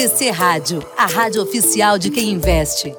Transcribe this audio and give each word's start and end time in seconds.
TC 0.00 0.30
Rádio, 0.30 0.82
a 0.96 1.04
rádio 1.04 1.42
oficial 1.42 1.98
de 1.98 2.08
quem 2.08 2.30
investe. 2.30 2.94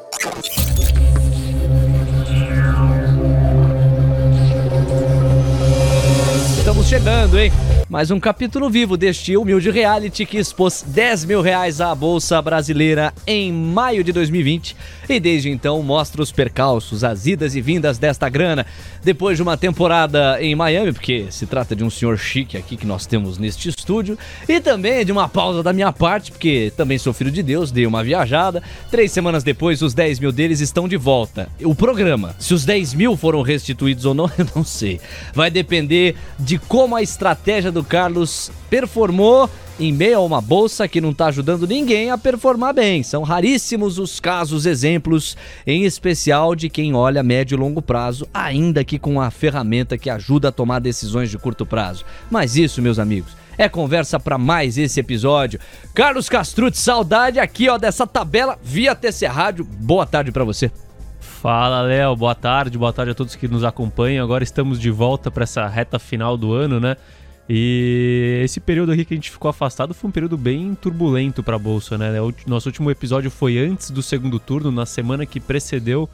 Estamos 6.60 6.86
chegando, 6.86 7.40
hein? 7.40 7.52
Mais 7.92 8.10
um 8.10 8.22
capítulo 8.22 8.70
vivo 8.70 8.96
deste 8.96 9.36
humilde 9.36 9.70
reality 9.70 10.26
que 10.26 10.38
expôs 10.38 10.82
10 10.88 11.26
mil 11.26 11.42
reais 11.42 11.82
à 11.82 11.94
Bolsa 11.94 12.42
Brasileira 12.42 13.14
em 13.28 13.52
maio 13.52 14.02
de 14.02 14.14
2020 14.14 14.78
e 15.10 15.20
desde 15.20 15.50
então 15.50 15.84
mostra 15.84 16.22
os 16.22 16.32
percalços, 16.32 17.04
as 17.04 17.26
idas 17.26 17.54
e 17.54 17.60
vindas 17.60 17.98
desta 17.98 18.30
grana. 18.30 18.66
Depois 19.04 19.36
de 19.36 19.44
uma 19.44 19.58
temporada 19.58 20.42
em 20.42 20.56
Miami, 20.56 20.94
porque 20.94 21.26
se 21.32 21.46
trata 21.46 21.76
de 21.76 21.84
um 21.84 21.90
senhor 21.90 22.18
chique 22.18 22.56
aqui 22.56 22.78
que 22.78 22.86
nós 22.86 23.06
temos 23.06 23.38
neste 23.38 23.68
estúdio, 23.68 24.18
e 24.48 24.62
também 24.62 25.04
de 25.04 25.12
uma 25.12 25.28
pausa 25.28 25.62
da 25.62 25.74
minha 25.74 25.92
parte, 25.92 26.32
porque 26.32 26.72
também 26.78 26.98
sou 26.98 27.12
filho 27.12 27.32
de 27.32 27.44
Deus, 27.44 27.72
dei 27.72 27.86
uma 27.86 28.04
viajada. 28.04 28.64
Três 28.90 29.12
semanas 29.12 29.44
depois, 29.44 29.82
os 29.82 29.94
10 29.94 30.20
mil 30.20 30.32
deles 30.32 30.62
estão 30.62 30.88
de 30.88 30.96
volta. 30.96 31.50
O 31.64 31.76
programa, 31.76 32.36
se 32.40 32.54
os 32.54 32.64
10 32.64 32.94
mil 32.94 33.18
foram 33.18 33.42
restituídos 33.42 34.06
ou 34.06 34.14
não, 34.14 34.32
eu 34.38 34.48
não 34.56 34.64
sei. 34.64 35.02
Vai 35.34 35.52
depender 35.52 36.16
de 36.40 36.58
como 36.58 36.96
a 36.96 37.02
estratégia 37.02 37.72
do 37.72 37.81
Carlos 37.84 38.52
performou 38.70 39.50
em 39.80 39.92
meio 39.92 40.18
a 40.18 40.22
uma 40.22 40.42
bolsa 40.42 40.88
que 40.88 41.02
não 41.02 41.10
está 41.10 41.28
ajudando 41.28 41.68
ninguém 41.68 42.12
a 42.12 42.18
performar 42.18 42.74
bem. 42.74 43.02
São 43.02 43.24
raríssimos 43.24 43.98
os 43.98 44.20
casos, 44.20 44.66
exemplos, 44.66 45.36
em 45.66 45.86
especial 45.86 46.56
de 46.56 46.70
quem 46.70 46.94
olha 46.94 47.24
médio 47.24 47.56
e 47.56 47.60
longo 47.60 47.82
prazo, 47.82 48.28
ainda 48.34 48.84
que 48.84 49.00
com 49.00 49.20
a 49.20 49.32
ferramenta 49.32 49.98
que 49.98 50.10
ajuda 50.10 50.50
a 50.50 50.52
tomar 50.52 50.80
decisões 50.80 51.30
de 51.32 51.38
curto 51.38 51.66
prazo. 51.66 52.06
Mas 52.30 52.56
isso, 52.56 52.82
meus 52.82 53.00
amigos, 53.00 53.36
é 53.58 53.68
conversa 53.68 54.20
para 54.20 54.38
mais 54.38 54.78
esse 54.78 55.00
episódio. 55.00 55.60
Carlos 55.94 56.30
Castrucci, 56.30 56.80
saudade 56.80 57.40
aqui 57.40 57.70
ó 57.70 57.78
dessa 57.78 58.06
tabela 58.06 58.58
via 58.64 58.96
TC 58.96 59.26
Rádio. 59.26 59.66
Boa 59.66 60.06
tarde 60.06 60.32
para 60.32 60.44
você. 60.44 60.72
Fala, 61.20 61.82
Léo. 61.82 62.16
Boa 62.16 62.36
tarde. 62.36 62.78
Boa 62.78 62.94
tarde 62.94 63.14
a 63.14 63.16
todos 63.16 63.36
que 63.36 63.48
nos 63.48 63.64
acompanham. 63.64 64.24
Agora 64.24 64.44
estamos 64.44 64.80
de 64.80 64.92
volta 64.92 65.32
para 65.32 65.44
essa 65.44 65.68
reta 65.68 65.98
final 65.98 66.38
do 66.38 66.54
ano, 66.54 66.80
né? 66.80 66.96
E 67.54 68.40
esse 68.46 68.62
período 68.62 68.94
aqui 68.94 69.04
que 69.04 69.14
a 69.14 69.18
gente 69.18 69.30
ficou 69.30 69.50
afastado 69.50 69.94
foi 69.94 70.08
um 70.08 70.12
período 70.12 70.38
bem 70.38 70.74
turbulento 70.74 71.44
para 71.44 71.58
a 71.58 71.60
bolsa, 71.60 71.98
né? 71.98 72.08
Nosso 72.48 72.70
último 72.70 72.90
episódio 72.90 73.30
foi 73.30 73.58
antes 73.58 73.92
do 73.92 74.02
segundo 74.02 74.40
turno, 74.40 74.72
na 74.72 74.86
semana 74.86 75.26
que 75.26 75.38
precedeu 75.38 76.08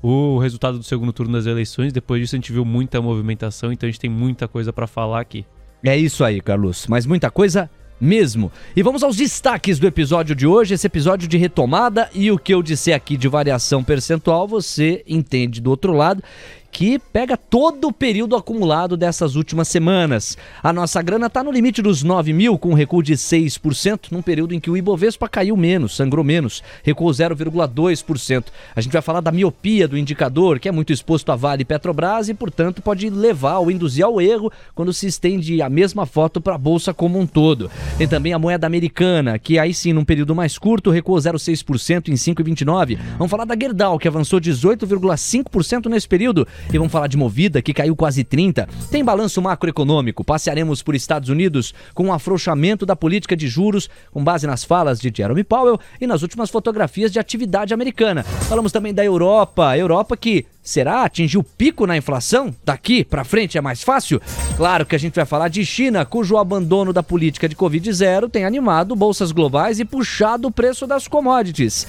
o 0.00 0.38
resultado 0.38 0.78
do 0.78 0.84
segundo 0.84 1.12
turno 1.12 1.34
das 1.34 1.44
eleições. 1.44 1.92
Depois 1.92 2.22
disso 2.22 2.36
a 2.36 2.38
gente 2.38 2.50
viu 2.50 2.64
muita 2.64 3.02
movimentação, 3.02 3.70
então 3.70 3.86
a 3.86 3.90
gente 3.90 4.00
tem 4.00 4.08
muita 4.08 4.48
coisa 4.48 4.72
para 4.72 4.86
falar 4.86 5.20
aqui. 5.20 5.44
É 5.84 5.94
isso 5.94 6.24
aí, 6.24 6.40
Carlos. 6.40 6.86
Mas 6.86 7.04
muita 7.04 7.30
coisa 7.30 7.68
mesmo. 8.00 8.50
E 8.74 8.82
vamos 8.82 9.02
aos 9.02 9.16
destaques 9.16 9.78
do 9.78 9.86
episódio 9.86 10.34
de 10.34 10.46
hoje, 10.46 10.72
esse 10.72 10.86
episódio 10.86 11.28
de 11.28 11.36
retomada 11.36 12.08
e 12.14 12.30
o 12.30 12.38
que 12.38 12.54
eu 12.54 12.62
disser 12.62 12.94
aqui 12.94 13.16
de 13.16 13.28
variação 13.28 13.84
percentual, 13.84 14.48
você 14.48 15.04
entende 15.06 15.60
do 15.60 15.68
outro 15.68 15.92
lado 15.92 16.22
que 16.70 16.98
pega 16.98 17.36
todo 17.36 17.88
o 17.88 17.92
período 17.92 18.36
acumulado 18.36 18.96
dessas 18.96 19.34
últimas 19.34 19.68
semanas. 19.68 20.36
A 20.62 20.72
nossa 20.72 21.02
grana 21.02 21.26
está 21.26 21.42
no 21.42 21.50
limite 21.50 21.82
dos 21.82 22.02
9 22.02 22.32
mil, 22.32 22.58
com 22.58 22.70
um 22.70 22.74
recuo 22.74 23.02
de 23.02 23.14
6%, 23.14 24.10
num 24.10 24.22
período 24.22 24.54
em 24.54 24.60
que 24.60 24.70
o 24.70 24.76
Ibovespa 24.76 25.28
caiu 25.28 25.56
menos, 25.56 25.96
sangrou 25.96 26.24
menos, 26.24 26.62
recuou 26.82 27.10
0,2%. 27.10 28.44
A 28.76 28.80
gente 28.80 28.92
vai 28.92 29.02
falar 29.02 29.20
da 29.20 29.32
miopia 29.32 29.88
do 29.88 29.98
indicador, 29.98 30.58
que 30.58 30.68
é 30.68 30.72
muito 30.72 30.92
exposto 30.92 31.32
a 31.32 31.36
Vale 31.36 31.62
e 31.62 31.64
Petrobras 31.64 32.28
e, 32.28 32.34
portanto, 32.34 32.82
pode 32.82 33.10
levar 33.10 33.58
ou 33.58 33.70
induzir 33.70 34.04
ao 34.04 34.20
erro 34.20 34.52
quando 34.74 34.92
se 34.92 35.06
estende 35.06 35.60
a 35.60 35.68
mesma 35.68 36.06
foto 36.06 36.40
para 36.40 36.54
a 36.54 36.58
Bolsa 36.58 36.94
como 36.94 37.18
um 37.18 37.26
todo. 37.26 37.70
Tem 37.96 38.06
também 38.06 38.32
a 38.32 38.38
moeda 38.38 38.66
americana, 38.66 39.38
que 39.38 39.58
aí 39.58 39.74
sim, 39.74 39.92
num 39.92 40.04
período 40.04 40.34
mais 40.34 40.58
curto, 40.58 40.90
recuou 40.90 41.18
0,6% 41.18 42.08
em 42.08 42.14
5,29. 42.14 42.98
Vamos 43.16 43.30
falar 43.30 43.44
da 43.44 43.56
Gerdau, 43.58 43.98
que 43.98 44.06
avançou 44.06 44.40
18,5% 44.40 45.86
nesse 45.86 46.06
período 46.06 46.46
e 46.72 46.78
vamos 46.78 46.92
falar 46.92 47.06
de 47.06 47.16
Movida, 47.16 47.62
que 47.62 47.74
caiu 47.74 47.96
quase 47.96 48.24
30. 48.24 48.68
Tem 48.90 49.04
balanço 49.04 49.40
macroeconômico. 49.40 50.24
Passearemos 50.24 50.82
por 50.82 50.94
Estados 50.94 51.28
Unidos 51.28 51.74
com 51.94 52.04
um 52.04 52.12
afrouxamento 52.12 52.84
da 52.84 52.96
política 52.96 53.36
de 53.36 53.48
juros, 53.48 53.88
com 54.10 54.22
base 54.22 54.46
nas 54.46 54.64
falas 54.64 55.00
de 55.00 55.12
Jeremy 55.14 55.44
Powell 55.44 55.78
e 56.00 56.06
nas 56.06 56.22
últimas 56.22 56.50
fotografias 56.50 57.12
de 57.12 57.18
atividade 57.18 57.72
americana. 57.72 58.22
Falamos 58.22 58.72
também 58.72 58.92
da 58.94 59.04
Europa, 59.04 59.76
Europa 59.76 60.16
que 60.16 60.46
Será 60.68 61.04
atingiu 61.04 61.40
o 61.40 61.44
pico 61.44 61.86
na 61.86 61.96
inflação? 61.96 62.54
Daqui 62.62 63.02
para 63.02 63.24
frente 63.24 63.56
é 63.56 63.60
mais 63.60 63.82
fácil? 63.82 64.20
Claro 64.54 64.84
que 64.84 64.94
a 64.94 64.98
gente 64.98 65.14
vai 65.14 65.24
falar 65.24 65.48
de 65.48 65.64
China, 65.64 66.04
cujo 66.04 66.36
abandono 66.36 66.92
da 66.92 67.02
política 67.02 67.48
de 67.48 67.56
Covid 67.56 67.90
zero 67.90 68.28
tem 68.28 68.44
animado 68.44 68.94
bolsas 68.94 69.32
globais 69.32 69.80
e 69.80 69.84
puxado 69.86 70.46
o 70.46 70.50
preço 70.50 70.86
das 70.86 71.08
commodities. 71.08 71.86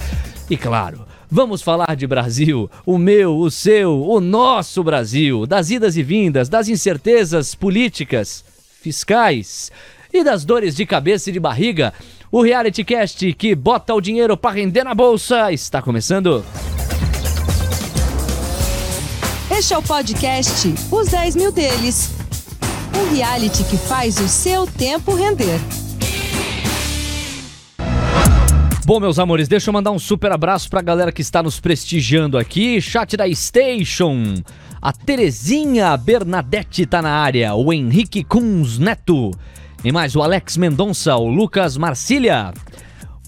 E 0.48 0.56
claro, 0.56 1.04
Vamos 1.32 1.62
falar 1.62 1.94
de 1.94 2.08
Brasil, 2.08 2.68
o 2.84 2.98
meu, 2.98 3.38
o 3.38 3.52
seu, 3.52 4.02
o 4.02 4.20
nosso 4.20 4.82
Brasil, 4.82 5.46
das 5.46 5.70
idas 5.70 5.96
e 5.96 6.02
vindas, 6.02 6.48
das 6.48 6.66
incertezas 6.66 7.54
políticas, 7.54 8.44
fiscais 8.82 9.70
e 10.12 10.24
das 10.24 10.44
dores 10.44 10.74
de 10.74 10.84
cabeça 10.84 11.30
e 11.30 11.32
de 11.32 11.38
barriga. 11.38 11.94
O 12.32 12.42
Reality 12.42 12.82
Cast 12.82 13.32
que 13.34 13.54
bota 13.54 13.94
o 13.94 14.00
dinheiro 14.00 14.36
para 14.36 14.56
render 14.56 14.82
na 14.82 14.92
bolsa 14.92 15.52
está 15.52 15.80
começando. 15.80 16.44
Este 19.56 19.72
é 19.72 19.78
o 19.78 19.82
podcast 19.82 20.74
Os 20.90 21.10
10 21.10 21.36
Mil 21.36 21.52
Deles. 21.52 22.10
Um 22.92 23.14
reality 23.14 23.62
que 23.62 23.76
faz 23.76 24.18
o 24.18 24.26
seu 24.26 24.66
tempo 24.66 25.14
render. 25.14 25.60
Bom, 28.90 28.98
meus 28.98 29.20
amores, 29.20 29.46
deixa 29.46 29.70
eu 29.70 29.72
mandar 29.72 29.92
um 29.92 30.00
super 30.00 30.32
abraço 30.32 30.68
pra 30.68 30.82
galera 30.82 31.12
que 31.12 31.22
está 31.22 31.40
nos 31.44 31.60
prestigiando 31.60 32.36
aqui. 32.36 32.80
Chat 32.80 33.16
da 33.16 33.32
Station. 33.32 34.42
A 34.82 34.92
Terezinha 34.92 35.96
Bernadette 35.96 36.84
tá 36.86 37.00
na 37.00 37.12
área. 37.12 37.54
O 37.54 37.72
Henrique 37.72 38.24
Kunz 38.24 38.80
Neto. 38.80 39.30
E 39.84 39.92
mais 39.92 40.16
o 40.16 40.22
Alex 40.22 40.56
Mendonça, 40.56 41.14
o 41.14 41.28
Lucas 41.28 41.76
Marcília. 41.76 42.52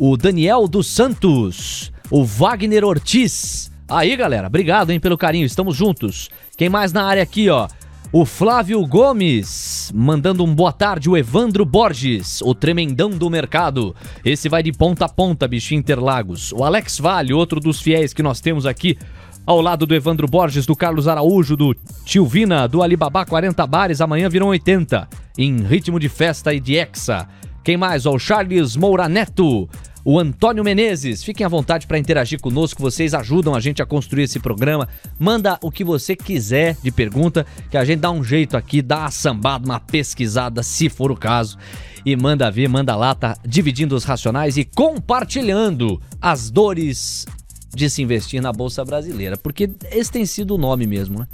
O 0.00 0.16
Daniel 0.16 0.66
dos 0.66 0.88
Santos. 0.88 1.92
O 2.10 2.24
Wagner 2.24 2.84
Ortiz. 2.84 3.70
Aí, 3.88 4.16
galera, 4.16 4.48
obrigado, 4.48 4.90
hein, 4.90 4.98
pelo 4.98 5.16
carinho. 5.16 5.46
Estamos 5.46 5.76
juntos. 5.76 6.28
Quem 6.58 6.68
mais 6.68 6.92
na 6.92 7.04
área 7.04 7.22
aqui, 7.22 7.48
ó? 7.48 7.68
O 8.14 8.26
Flávio 8.26 8.86
Gomes, 8.86 9.90
mandando 9.94 10.44
um 10.44 10.54
boa 10.54 10.70
tarde, 10.70 11.08
o 11.08 11.16
Evandro 11.16 11.64
Borges, 11.64 12.42
o 12.42 12.54
tremendão 12.54 13.08
do 13.08 13.30
mercado. 13.30 13.96
Esse 14.22 14.50
vai 14.50 14.62
de 14.62 14.70
ponta 14.70 15.06
a 15.06 15.08
ponta, 15.08 15.48
bicho 15.48 15.74
Interlagos. 15.74 16.52
O 16.52 16.62
Alex 16.62 16.98
Vale, 16.98 17.32
outro 17.32 17.58
dos 17.58 17.80
fiéis 17.80 18.12
que 18.12 18.22
nós 18.22 18.38
temos 18.38 18.66
aqui, 18.66 18.98
ao 19.46 19.62
lado 19.62 19.86
do 19.86 19.94
Evandro 19.94 20.28
Borges, 20.28 20.66
do 20.66 20.76
Carlos 20.76 21.08
Araújo, 21.08 21.56
do 21.56 21.74
Tio 22.04 22.26
Vina, 22.26 22.68
do 22.68 22.82
Alibaba 22.82 23.24
40 23.24 23.66
bares, 23.66 24.02
amanhã 24.02 24.28
viram 24.28 24.48
80, 24.48 25.08
em 25.38 25.62
ritmo 25.62 25.98
de 25.98 26.10
festa 26.10 26.52
e 26.52 26.60
de 26.60 26.74
exa. 26.74 27.26
Quem 27.64 27.78
mais? 27.78 28.04
O 28.04 28.18
Charles 28.18 28.76
Moura 28.76 29.08
Neto, 29.08 29.66
o 30.04 30.18
Antônio 30.18 30.64
Menezes. 30.64 31.22
Fiquem 31.22 31.44
à 31.44 31.48
vontade 31.48 31.86
para 31.86 31.98
interagir 31.98 32.40
conosco, 32.40 32.82
vocês 32.82 33.14
ajudam 33.14 33.54
a 33.54 33.60
gente 33.60 33.82
a 33.82 33.86
construir 33.86 34.24
esse 34.24 34.40
programa. 34.40 34.88
Manda 35.18 35.58
o 35.62 35.70
que 35.70 35.84
você 35.84 36.16
quiser 36.16 36.76
de 36.82 36.90
pergunta, 36.90 37.46
que 37.70 37.76
a 37.76 37.84
gente 37.84 38.00
dá 38.00 38.10
um 38.10 38.22
jeito 38.24 38.56
aqui, 38.56 38.82
dá 38.82 39.00
uma 39.00 39.10
sambada, 39.10 39.64
uma 39.64 39.80
pesquisada, 39.80 40.62
se 40.62 40.88
for 40.88 41.10
o 41.10 41.16
caso. 41.16 41.56
E 42.04 42.16
manda 42.16 42.50
ver, 42.50 42.68
manda 42.68 42.96
lá, 42.96 43.14
tá 43.14 43.36
dividindo 43.46 43.94
os 43.94 44.04
racionais 44.04 44.56
e 44.56 44.64
compartilhando 44.64 46.00
as 46.20 46.50
dores 46.50 47.26
de 47.74 47.88
se 47.88 48.02
investir 48.02 48.42
na 48.42 48.52
Bolsa 48.52 48.84
Brasileira. 48.84 49.36
Porque 49.36 49.70
esse 49.90 50.10
tem 50.10 50.26
sido 50.26 50.56
o 50.56 50.58
nome 50.58 50.86
mesmo, 50.86 51.20
né? 51.20 51.28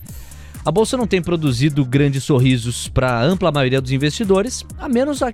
A 0.65 0.71
bolsa 0.71 0.97
não 0.97 1.07
tem 1.07 1.23
produzido 1.23 1.85
grandes 1.85 2.25
sorrisos 2.25 2.89
para 2.89 3.11
a 3.11 3.23
ampla 3.23 3.51
maioria 3.51 3.81
dos 3.81 3.93
investidores, 3.93 4.67
a 4.79 4.89
menos 4.89 5.23
a, 5.23 5.33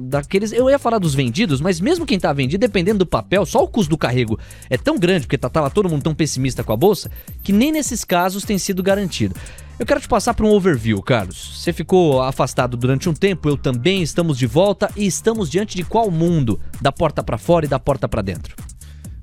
daqueles. 0.00 0.52
Eu 0.52 0.70
ia 0.70 0.78
falar 0.78 0.98
dos 0.98 1.14
vendidos, 1.14 1.60
mas 1.60 1.80
mesmo 1.80 2.06
quem 2.06 2.16
está 2.16 2.32
vendido, 2.32 2.60
dependendo 2.60 3.00
do 3.00 3.06
papel, 3.06 3.44
só 3.44 3.62
o 3.62 3.68
custo 3.68 3.90
do 3.90 3.98
carrego 3.98 4.38
é 4.70 4.78
tão 4.78 4.98
grande, 4.98 5.26
porque 5.26 5.36
tá, 5.36 5.48
tava 5.48 5.68
todo 5.68 5.88
mundo 5.88 6.02
tão 6.02 6.14
pessimista 6.14 6.64
com 6.64 6.72
a 6.72 6.76
bolsa, 6.76 7.10
que 7.42 7.52
nem 7.52 7.72
nesses 7.72 8.04
casos 8.04 8.44
tem 8.44 8.56
sido 8.56 8.82
garantido. 8.82 9.34
Eu 9.78 9.86
quero 9.86 10.00
te 10.00 10.08
passar 10.08 10.32
para 10.34 10.46
um 10.46 10.52
overview, 10.52 11.02
Carlos. 11.02 11.60
Você 11.60 11.72
ficou 11.72 12.22
afastado 12.22 12.76
durante 12.76 13.08
um 13.08 13.14
tempo, 13.14 13.48
eu 13.48 13.56
também. 13.56 14.02
Estamos 14.02 14.38
de 14.38 14.46
volta 14.46 14.88
e 14.96 15.06
estamos 15.06 15.50
diante 15.50 15.76
de 15.76 15.82
qual 15.82 16.10
mundo? 16.10 16.60
Da 16.80 16.92
porta 16.92 17.22
para 17.22 17.36
fora 17.36 17.66
e 17.66 17.68
da 17.68 17.80
porta 17.80 18.08
para 18.08 18.22
dentro? 18.22 18.54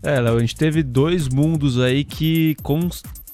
É, 0.02 0.20
Léo, 0.20 0.38
a 0.38 0.40
gente 0.40 0.56
teve 0.56 0.82
dois 0.82 1.28
mundos 1.28 1.80
aí 1.80 2.04
que 2.04 2.56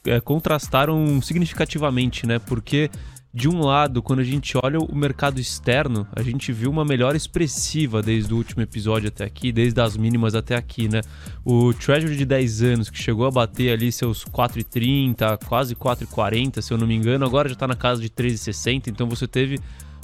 é, 0.06 0.20
contrastaram 0.20 1.22
significativamente, 1.22 2.26
né? 2.26 2.40
Porque 2.40 2.90
de 3.36 3.50
um 3.50 3.60
lado, 3.60 4.02
quando 4.02 4.20
a 4.20 4.24
gente 4.24 4.58
olha 4.58 4.80
o 4.80 4.96
mercado 4.96 5.42
externo, 5.42 6.08
a 6.16 6.22
gente 6.22 6.54
viu 6.54 6.72
uma 6.72 6.86
melhora 6.86 7.18
expressiva 7.18 8.02
desde 8.02 8.34
o 8.34 8.38
último 8.38 8.62
episódio 8.62 9.10
até 9.10 9.26
aqui, 9.26 9.52
desde 9.52 9.82
as 9.82 9.98
mínimas 9.98 10.36
até 10.36 10.56
aqui, 10.56 10.88
né? 10.88 11.02
O 11.44 11.74
Treasury 11.74 12.16
de 12.16 12.24
10 12.24 12.64
anos, 12.64 12.90
que 12.90 12.98
chegou 12.98 13.26
a 13.28 13.32
bater 13.32 13.74
ali 13.74 13.92
seus 13.92 14.24
4,30, 14.24 15.38
quase 15.46 15.76
4,40, 15.76 16.62
se 16.62 16.72
eu 16.72 16.78
não 16.78 16.88
me 16.88 16.96
engano, 16.96 17.26
agora 17.26 17.50
já 17.50 17.54
está 17.56 17.68
na 17.68 17.76
casa 17.76 18.02
de 18.02 18.10
13,60, 18.10 18.88
então 18.88 19.06
você 19.06 19.28
teve 19.28 19.60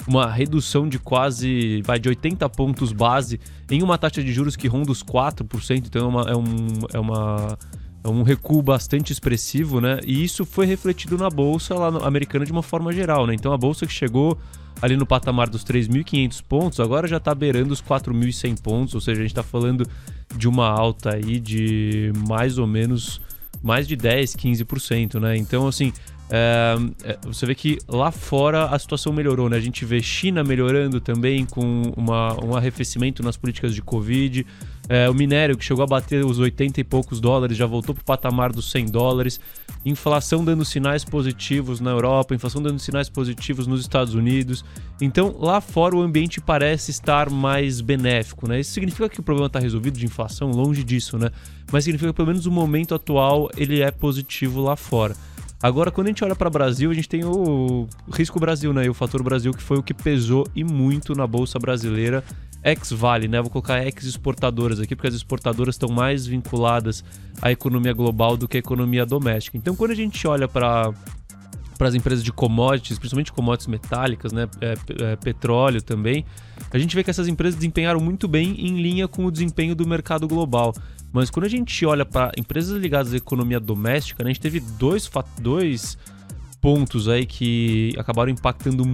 uma 0.06 0.30
redução 0.30 0.86
de 0.86 0.98
quase, 0.98 1.80
vai, 1.86 1.98
de 1.98 2.10
80 2.10 2.46
pontos 2.50 2.92
base 2.92 3.40
em 3.70 3.82
uma 3.82 3.96
taxa 3.96 4.22
de 4.22 4.30
juros 4.30 4.56
que 4.56 4.68
ronda 4.68 4.92
os 4.92 5.02
4%, 5.02 5.86
então 5.86 6.02
é 6.02 6.06
uma, 6.06 6.22
é 6.30 6.36
um, 6.36 6.46
é 6.92 7.00
uma 7.00 7.58
um 8.04 8.22
recuo 8.22 8.62
bastante 8.62 9.12
expressivo, 9.12 9.80
né? 9.80 10.00
E 10.04 10.24
isso 10.24 10.44
foi 10.44 10.66
refletido 10.66 11.16
na 11.16 11.30
bolsa 11.30 11.74
lá 11.74 12.06
americana 12.06 12.44
de 12.44 12.52
uma 12.52 12.62
forma 12.62 12.92
geral, 12.92 13.26
né? 13.26 13.34
Então 13.34 13.52
a 13.52 13.58
bolsa 13.58 13.86
que 13.86 13.92
chegou 13.92 14.36
ali 14.80 14.96
no 14.96 15.06
patamar 15.06 15.48
dos 15.48 15.64
3.500 15.64 16.42
pontos, 16.42 16.80
agora 16.80 17.06
já 17.06 17.18
está 17.18 17.34
beirando 17.34 17.72
os 17.72 17.80
4.100 17.80 18.60
pontos, 18.60 18.94
ou 18.94 19.00
seja, 19.00 19.20
a 19.20 19.22
gente 19.22 19.30
está 19.30 19.42
falando 19.42 19.86
de 20.36 20.48
uma 20.48 20.68
alta 20.68 21.14
aí 21.14 21.38
de 21.38 22.12
mais 22.28 22.58
ou 22.58 22.66
menos 22.66 23.20
mais 23.62 23.86
de 23.86 23.94
10, 23.94 24.34
15%, 24.34 25.20
né? 25.20 25.36
Então, 25.36 25.68
assim, 25.68 25.92
é, 26.28 26.76
é, 27.04 27.18
você 27.24 27.46
vê 27.46 27.54
que 27.54 27.78
lá 27.86 28.10
fora 28.10 28.64
a 28.64 28.78
situação 28.78 29.12
melhorou, 29.12 29.48
né? 29.48 29.56
A 29.56 29.60
gente 29.60 29.84
vê 29.84 30.02
China 30.02 30.42
melhorando 30.42 31.00
também 31.00 31.44
com 31.44 31.82
uma, 31.96 32.42
um 32.44 32.56
arrefecimento 32.56 33.22
nas 33.22 33.36
políticas 33.36 33.74
de 33.74 33.82
Covid. 33.82 34.44
É, 34.88 35.08
o 35.08 35.14
minério 35.14 35.56
que 35.56 35.64
chegou 35.64 35.84
a 35.84 35.86
bater 35.86 36.24
os 36.24 36.38
80 36.38 36.80
e 36.80 36.84
poucos 36.84 37.20
dólares 37.20 37.56
já 37.56 37.66
voltou 37.66 37.94
para 37.94 38.02
o 38.02 38.04
patamar 38.04 38.52
dos 38.52 38.70
100 38.70 38.86
dólares. 38.86 39.40
Inflação 39.84 40.44
dando 40.44 40.64
sinais 40.64 41.04
positivos 41.04 41.80
na 41.80 41.90
Europa, 41.90 42.34
inflação 42.34 42.62
dando 42.62 42.78
sinais 42.78 43.08
positivos 43.08 43.66
nos 43.66 43.80
Estados 43.80 44.14
Unidos. 44.14 44.64
Então 45.00 45.36
lá 45.38 45.60
fora 45.60 45.96
o 45.96 46.02
ambiente 46.02 46.40
parece 46.40 46.90
estar 46.90 47.30
mais 47.30 47.80
benéfico, 47.80 48.48
né? 48.48 48.60
Isso 48.60 48.72
significa 48.72 49.08
que 49.08 49.20
o 49.20 49.22
problema 49.22 49.46
está 49.46 49.58
resolvido 49.58 49.98
de 49.98 50.04
inflação? 50.04 50.50
Longe 50.50 50.84
disso, 50.84 51.16
né? 51.16 51.30
Mas 51.70 51.84
significa 51.84 52.12
que 52.12 52.16
pelo 52.16 52.28
menos 52.28 52.46
o 52.46 52.50
momento 52.50 52.94
atual 52.94 53.50
ele 53.56 53.80
é 53.80 53.90
positivo 53.90 54.60
lá 54.60 54.76
fora. 54.76 55.16
Agora, 55.62 55.92
quando 55.92 56.08
a 56.08 56.10
gente 56.10 56.24
olha 56.24 56.34
para 56.34 56.48
o 56.48 56.50
Brasil, 56.50 56.90
a 56.90 56.94
gente 56.94 57.08
tem 57.08 57.24
o 57.24 57.86
risco 58.12 58.40
Brasil, 58.40 58.72
né? 58.72 58.84
E 58.84 58.88
o 58.88 58.94
fator 58.94 59.22
Brasil, 59.22 59.52
que 59.52 59.62
foi 59.62 59.78
o 59.78 59.82
que 59.82 59.94
pesou 59.94 60.44
e 60.56 60.64
muito 60.64 61.14
na 61.14 61.24
bolsa 61.24 61.56
brasileira, 61.56 62.24
ex-vale, 62.64 63.28
né? 63.28 63.40
Vou 63.40 63.50
colocar 63.50 63.84
ex-exportadoras 63.84 64.80
aqui, 64.80 64.94
porque 64.94 65.08
as 65.08 65.14
exportadoras 65.14 65.74
estão 65.74 65.88
mais 65.88 66.26
vinculadas 66.26 67.04
à 67.40 67.50
economia 67.50 67.92
global 67.92 68.36
do 68.36 68.46
que 68.46 68.56
à 68.56 68.60
economia 68.60 69.04
doméstica. 69.04 69.56
Então, 69.56 69.74
quando 69.74 69.90
a 69.90 69.96
gente 69.96 70.26
olha 70.26 70.46
para 70.48 70.92
para 71.82 71.88
as 71.88 71.96
empresas 71.96 72.22
de 72.22 72.30
commodities, 72.32 72.96
principalmente 72.96 73.32
commodities 73.32 73.66
metálicas, 73.66 74.32
né, 74.32 74.48
é, 74.60 74.74
é, 75.00 75.16
petróleo 75.16 75.82
também, 75.82 76.24
a 76.70 76.78
gente 76.78 76.94
vê 76.94 77.02
que 77.02 77.10
essas 77.10 77.26
empresas 77.26 77.56
desempenharam 77.56 77.98
muito 77.98 78.28
bem 78.28 78.54
em 78.60 78.80
linha 78.80 79.08
com 79.08 79.24
o 79.24 79.32
desempenho 79.32 79.74
do 79.74 79.84
mercado 79.84 80.28
global. 80.28 80.72
Mas 81.12 81.28
quando 81.28 81.46
a 81.46 81.48
gente 81.48 81.84
olha 81.84 82.04
para 82.04 82.30
empresas 82.38 82.80
ligadas 82.80 83.12
à 83.12 83.16
economia 83.16 83.58
doméstica, 83.58 84.22
né, 84.22 84.30
a 84.30 84.32
gente 84.32 84.40
teve 84.40 84.60
dois, 84.60 85.10
dois 85.40 85.98
pontos 86.62 87.08
aí 87.08 87.26
que 87.26 87.92
acabaram 87.98 88.30
impactando 88.30 88.84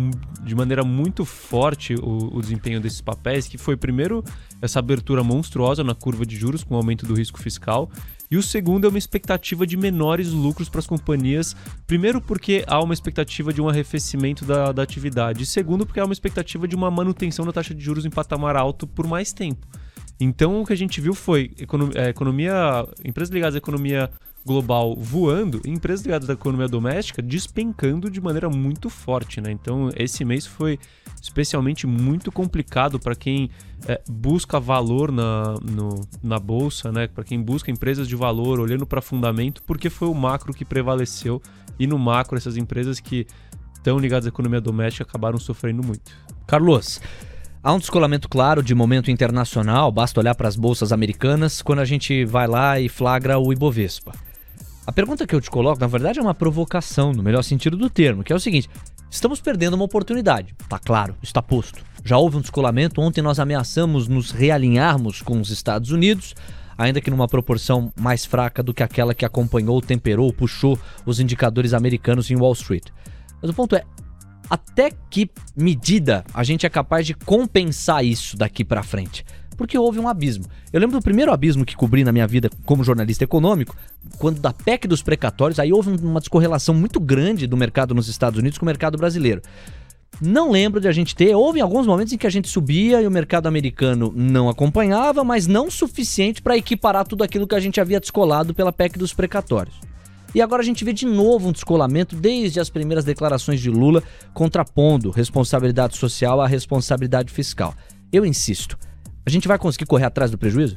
de 0.43 0.55
maneira 0.55 0.83
muito 0.83 1.27
forte 1.27 1.95
o, 1.95 2.35
o, 2.35 2.41
desempenho 2.41 2.81
desses 2.81 3.03
papéis, 3.03 3.47
que 3.47 3.59
foi 3.59 3.77
primeiro 3.77 4.25
essa 4.63 4.79
abertura 4.79 5.23
monstruosa 5.23 5.85
na 5.85 5.95
curva 5.95 6.25
de 6.25 6.35
juros 6.35 6.65
com 6.65 6.73
o 6.73 6.77
aumento 6.79 7.05
do 7.05 7.13
risco 7.13 7.39
fiscal, 7.39 7.91
e 8.31 8.39
o 8.39 8.43
segundo 8.43 8.87
é 8.87 8.89
uma 8.89 8.99
expectativa 8.99 9.67
de 9.67 9.77
menores 9.77 10.31
lucros 10.31 10.71
para 10.71 10.79
as 10.79 10.87
companhias, 10.87 11.55
primeiro 11.87 12.23
porque 12.23 12.65
há 12.67 12.83
uma 12.83 12.95
expectativa 12.95 13.53
de 13.53 13.61
um 13.61 13.69
arrefecimento 13.69 14.47
da, 14.47 14.73
da 14.73 14.83
atividade, 14.83 15.43
e 15.43 15.47
segundo 15.47 15.85
porque 15.85 16.01
há 16.01 16.07
uma 16.07 16.15
expectativa 16.15 16.67
de 16.67 16.75
uma 16.75 16.91
manutenção 16.91 17.45
da 17.45 17.53
taxa 17.53 17.75
de 17.75 17.85
juros 17.85 18.07
em 18.07 18.11
patamar 18.11 18.57
alto 18.57 18.87
por 18.87 19.07
mais 19.07 19.31
tempo. 19.35 19.67
Então 20.19 20.63
o 20.63 20.67
que 20.67 20.73
a 20.73 20.77
gente 20.77 21.03
viu 21.03 21.15
foi 21.15 21.53
economia, 21.59 22.09
economia 22.09 22.89
empresas 23.05 23.33
ligadas 23.33 23.55
à 23.55 23.59
economia 23.59 24.11
global 24.49 24.97
voando 24.97 25.61
e 25.65 25.71
empresas 25.71 26.05
ligadas 26.05 26.31
à 26.31 26.33
economia 26.33 26.67
doméstica 26.67 27.21
despencando 27.21 28.11
de 28.11 28.19
maneira 28.19 28.49
muito 28.49 28.89
forte, 28.89 29.43
né? 29.43 29.53
Então 29.53 29.91
esse 29.95 30.25
mês 30.25 30.47
foi 30.47 30.79
especialmente 31.21 31.87
muito 31.87 32.33
complicado 32.33 32.99
para 32.99 33.15
quem 33.15 33.51
é, 33.87 34.01
busca 34.09 34.59
valor 34.59 35.13
na, 35.13 35.55
no, 35.63 36.01
na 36.23 36.39
bolsa, 36.39 36.91
né? 36.91 37.07
Para 37.07 37.25
quem 37.25 37.41
busca 37.43 37.71
empresas 37.71 38.09
de 38.09 38.17
valor, 38.17 38.59
olhando 38.59 38.87
para 38.87 39.03
fundamento, 39.03 39.63
porque 39.65 39.91
foi 39.91 40.09
o 40.09 40.15
macro 40.15 40.55
que 40.55 40.65
prevaleceu 40.65 41.43
e 41.79 41.87
no 41.87 41.99
macro 41.99 42.39
essas 42.39 42.57
empresas 42.57 42.99
que 42.99 43.27
estão 43.75 43.99
ligadas 43.99 44.25
à 44.25 44.29
economia 44.31 44.63
doméstica 44.63 45.05
acabaram 45.05 45.39
sofrendo 45.39 45.83
muito. 45.83 46.11
Carlos, 46.47 47.01
Há 47.61 47.73
um 47.73 47.79
descolamento 47.79 48.29
claro 48.29 48.63
de 48.63 48.73
momento 48.73 49.11
internacional, 49.11 49.91
basta 49.91 50.21
olhar 50.21 50.35
para 50.37 50.47
as 50.47 50.55
bolsas 50.55 50.93
americanas 50.93 51.61
quando 51.61 51.81
a 51.81 51.85
gente 51.85 52.25
vai 52.25 52.47
lá 52.47 52.79
e 52.79 52.89
flagra 52.89 53.37
o 53.37 53.53
Ibovespa. 53.53 54.13
A 54.89 54.93
pergunta 54.93 55.27
que 55.27 55.35
eu 55.35 55.41
te 55.43 55.51
coloco, 55.51 55.79
na 55.79 55.87
verdade, 55.87 56.19
é 56.19 56.23
uma 56.23 56.33
provocação, 56.33 57.13
no 57.13 57.23
melhor 57.23 57.43
sentido 57.43 57.77
do 57.77 57.91
termo, 57.91 58.25
que 58.25 58.33
é 58.33 58.37
o 58.37 58.41
seguinte: 58.41 58.71
estamos 59.11 59.39
perdendo 59.39 59.75
uma 59.75 59.85
oportunidade. 59.85 60.55
Tá 60.67 60.79
claro, 60.79 61.15
está 61.23 61.43
posto. 61.43 61.85
Já 62.03 62.17
houve 62.17 62.39
um 62.39 62.41
descolamento, 62.41 62.99
ontem 62.99 63.21
nós 63.21 63.39
ameaçamos 63.39 64.09
nos 64.09 64.31
realinharmos 64.31 65.21
com 65.21 65.39
os 65.43 65.51
Estados 65.51 65.91
Unidos, 65.91 66.35
ainda 66.79 67.03
que 67.03 67.11
numa 67.11 67.29
proporção 67.29 67.93
mais 68.01 68.25
fraca 68.25 68.63
do 68.63 68.73
que 68.73 68.83
aquela 68.83 69.13
que 69.13 69.27
acompanhou, 69.27 69.83
temperou, 69.83 70.33
puxou 70.33 70.79
os 71.05 71.21
indicadores 71.21 71.75
americanos 71.75 72.31
em 72.31 72.37
Wall 72.37 72.55
Street. 72.55 72.87
Mas 73.43 73.51
o 73.51 73.55
ponto 73.55 73.77
é, 73.77 73.85
até 74.49 74.91
que 75.11 75.31
medida 75.55 76.25
a 76.33 76.43
gente 76.43 76.65
é 76.65 76.71
capaz 76.71 77.07
de 77.07 77.13
compensar 77.13 78.03
isso 78.03 78.39
daqui 78.39 78.65
para 78.65 78.83
frente? 78.83 79.23
Porque 79.59 79.77
houve 79.77 79.99
um 79.99 80.09
abismo. 80.09 80.45
Eu 80.73 80.81
lembro 80.81 80.99
do 80.99 81.03
primeiro 81.03 81.33
abismo 81.33 81.65
que 81.65 81.77
cobri 81.77 82.05
na 82.05 82.13
minha 82.13 82.29
vida 82.29 82.49
como 82.65 82.85
jornalista 82.85 83.25
econômico, 83.25 83.77
quando 84.17 84.41
da 84.41 84.53
PEC 84.53 84.87
dos 84.87 85.03
precatórios, 85.03 85.59
aí 85.59 85.73
houve 85.73 85.91
uma 85.91 86.21
descorrelação 86.21 86.75
muito 86.75 87.01
grande 87.01 87.47
do 87.47 87.57
mercado 87.57 87.93
nos 87.93 88.09
Estados 88.09 88.39
Unidos 88.39 88.57
com 88.57 88.65
o 88.65 88.67
mercado 88.67 88.97
brasileiro. 88.97 89.43
Não 90.21 90.53
lembro 90.53 90.81
de 90.81 90.87
a 90.87 90.93
gente 90.93 91.15
ter. 91.15 91.35
Houve 91.35 91.61
alguns 91.61 91.87
momentos 91.87 92.13
em 92.13 92.17
que 92.17 92.27
a 92.27 92.31
gente 92.31 92.49
subia 92.49 93.03
e 93.03 93.07
o 93.07 93.11
mercado 93.11 93.49
americano 93.49 94.13
não 94.15 94.49
acompanhava, 94.49 95.25
mas 95.25 95.49
não 95.49 95.71
suficiente 95.71 96.41
para 96.41 96.57
equiparar 96.57 97.07
tudo 97.07 97.25
aquilo 97.25 97.47
que 97.47 97.55
a 97.55 97.61
gente 97.61 97.81
havia 97.81 98.01
descolado 98.01 98.55
pela 98.55 98.73
PEC 98.73 98.97
dos 98.97 99.13
precatórios. 99.13 99.75
E 100.35 100.41
agora 100.41 100.63
a 100.63 100.65
gente 100.65 100.85
vê 100.85 100.93
de 100.93 101.07
novo 101.07 101.49
um 101.49 101.53
descolamento 101.53 102.15
desde 102.15 102.61
as 102.61 102.71
primeiras 102.71 103.05
declarações 103.05 103.61
de 103.61 103.71
Lula 103.71 104.05
contrapondo 104.33 105.11
responsabilidade 105.11 105.97
social 105.97 106.41
à 106.41 106.47
responsabilidade 106.47 107.33
fiscal. 107.33 107.75
Eu 108.13 108.25
insisto, 108.25 108.79
a 109.29 109.31
gente 109.31 109.47
vai 109.47 109.59
conseguir 109.59 109.85
correr 109.85 110.05
atrás 110.05 110.31
do 110.31 110.39
prejuízo? 110.39 110.77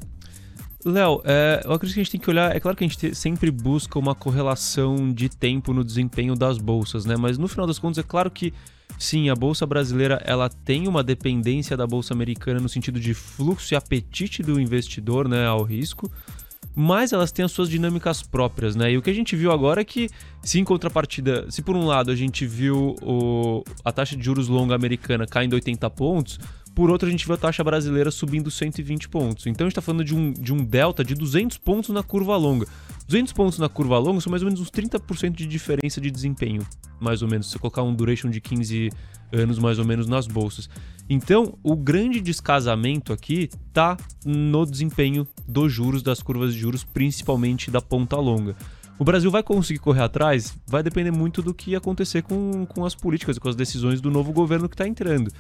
Léo, 0.84 1.22
é, 1.24 1.62
eu 1.64 1.72
acredito 1.72 1.94
que 1.94 2.02
a 2.02 2.04
gente 2.04 2.12
tem 2.12 2.20
que 2.20 2.30
olhar. 2.30 2.56
É 2.56 2.60
claro 2.60 2.76
que 2.76 2.84
a 2.84 2.88
gente 2.88 3.16
sempre 3.16 3.50
busca 3.50 3.98
uma 3.98 4.14
correlação 4.14 5.14
de 5.14 5.30
tempo 5.30 5.74
no 5.74 5.84
desempenho 5.84 6.36
das 6.36 6.58
bolsas, 6.58 7.06
né? 7.06 7.16
Mas 7.16 7.38
no 7.38 7.48
final 7.48 7.66
das 7.66 7.80
contas, 7.80 8.00
é 8.00 8.04
claro 8.04 8.30
que 8.30 8.54
sim, 9.00 9.30
a 9.30 9.36
bolsa 9.36 9.66
brasileira 9.66 10.22
ela 10.26 10.50
tem 10.50 10.88
uma 10.88 11.04
dependência 11.04 11.78
da 11.78 11.88
bolsa 11.88 12.14
americana 12.14 12.60
no 12.60 12.68
sentido 12.68 13.00
de 13.00 13.14
fluxo 13.14 13.74
e 13.74 13.78
apetite 13.78 14.44
do 14.44 14.60
investidor, 14.60 15.30
né, 15.30 15.46
ao 15.46 15.64
risco 15.64 16.12
mas 16.76 17.12
elas 17.12 17.32
têm 17.32 17.44
as 17.44 17.52
suas 17.52 17.70
dinâmicas 17.70 18.22
próprias, 18.22 18.76
né? 18.76 18.92
E 18.92 18.98
o 18.98 19.02
que 19.02 19.10
a 19.10 19.14
gente 19.14 19.36
viu 19.36 19.52
agora 19.52 19.82
é 19.82 19.84
que, 19.84 20.10
se 20.42 20.60
em 20.60 20.64
contrapartida, 20.64 21.50
se 21.50 21.62
por 21.62 21.76
um 21.76 21.86
lado 21.86 22.12
a 22.12 22.16
gente 22.16 22.46
viu 22.46 22.96
o, 23.02 23.64
a 23.84 23.92
taxa 23.92 24.16
de 24.16 24.24
juros 24.24 24.48
longa 24.48 24.76
americana 24.76 25.26
caindo 25.26 25.54
80 25.54 25.90
pontos, 25.90 26.40
por 26.74 26.90
outro 26.90 27.08
a 27.08 27.12
gente 27.12 27.26
viu 27.26 27.36
a 27.36 27.38
taxa 27.38 27.64
brasileira 27.64 28.10
subindo 28.12 28.50
120 28.50 29.10
pontos. 29.10 29.46
Então 29.48 29.66
a 29.66 29.70
gente 29.70 29.74
está 29.74 29.82
falando 29.82 30.04
de 30.04 30.16
um, 30.16 30.32
de 30.32 30.54
um 30.54 30.64
delta 30.64 31.04
de 31.04 31.14
200 31.14 31.58
pontos 31.58 31.90
na 31.90 32.02
curva 32.02 32.36
longa. 32.38 32.66
200 33.08 33.34
pontos 33.34 33.60
na 33.60 33.68
curva 33.68 33.98
longa 33.98 34.22
são 34.22 34.32
mais 34.32 34.42
ou 34.42 34.48
menos 34.48 34.62
uns 34.62 34.72
30% 34.72 35.32
de 35.32 35.46
diferença 35.46 36.00
de 36.00 36.10
desempenho, 36.10 36.66
mais 37.00 37.22
ou 37.22 37.28
menos, 37.28 37.48
se 37.48 37.54
você 37.54 37.60
colocar 37.60 37.84
um 37.84 37.94
duration 37.94 38.30
de 38.30 38.40
15 38.40 38.90
anos 39.32 39.60
mais 39.60 39.80
ou 39.80 39.86
menos 39.86 40.08
nas 40.08 40.28
bolsas. 40.28 40.70
Então, 41.10 41.58
o 41.64 41.76
grande 41.76 42.22
descasamento 42.22 43.12
aqui 43.12 43.50
tá 43.74 43.98
no 44.26 44.66
desempenho 44.66 45.28
dos 45.48 45.72
juros, 45.72 46.02
das 46.02 46.22
curvas 46.22 46.54
de 46.54 46.60
juros, 46.60 46.84
principalmente 46.84 47.70
da 47.70 47.82
ponta 47.82 48.16
longa. 48.18 48.56
O 49.02 49.04
Brasil 49.04 49.32
vai 49.32 49.42
conseguir 49.42 49.80
correr 49.80 50.04
atrás? 50.04 50.56
Vai 50.68 50.84
depender 50.84 51.10
muito 51.10 51.42
do 51.42 51.56
que 51.56 51.76
acontecer 51.76 52.22
com, 52.22 52.66
com 52.68 52.86
as 52.86 52.94
políticas 52.94 53.40
com 53.40 53.50
as 53.50 53.56
decisões 53.56 54.00
do 54.00 54.12
novo 54.12 54.32
governo 54.32 54.70
que 54.70 54.76
está 54.76 54.88
entrando. 54.88 55.32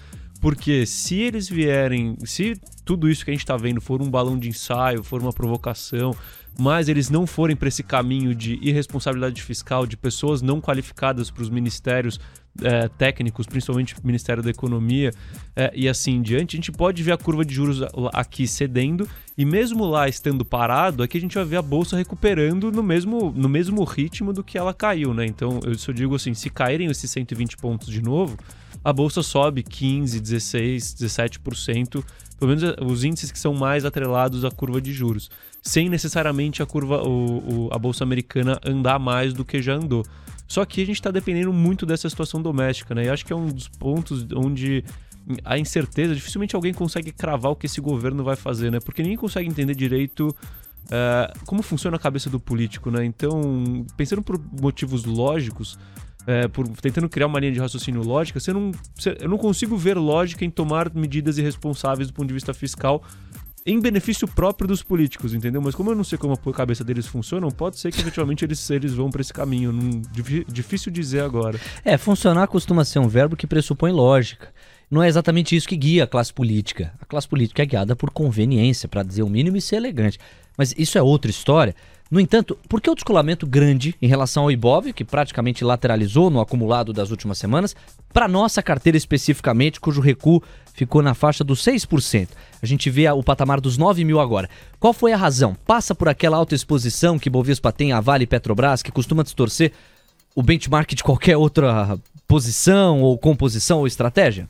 Porque 0.41 0.87
se 0.87 1.19
eles 1.19 1.47
vierem, 1.47 2.17
se 2.25 2.59
tudo 2.83 3.07
isso 3.07 3.23
que 3.23 3.29
a 3.29 3.33
gente 3.33 3.43
está 3.43 3.55
vendo 3.55 3.79
for 3.79 4.01
um 4.01 4.09
balão 4.09 4.39
de 4.39 4.49
ensaio, 4.49 5.03
for 5.03 5.21
uma 5.21 5.31
provocação, 5.31 6.15
mas 6.59 6.89
eles 6.89 7.11
não 7.11 7.27
forem 7.27 7.55
para 7.55 7.67
esse 7.67 7.83
caminho 7.83 8.33
de 8.33 8.57
irresponsabilidade 8.63 9.43
fiscal, 9.43 9.85
de 9.85 9.95
pessoas 9.95 10.41
não 10.41 10.59
qualificadas 10.59 11.29
para 11.29 11.43
os 11.43 11.49
ministérios 11.49 12.19
é, 12.61 12.87
técnicos, 12.89 13.45
principalmente 13.45 13.95
Ministério 14.03 14.43
da 14.43 14.49
Economia 14.49 15.11
é, 15.55 15.71
e 15.73 15.87
assim 15.87 16.15
em 16.15 16.21
diante, 16.21 16.55
a 16.55 16.57
gente 16.57 16.71
pode 16.71 17.01
ver 17.01 17.13
a 17.13 17.17
curva 17.17 17.45
de 17.45 17.53
juros 17.53 17.81
aqui 18.13 18.47
cedendo 18.47 19.07
e 19.37 19.45
mesmo 19.45 19.85
lá 19.85 20.09
estando 20.09 20.43
parado, 20.43 21.01
aqui 21.03 21.17
a 21.17 21.21
gente 21.21 21.35
vai 21.35 21.45
ver 21.45 21.57
a 21.57 21.61
bolsa 21.61 21.97
recuperando 21.97 22.71
no 22.71 22.83
mesmo, 22.83 23.31
no 23.35 23.47
mesmo 23.47 23.83
ritmo 23.83 24.33
do 24.33 24.43
que 24.43 24.57
ela 24.57 24.73
caiu, 24.73 25.13
né? 25.13 25.25
Então, 25.25 25.59
eu 25.63 25.77
só 25.77 25.91
digo 25.91 26.15
assim, 26.15 26.33
se 26.33 26.49
caírem 26.49 26.89
esses 26.89 27.09
120 27.09 27.57
pontos 27.57 27.87
de 27.87 28.01
novo, 28.01 28.37
a 28.83 28.91
bolsa 28.91 29.23
sobe 29.23 29.63
15, 29.63 30.19
16, 30.19 30.95
17%, 30.95 32.03
pelo 32.37 32.49
menos 32.49 32.63
é, 32.63 32.75
os 32.83 33.03
índices 33.03 33.31
que 33.31 33.39
são 33.39 33.53
mais 33.53 33.85
atrelados 33.85 34.43
à 34.43 34.51
curva 34.51 34.81
de 34.81 34.91
juros 34.91 35.29
sem 35.61 35.89
necessariamente 35.89 36.63
a 36.63 36.65
curva, 36.65 37.03
o, 37.03 37.67
o, 37.67 37.69
a 37.71 37.77
bolsa 37.77 38.03
americana 38.03 38.59
andar 38.65 38.97
mais 38.97 39.33
do 39.33 39.45
que 39.45 39.61
já 39.61 39.75
andou. 39.75 40.03
Só 40.51 40.65
que 40.65 40.81
a 40.81 40.85
gente 40.85 40.97
está 40.97 41.09
dependendo 41.09 41.53
muito 41.53 41.85
dessa 41.85 42.09
situação 42.09 42.41
doméstica, 42.41 42.93
né? 42.93 43.05
E 43.05 43.09
acho 43.09 43.25
que 43.25 43.31
é 43.31 43.35
um 43.35 43.47
dos 43.47 43.69
pontos 43.69 44.27
onde 44.35 44.83
a 45.45 45.57
incerteza, 45.57 46.13
dificilmente 46.13 46.57
alguém 46.57 46.73
consegue 46.73 47.09
cravar 47.09 47.53
o 47.53 47.55
que 47.55 47.67
esse 47.67 47.79
governo 47.79 48.21
vai 48.21 48.35
fazer, 48.35 48.69
né? 48.69 48.81
Porque 48.81 49.01
ninguém 49.01 49.17
consegue 49.17 49.47
entender 49.47 49.73
direito 49.73 50.27
uh, 50.27 51.45
como 51.45 51.61
funciona 51.61 51.95
a 51.95 51.99
cabeça 51.99 52.29
do 52.29 52.37
político, 52.37 52.91
né? 52.91 53.05
Então, 53.05 53.85
pensando 53.95 54.21
por 54.21 54.37
motivos 54.61 55.05
lógicos, 55.05 55.79
é, 56.27 56.49
por 56.49 56.67
tentando 56.67 57.07
criar 57.07 57.27
uma 57.27 57.39
linha 57.39 57.53
de 57.53 57.59
raciocínio 57.61 58.03
lógica, 58.03 58.37
você 58.37 58.51
não, 58.51 58.73
você, 58.93 59.15
eu 59.21 59.29
não 59.29 59.37
consigo 59.37 59.77
ver 59.77 59.97
lógica 59.97 60.43
em 60.43 60.49
tomar 60.49 60.93
medidas 60.93 61.37
irresponsáveis 61.37 62.09
do 62.09 62.13
ponto 62.13 62.27
de 62.27 62.33
vista 62.33 62.53
fiscal 62.53 63.01
em 63.65 63.79
benefício 63.79 64.27
próprio 64.27 64.67
dos 64.67 64.81
políticos, 64.81 65.33
entendeu? 65.33 65.61
Mas 65.61 65.75
como 65.75 65.91
eu 65.91 65.95
não 65.95 66.03
sei 66.03 66.17
como 66.17 66.33
a 66.33 66.53
cabeça 66.53 66.83
deles 66.83 67.05
funciona, 67.05 67.47
pode 67.51 67.77
ser 67.77 67.91
que 67.91 68.01
efetivamente 68.01 68.43
eles, 68.43 68.69
eles 68.69 68.93
vão 68.93 69.09
para 69.09 69.21
esse 69.21 69.33
caminho. 69.33 69.71
Não, 69.71 70.01
difícil 70.47 70.91
dizer 70.91 71.21
agora. 71.21 71.59
É, 71.85 71.97
funcionar 71.97 72.47
costuma 72.47 72.83
ser 72.83 72.99
um 72.99 73.07
verbo 73.07 73.35
que 73.35 73.45
pressupõe 73.45 73.91
lógica. 73.91 74.49
Não 74.89 75.01
é 75.01 75.07
exatamente 75.07 75.55
isso 75.55 75.67
que 75.67 75.77
guia 75.77 76.03
a 76.03 76.07
classe 76.07 76.33
política. 76.33 76.93
A 76.99 77.05
classe 77.05 77.27
política 77.27 77.61
é 77.61 77.65
guiada 77.65 77.95
por 77.95 78.09
conveniência, 78.09 78.89
para 78.89 79.03
dizer 79.03 79.23
o 79.23 79.29
mínimo 79.29 79.55
e 79.55 79.61
ser 79.61 79.77
elegante. 79.77 80.19
Mas 80.57 80.73
isso 80.77 80.97
é 80.97 81.01
outra 81.01 81.31
história. 81.31 81.75
No 82.11 82.19
entanto, 82.19 82.59
por 82.67 82.81
que 82.81 82.89
o 82.89 82.93
descolamento 82.93 83.47
grande 83.47 83.95
em 84.01 84.07
relação 84.07 84.43
ao 84.43 84.51
Ibov, 84.51 84.91
que 84.91 85.05
praticamente 85.05 85.63
lateralizou 85.63 86.29
no 86.29 86.41
acumulado 86.41 86.91
das 86.91 87.09
últimas 87.09 87.37
semanas, 87.37 87.73
para 88.11 88.27
nossa 88.27 88.61
carteira 88.61 88.97
especificamente, 88.97 89.79
cujo 89.79 90.01
recuo 90.01 90.43
ficou 90.73 91.01
na 91.01 91.13
faixa 91.13 91.41
dos 91.41 91.63
6%? 91.63 92.27
A 92.61 92.65
gente 92.65 92.89
vê 92.89 93.09
o 93.09 93.23
patamar 93.23 93.61
dos 93.61 93.77
9 93.77 94.03
mil 94.03 94.19
agora. 94.19 94.49
Qual 94.77 94.91
foi 94.91 95.13
a 95.13 95.17
razão? 95.17 95.55
Passa 95.65 95.95
por 95.95 96.09
aquela 96.09 96.35
autoexposição 96.35 97.17
que 97.17 97.29
Bovespa 97.29 97.71
tem 97.71 97.93
a 97.93 98.01
Vale 98.01 98.25
e 98.25 98.27
Petrobras, 98.27 98.83
que 98.83 98.91
costuma 98.91 99.23
distorcer 99.23 99.71
o 100.35 100.43
benchmark 100.43 100.93
de 100.93 101.03
qualquer 101.05 101.37
outra 101.37 101.97
posição 102.27 103.01
ou 103.01 103.17
composição 103.17 103.79
ou 103.79 103.87
estratégia? 103.87 104.49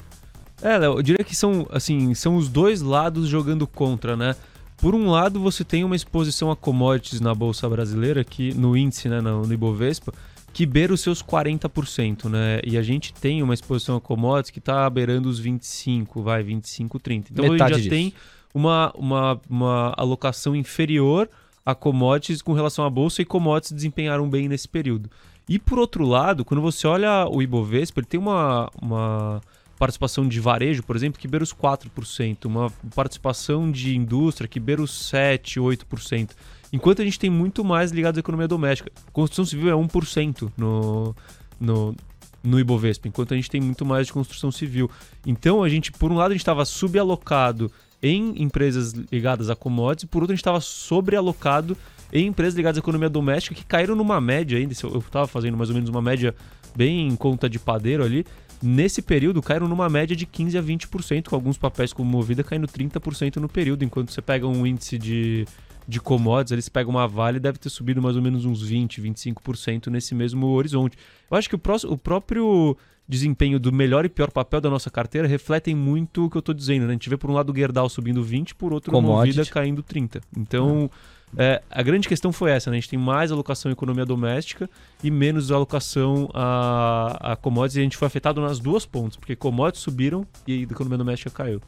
É, 0.63 0.79
Léo, 0.79 0.97
eu 0.97 1.03
diria 1.03 1.23
que 1.23 1.35
são, 1.35 1.67
assim, 1.71 2.15
são 2.15 2.37
os 2.37 2.49
dois 2.49 2.81
lados 2.81 3.27
jogando 3.27 3.67
contra, 3.67 4.17
né? 4.17 4.35
Por 4.81 4.95
um 4.95 5.11
lado, 5.11 5.39
você 5.39 5.63
tem 5.63 5.83
uma 5.83 5.95
exposição 5.95 6.49
a 6.49 6.55
commodities 6.55 7.21
na 7.21 7.35
bolsa 7.35 7.69
brasileira, 7.69 8.23
que 8.23 8.51
no 8.55 8.75
índice, 8.75 9.07
né, 9.07 9.21
no, 9.21 9.45
no 9.45 9.53
Ibovespa, 9.53 10.11
que 10.51 10.65
beira 10.65 10.91
os 10.91 11.01
seus 11.01 11.21
40%, 11.21 12.27
né? 12.27 12.59
E 12.65 12.75
a 12.75 12.81
gente 12.81 13.13
tem 13.13 13.43
uma 13.43 13.53
exposição 13.53 13.95
a 13.95 14.01
commodities 14.01 14.49
que 14.49 14.57
está 14.57 14.89
beirando 14.89 15.29
os 15.29 15.37
25, 15.39 16.23
vai, 16.23 16.41
25, 16.41 16.99
30. 16.99 17.31
Então 17.31 17.47
Metade 17.47 17.73
a 17.73 17.77
gente 17.77 17.83
já 17.83 17.89
disso. 17.89 17.89
tem 17.89 18.13
uma, 18.55 18.91
uma, 18.95 19.39
uma 19.47 19.93
alocação 19.95 20.55
inferior 20.55 21.29
a 21.63 21.75
commodities 21.75 22.41
com 22.41 22.53
relação 22.53 22.83
à 22.83 22.89
bolsa 22.89 23.21
e 23.21 23.25
commodities 23.25 23.71
desempenharam 23.71 24.27
bem 24.27 24.49
nesse 24.49 24.67
período. 24.67 25.11
E 25.47 25.59
por 25.59 25.77
outro 25.77 26.05
lado, 26.05 26.43
quando 26.43 26.59
você 26.59 26.87
olha 26.87 27.27
o 27.29 27.39
Ibovespa, 27.39 27.99
ele 27.99 28.07
tem 28.07 28.19
uma, 28.19 28.67
uma 28.81 29.41
participação 29.81 30.27
de 30.27 30.39
varejo, 30.39 30.83
por 30.83 30.95
exemplo, 30.95 31.19
que 31.19 31.27
beira 31.27 31.43
os 31.43 31.51
4%, 31.51 32.45
uma 32.45 32.71
participação 32.93 33.71
de 33.71 33.95
indústria 33.95 34.47
que 34.47 34.59
beira 34.59 34.79
os 34.79 34.91
7%, 35.11 35.59
8%. 35.59 36.29
Enquanto 36.71 37.01
a 37.01 37.03
gente 37.03 37.17
tem 37.17 37.31
muito 37.31 37.63
mais 37.63 37.89
ligado 37.89 38.17
à 38.17 38.19
economia 38.19 38.47
doméstica. 38.47 38.91
Construção 39.11 39.43
civil 39.43 39.69
é 39.69 39.73
1% 39.73 40.51
no, 40.55 41.15
no, 41.59 41.95
no 42.43 42.59
Ibovespa, 42.59 43.07
enquanto 43.07 43.33
a 43.33 43.35
gente 43.35 43.49
tem 43.49 43.59
muito 43.59 43.83
mais 43.83 44.05
de 44.05 44.13
construção 44.13 44.51
civil. 44.51 44.87
Então, 45.25 45.63
a 45.63 45.67
gente, 45.67 45.91
por 45.91 46.11
um 46.11 46.15
lado, 46.15 46.29
a 46.29 46.35
gente 46.35 46.41
estava 46.41 46.63
subalocado 46.63 47.71
em 48.03 48.39
empresas 48.39 48.93
ligadas 49.11 49.49
a 49.49 49.55
commodities, 49.55 50.07
por 50.07 50.21
outro, 50.21 50.33
a 50.33 50.35
gente 50.35 50.41
estava 50.41 50.61
sobrealocado 50.61 51.75
em 52.13 52.27
empresas 52.27 52.53
ligadas 52.53 52.77
à 52.77 52.81
economia 52.81 53.09
doméstica 53.09 53.55
que 53.55 53.65
caíram 53.65 53.95
numa 53.95 54.21
média 54.21 54.59
ainda. 54.59 54.75
Eu 54.83 54.99
estava 54.99 55.25
fazendo 55.25 55.57
mais 55.57 55.71
ou 55.71 55.75
menos 55.75 55.89
uma 55.89 56.03
média 56.03 56.35
bem 56.75 57.07
em 57.07 57.15
conta 57.15 57.49
de 57.49 57.57
padeiro 57.57 58.03
ali, 58.03 58.27
Nesse 58.61 59.01
período, 59.01 59.41
caíram 59.41 59.67
numa 59.67 59.89
média 59.89 60.15
de 60.15 60.27
15% 60.27 60.57
a 60.57 60.61
20%, 60.61 61.29
com 61.29 61.35
alguns 61.35 61.57
papéis 61.57 61.91
como 61.91 62.09
Movida 62.09 62.43
caindo 62.43 62.67
30% 62.67 63.37
no 63.37 63.49
período, 63.49 63.83
enquanto 63.83 64.11
você 64.11 64.21
pega 64.21 64.47
um 64.47 64.65
índice 64.67 64.99
de, 64.99 65.47
de 65.87 65.99
commodities, 65.99 66.51
eles 66.51 66.69
pegam 66.69 66.91
uma 66.91 67.07
Vale 67.07 67.39
deve 67.39 67.57
ter 67.57 67.69
subido 67.69 68.01
mais 68.01 68.15
ou 68.15 68.21
menos 68.21 68.45
uns 68.45 68.63
20%, 68.63 69.01
25% 69.01 69.87
nesse 69.87 70.13
mesmo 70.13 70.47
horizonte. 70.47 70.95
Eu 71.29 71.37
acho 71.37 71.49
que 71.49 71.55
o, 71.55 71.59
próximo, 71.59 71.93
o 71.93 71.97
próprio 71.97 72.77
desempenho 73.07 73.59
do 73.59 73.71
melhor 73.71 74.05
e 74.05 74.09
pior 74.09 74.29
papel 74.29 74.61
da 74.61 74.69
nossa 74.69 74.91
carteira 74.91 75.27
refletem 75.27 75.75
muito 75.75 76.25
o 76.25 76.29
que 76.29 76.37
eu 76.37 76.41
estou 76.41 76.53
dizendo. 76.53 76.83
Né? 76.83 76.89
A 76.89 76.93
gente 76.93 77.09
vê 77.09 77.17
por 77.17 77.31
um 77.31 77.33
lado 77.33 77.51
o 77.51 77.55
Gerdau 77.55 77.89
subindo 77.89 78.23
20%, 78.23 78.53
por 78.53 78.73
outro 78.73 78.95
o 78.95 79.01
Movida 79.01 79.45
caindo 79.45 79.83
30%. 79.83 80.21
Então... 80.37 80.89
É, 81.17 81.20
a 81.69 81.81
grande 81.81 82.07
questão 82.07 82.31
foi 82.31 82.51
essa, 82.51 82.69
né? 82.69 82.77
A 82.77 82.79
gente 82.79 82.89
tem 82.89 82.99
mais 82.99 83.31
alocação 83.31 83.69
em 83.69 83.73
economia 83.73 84.05
doméstica 84.05 84.69
e 85.03 85.09
menos 85.09 85.51
alocação 85.51 86.29
a, 86.33 87.33
a 87.33 87.35
commodities. 87.35 87.77
E 87.77 87.79
a 87.79 87.83
gente 87.83 87.97
foi 87.97 88.07
afetado 88.07 88.41
nas 88.41 88.59
duas 88.59 88.85
pontas, 88.85 89.15
porque 89.15 89.35
commodities 89.35 89.83
subiram 89.83 90.25
e 90.45 90.59
a 90.59 90.61
economia 90.63 90.97
doméstica 90.97 91.29
caiu. 91.29 91.61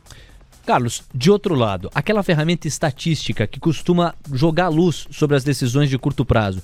Carlos, 0.66 1.04
de 1.14 1.30
outro 1.30 1.56
lado, 1.56 1.90
aquela 1.94 2.24
ferramenta 2.24 2.68
estatística 2.68 3.46
que 3.46 3.60
costuma 3.60 4.16
jogar 4.32 4.70
luz 4.70 5.08
sobre 5.12 5.36
as 5.36 5.44
decisões 5.44 5.90
de 5.90 5.98
curto 5.98 6.24
prazo, 6.24 6.64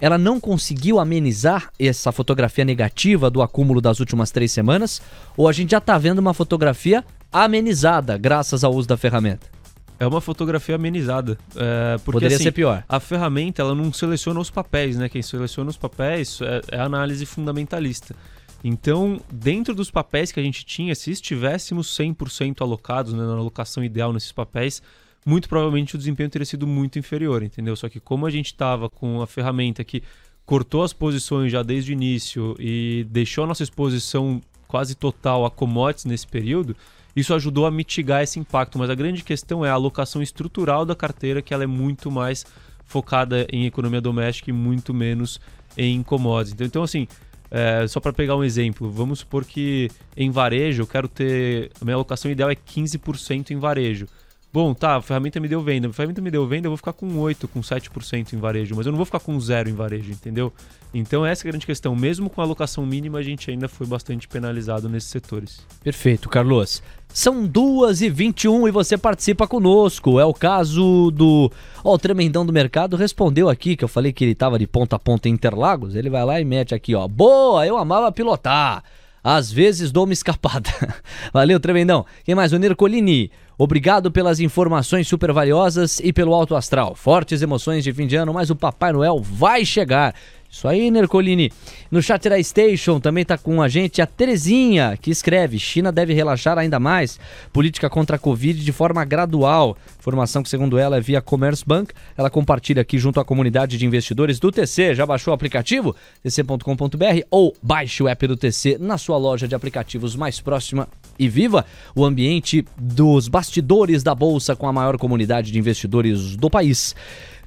ela 0.00 0.18
não 0.18 0.38
conseguiu 0.38 0.98
amenizar 0.98 1.70
essa 1.78 2.12
fotografia 2.12 2.64
negativa 2.64 3.30
do 3.30 3.42
acúmulo 3.42 3.80
das 3.80 4.00
últimas 4.00 4.30
três 4.30 4.52
semanas? 4.52 5.02
Ou 5.36 5.48
a 5.48 5.52
gente 5.52 5.70
já 5.70 5.78
está 5.78 5.98
vendo 5.98 6.18
uma 6.18 6.34
fotografia 6.34 7.04
amenizada 7.32 8.16
graças 8.16 8.62
ao 8.62 8.72
uso 8.72 8.86
da 8.86 8.96
ferramenta? 8.96 9.57
É 10.00 10.06
uma 10.06 10.20
fotografia 10.20 10.76
amenizada. 10.76 11.38
É, 11.56 11.96
porque, 11.98 12.12
Poderia 12.12 12.36
assim, 12.36 12.44
ser 12.44 12.52
pior. 12.52 12.84
A 12.88 13.00
ferramenta 13.00 13.62
ela 13.62 13.74
não 13.74 13.92
seleciona 13.92 14.38
os 14.38 14.50
papéis, 14.50 14.96
né? 14.96 15.08
Quem 15.08 15.22
seleciona 15.22 15.70
os 15.70 15.76
papéis 15.76 16.40
é, 16.40 16.76
é 16.76 16.80
análise 16.80 17.26
fundamentalista. 17.26 18.14
Então, 18.62 19.20
dentro 19.32 19.74
dos 19.74 19.90
papéis 19.90 20.32
que 20.32 20.40
a 20.40 20.42
gente 20.42 20.64
tinha, 20.64 20.94
se 20.94 21.10
estivéssemos 21.10 21.96
100% 21.96 22.60
alocados 22.60 23.12
né, 23.12 23.24
na 23.24 23.32
alocação 23.32 23.84
ideal 23.84 24.12
nesses 24.12 24.32
papéis, 24.32 24.82
muito 25.24 25.48
provavelmente 25.48 25.94
o 25.94 25.98
desempenho 25.98 26.28
teria 26.28 26.46
sido 26.46 26.66
muito 26.66 26.98
inferior, 26.98 27.42
entendeu? 27.42 27.76
Só 27.76 27.88
que 27.88 28.00
como 28.00 28.26
a 28.26 28.30
gente 28.30 28.46
estava 28.46 28.88
com 28.88 29.20
a 29.20 29.26
ferramenta 29.26 29.84
que 29.84 30.02
cortou 30.44 30.82
as 30.82 30.92
posições 30.92 31.52
já 31.52 31.62
desde 31.62 31.92
o 31.92 31.94
início 31.94 32.56
e 32.58 33.06
deixou 33.10 33.44
a 33.44 33.46
nossa 33.46 33.62
exposição 33.62 34.40
quase 34.66 34.94
total 34.94 35.44
a 35.44 35.50
commodities 35.50 36.04
nesse 36.04 36.26
período, 36.26 36.76
isso 37.18 37.34
ajudou 37.34 37.66
a 37.66 37.70
mitigar 37.70 38.22
esse 38.22 38.38
impacto, 38.38 38.78
mas 38.78 38.90
a 38.90 38.94
grande 38.94 39.22
questão 39.22 39.64
é 39.64 39.70
a 39.70 39.74
alocação 39.74 40.22
estrutural 40.22 40.84
da 40.84 40.94
carteira, 40.94 41.42
que 41.42 41.52
ela 41.52 41.64
é 41.64 41.66
muito 41.66 42.10
mais 42.10 42.44
focada 42.84 43.46
em 43.52 43.66
economia 43.66 44.00
doméstica 44.00 44.50
e 44.50 44.52
muito 44.52 44.94
menos 44.94 45.40
em 45.76 46.02
commodities. 46.02 46.54
Então, 46.54 46.66
então 46.66 46.82
assim, 46.82 47.06
é, 47.50 47.86
só 47.86 48.00
para 48.00 48.12
pegar 48.12 48.36
um 48.36 48.44
exemplo, 48.44 48.90
vamos 48.90 49.20
supor 49.20 49.44
que 49.44 49.90
em 50.16 50.30
varejo 50.30 50.82
eu 50.82 50.86
quero 50.86 51.08
ter. 51.08 51.70
A 51.80 51.84
minha 51.84 51.94
alocação 51.94 52.30
ideal 52.30 52.50
é 52.50 52.54
15% 52.54 53.50
em 53.50 53.58
varejo. 53.58 54.06
Bom, 54.50 54.72
tá, 54.72 54.96
a 54.96 55.02
ferramenta 55.02 55.38
me 55.38 55.46
deu 55.46 55.60
venda. 55.60 55.88
A 55.88 55.92
ferramenta 55.92 56.22
me 56.22 56.30
deu 56.30 56.46
venda, 56.46 56.66
eu 56.66 56.70
vou 56.70 56.76
ficar 56.78 56.94
com 56.94 57.18
8, 57.18 57.46
com 57.48 57.60
7% 57.60 58.32
em 58.32 58.38
varejo, 58.38 58.74
mas 58.74 58.86
eu 58.86 58.92
não 58.92 58.96
vou 58.96 59.04
ficar 59.04 59.20
com 59.20 59.38
0 59.38 59.68
em 59.68 59.74
varejo, 59.74 60.10
entendeu? 60.10 60.52
Então 60.92 61.24
essa 61.24 61.42
é 61.42 61.48
a 61.48 61.50
grande 61.50 61.66
questão. 61.66 61.94
Mesmo 61.94 62.30
com 62.30 62.40
a 62.40 62.44
alocação 62.44 62.86
mínima, 62.86 63.18
a 63.18 63.22
gente 63.22 63.50
ainda 63.50 63.68
foi 63.68 63.86
bastante 63.86 64.26
penalizado 64.26 64.88
nesses 64.88 65.10
setores. 65.10 65.60
Perfeito, 65.84 66.30
Carlos. 66.30 66.82
São 67.12 67.46
2h21 67.46 68.68
e 68.68 68.70
você 68.70 68.96
participa 68.96 69.46
conosco. 69.46 70.18
É 70.18 70.24
o 70.24 70.32
caso 70.32 71.10
do. 71.10 71.52
Ó, 71.84 71.94
o 71.94 71.98
Tremendão 71.98 72.46
do 72.46 72.52
Mercado 72.52 72.96
respondeu 72.96 73.50
aqui, 73.50 73.76
que 73.76 73.84
eu 73.84 73.88
falei 73.88 74.12
que 74.12 74.24
ele 74.24 74.34
tava 74.34 74.58
de 74.58 74.66
ponta 74.66 74.96
a 74.96 74.98
ponta 74.98 75.28
em 75.28 75.32
Interlagos. 75.32 75.94
Ele 75.94 76.08
vai 76.08 76.24
lá 76.24 76.40
e 76.40 76.44
mete 76.44 76.74
aqui, 76.74 76.94
ó. 76.94 77.06
Boa, 77.06 77.66
eu 77.66 77.76
amava 77.76 78.10
pilotar. 78.10 78.82
Às 79.22 79.50
vezes 79.50 79.92
dou 79.92 80.04
uma 80.04 80.12
escapada. 80.12 80.70
Valeu, 81.32 81.58
Tremendão. 81.60 82.04
Quem 82.24 82.34
mais? 82.34 82.52
O 82.52 82.58
Nercolini. 82.58 83.30
Obrigado 83.56 84.12
pelas 84.12 84.38
informações 84.38 85.08
super 85.08 85.32
valiosas 85.32 85.98
e 85.98 86.12
pelo 86.12 86.32
alto 86.32 86.54
astral. 86.54 86.94
Fortes 86.94 87.42
emoções 87.42 87.82
de 87.82 87.92
fim 87.92 88.06
de 88.06 88.14
ano, 88.14 88.32
mas 88.32 88.50
o 88.50 88.56
Papai 88.56 88.92
Noel 88.92 89.20
vai 89.20 89.64
chegar. 89.64 90.14
Isso 90.50 90.66
aí, 90.66 90.90
Nercolini. 90.90 91.52
No 91.90 92.02
chat 92.02 92.26
da 92.26 92.42
Station 92.42 92.98
também 92.98 93.20
está 93.20 93.36
com 93.36 93.60
a 93.60 93.68
gente 93.68 94.00
a 94.00 94.06
Terezinha, 94.06 94.96
que 94.96 95.10
escreve: 95.10 95.58
China 95.58 95.92
deve 95.92 96.14
relaxar 96.14 96.56
ainda 96.56 96.80
mais 96.80 97.20
política 97.52 97.90
contra 97.90 98.16
a 98.16 98.18
Covid 98.18 98.64
de 98.64 98.72
forma 98.72 99.04
gradual. 99.04 99.76
Informação 100.00 100.42
que, 100.42 100.48
segundo 100.48 100.78
ela, 100.78 100.96
é 100.96 101.00
via 101.00 101.20
Commerzbank. 101.20 101.92
Ela 102.16 102.30
compartilha 102.30 102.80
aqui 102.80 102.98
junto 102.98 103.20
à 103.20 103.24
comunidade 103.24 103.76
de 103.76 103.84
investidores 103.84 104.40
do 104.40 104.50
TC. 104.50 104.94
Já 104.94 105.04
baixou 105.04 105.32
o 105.32 105.34
aplicativo? 105.34 105.94
tc.com.br 106.22 107.26
ou 107.30 107.54
baixe 107.62 108.02
o 108.02 108.08
app 108.08 108.26
do 108.26 108.36
TC 108.36 108.78
na 108.80 108.96
sua 108.96 109.18
loja 109.18 109.46
de 109.46 109.54
aplicativos 109.54 110.16
mais 110.16 110.40
próxima 110.40 110.88
e 111.18 111.28
viva 111.28 111.66
o 111.94 112.06
ambiente 112.06 112.64
dos 112.76 113.28
bastidores 113.28 114.02
da 114.02 114.14
Bolsa 114.14 114.56
com 114.56 114.66
a 114.66 114.72
maior 114.72 114.96
comunidade 114.96 115.52
de 115.52 115.58
investidores 115.58 116.36
do 116.36 116.48
país. 116.48 116.94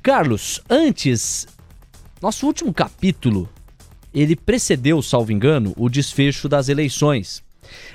Carlos, 0.03 0.62
antes 0.70 1.48
nosso 2.22 2.46
último 2.46 2.74
capítulo, 2.74 3.50
ele 4.13 4.36
precedeu, 4.36 5.01
salvo 5.01 5.32
engano, 5.32 5.74
o 5.75 5.90
desfecho 5.90 6.48
das 6.48 6.70
eleições. 6.70 7.44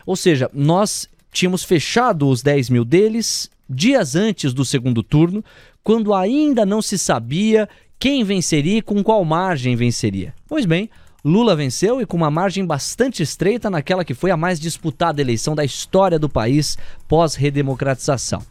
Ou 0.04 0.16
seja, 0.16 0.50
nós 0.52 1.08
tínhamos 1.30 1.62
fechado 1.62 2.28
os 2.28 2.42
10 2.42 2.70
mil 2.70 2.84
deles 2.84 3.50
dias 3.68 4.14
antes 4.16 4.52
do 4.52 4.64
segundo 4.64 5.02
turno, 5.02 5.44
quando 5.82 6.14
ainda 6.14 6.64
não 6.64 6.80
se 6.80 6.98
sabia 6.98 7.68
quem 7.98 8.24
venceria 8.24 8.78
e 8.78 8.82
com 8.82 9.02
qual 9.02 9.24
margem 9.24 9.76
venceria. 9.76 10.34
Pois 10.48 10.64
bem, 10.66 10.90
Lula 11.24 11.56
venceu 11.56 12.00
e 12.00 12.06
com 12.06 12.16
uma 12.16 12.30
margem 12.30 12.64
bastante 12.64 13.22
estreita 13.22 13.68
naquela 13.68 14.04
que 14.04 14.14
foi 14.14 14.30
a 14.30 14.36
mais 14.36 14.60
disputada 14.60 15.20
eleição 15.20 15.54
da 15.54 15.64
história 15.64 16.18
do 16.18 16.28
país 16.28 16.78
pós-redemocratização. 17.08 18.42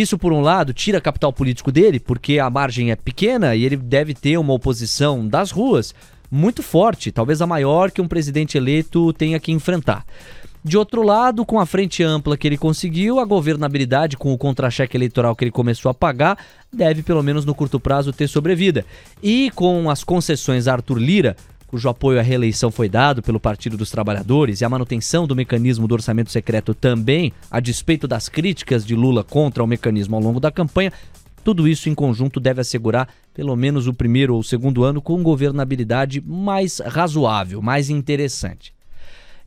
Isso, 0.00 0.16
por 0.16 0.32
um 0.32 0.40
lado, 0.40 0.72
tira 0.72 0.98
capital 0.98 1.30
político 1.30 1.70
dele, 1.70 2.00
porque 2.00 2.38
a 2.38 2.48
margem 2.48 2.90
é 2.90 2.96
pequena 2.96 3.54
e 3.54 3.66
ele 3.66 3.76
deve 3.76 4.14
ter 4.14 4.38
uma 4.38 4.54
oposição 4.54 5.28
das 5.28 5.50
ruas 5.50 5.94
muito 6.30 6.62
forte, 6.62 7.12
talvez 7.12 7.42
a 7.42 7.46
maior 7.46 7.90
que 7.90 8.00
um 8.00 8.08
presidente 8.08 8.56
eleito 8.56 9.12
tenha 9.12 9.38
que 9.38 9.52
enfrentar. 9.52 10.06
De 10.64 10.78
outro 10.78 11.02
lado, 11.02 11.44
com 11.44 11.60
a 11.60 11.66
frente 11.66 12.02
ampla 12.02 12.34
que 12.34 12.48
ele 12.48 12.56
conseguiu, 12.56 13.20
a 13.20 13.26
governabilidade 13.26 14.16
com 14.16 14.32
o 14.32 14.38
contra-cheque 14.38 14.96
eleitoral 14.96 15.36
que 15.36 15.44
ele 15.44 15.50
começou 15.50 15.90
a 15.90 15.94
pagar 15.94 16.38
deve, 16.72 17.02
pelo 17.02 17.22
menos 17.22 17.44
no 17.44 17.54
curto 17.54 17.78
prazo, 17.78 18.10
ter 18.10 18.26
sobrevida. 18.26 18.86
E 19.22 19.50
com 19.54 19.90
as 19.90 20.02
concessões 20.02 20.66
a 20.66 20.72
Arthur 20.72 20.96
Lira, 20.96 21.36
cujo 21.70 21.88
apoio 21.88 22.18
à 22.18 22.22
reeleição 22.22 22.68
foi 22.68 22.88
dado 22.88 23.22
pelo 23.22 23.38
Partido 23.38 23.76
dos 23.76 23.92
Trabalhadores, 23.92 24.60
e 24.60 24.64
a 24.64 24.68
manutenção 24.68 25.24
do 25.24 25.36
mecanismo 25.36 25.86
do 25.86 25.94
orçamento 25.94 26.28
secreto 26.28 26.74
também, 26.74 27.32
a 27.48 27.60
despeito 27.60 28.08
das 28.08 28.28
críticas 28.28 28.84
de 28.84 28.96
Lula 28.96 29.22
contra 29.22 29.62
o 29.62 29.68
mecanismo 29.68 30.16
ao 30.16 30.22
longo 30.22 30.40
da 30.40 30.50
campanha, 30.50 30.92
tudo 31.44 31.68
isso 31.68 31.88
em 31.88 31.94
conjunto 31.94 32.40
deve 32.40 32.60
assegurar 32.60 33.08
pelo 33.32 33.54
menos 33.54 33.86
o 33.86 33.94
primeiro 33.94 34.34
ou 34.34 34.42
segundo 34.42 34.82
ano 34.82 35.00
com 35.00 35.22
governabilidade 35.22 36.20
mais 36.20 36.80
razoável, 36.80 37.62
mais 37.62 37.88
interessante. 37.88 38.74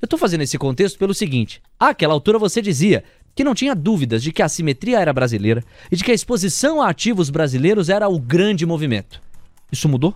Eu 0.02 0.06
estou 0.06 0.18
fazendo 0.18 0.44
esse 0.44 0.58
contexto 0.58 0.98
pelo 0.98 1.14
seguinte: 1.14 1.62
àquela 1.78 2.14
altura 2.14 2.40
você 2.40 2.62
dizia 2.62 3.04
que 3.36 3.44
não 3.44 3.54
tinha 3.54 3.76
dúvidas 3.76 4.24
de 4.24 4.32
que 4.32 4.42
a 4.42 4.46
assimetria 4.46 5.02
era 5.02 5.12
brasileira 5.12 5.62
e 5.92 5.98
de 5.98 6.06
que 6.06 6.12
a 6.12 6.16
exposição 6.16 6.82
a 6.82 6.88
ativos 6.88 7.30
brasileiros 7.30 7.90
era 7.90 8.08
o 8.08 8.18
grande 8.18 8.66
movimento. 8.66 9.22
Isso 9.70 9.90
mudou? 9.90 10.14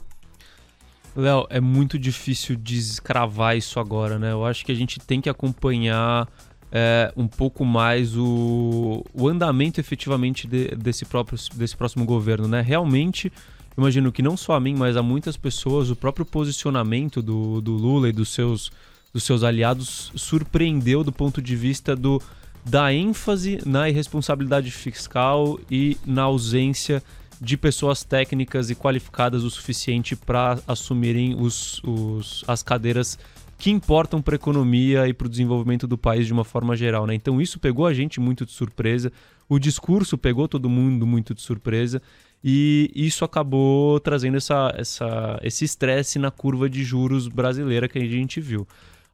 Léo, 1.17 1.47
é 1.49 1.59
muito 1.59 1.97
difícil 1.97 2.55
descravar 2.55 3.57
isso 3.57 3.79
agora, 3.79 4.19
né? 4.19 4.31
Eu 4.31 4.45
acho 4.45 4.63
que 4.63 4.71
a 4.71 4.75
gente 4.75 4.99
tem 4.99 5.19
que 5.19 5.27
acompanhar 5.27 6.27
é, 6.71 7.11
um 7.17 7.27
pouco 7.27 7.65
mais 7.65 8.15
o, 8.15 9.03
o 9.13 9.27
andamento 9.27 9.79
efetivamente 9.79 10.47
de, 10.47 10.75
desse, 10.75 11.05
próprio, 11.05 11.39
desse 11.55 11.75
próximo 11.75 12.05
governo, 12.05 12.47
né? 12.47 12.61
Realmente, 12.61 13.33
imagino 13.75 14.11
que 14.11 14.21
não 14.21 14.37
só 14.37 14.53
a 14.53 14.59
mim, 14.59 14.75
mas 14.75 14.95
a 14.95 15.01
muitas 15.01 15.35
pessoas, 15.35 15.89
o 15.89 15.95
próprio 15.95 16.23
posicionamento 16.23 17.19
do, 17.19 17.61
do 17.61 17.71
Lula 17.71 18.09
e 18.09 18.13
dos 18.13 18.29
seus 18.29 18.71
dos 19.13 19.23
seus 19.23 19.41
aliados 19.41 20.11
surpreendeu 20.15 21.03
do 21.03 21.11
ponto 21.11 21.41
de 21.41 21.55
vista 21.55 21.95
do, 21.95 22.21
da 22.63 22.93
ênfase 22.93 23.59
na 23.65 23.89
irresponsabilidade 23.89 24.69
fiscal 24.69 25.59
e 25.71 25.97
na 26.05 26.23
ausência 26.23 27.01
de 27.39 27.55
pessoas 27.57 28.03
técnicas 28.03 28.69
e 28.69 28.75
qualificadas 28.75 29.43
o 29.43 29.49
suficiente 29.49 30.15
para 30.15 30.59
assumirem 30.67 31.35
os, 31.39 31.81
os, 31.83 32.43
as 32.47 32.63
cadeiras 32.63 33.17
que 33.57 33.71
importam 33.71 34.21
para 34.21 34.35
a 34.35 34.37
economia 34.37 35.07
e 35.07 35.13
para 35.13 35.25
o 35.25 35.29
desenvolvimento 35.29 35.87
do 35.87 35.97
país 35.97 36.27
de 36.27 36.33
uma 36.33 36.43
forma 36.43 36.75
geral. 36.75 37.07
Né? 37.07 37.15
Então 37.15 37.41
isso 37.41 37.59
pegou 37.59 37.85
a 37.85 37.93
gente 37.93 38.19
muito 38.19 38.45
de 38.45 38.51
surpresa, 38.51 39.11
o 39.49 39.57
discurso 39.57 40.17
pegou 40.17 40.47
todo 40.47 40.69
mundo 40.69 41.07
muito 41.07 41.33
de 41.33 41.41
surpresa 41.41 42.01
e 42.43 42.91
isso 42.93 43.25
acabou 43.25 43.99
trazendo 43.99 44.37
essa, 44.37 44.73
essa, 44.75 45.39
esse 45.41 45.65
estresse 45.65 46.19
na 46.19 46.29
curva 46.29 46.69
de 46.69 46.83
juros 46.83 47.27
brasileira 47.27 47.87
que 47.87 47.97
a 47.97 48.05
gente 48.05 48.39
viu. 48.39 48.67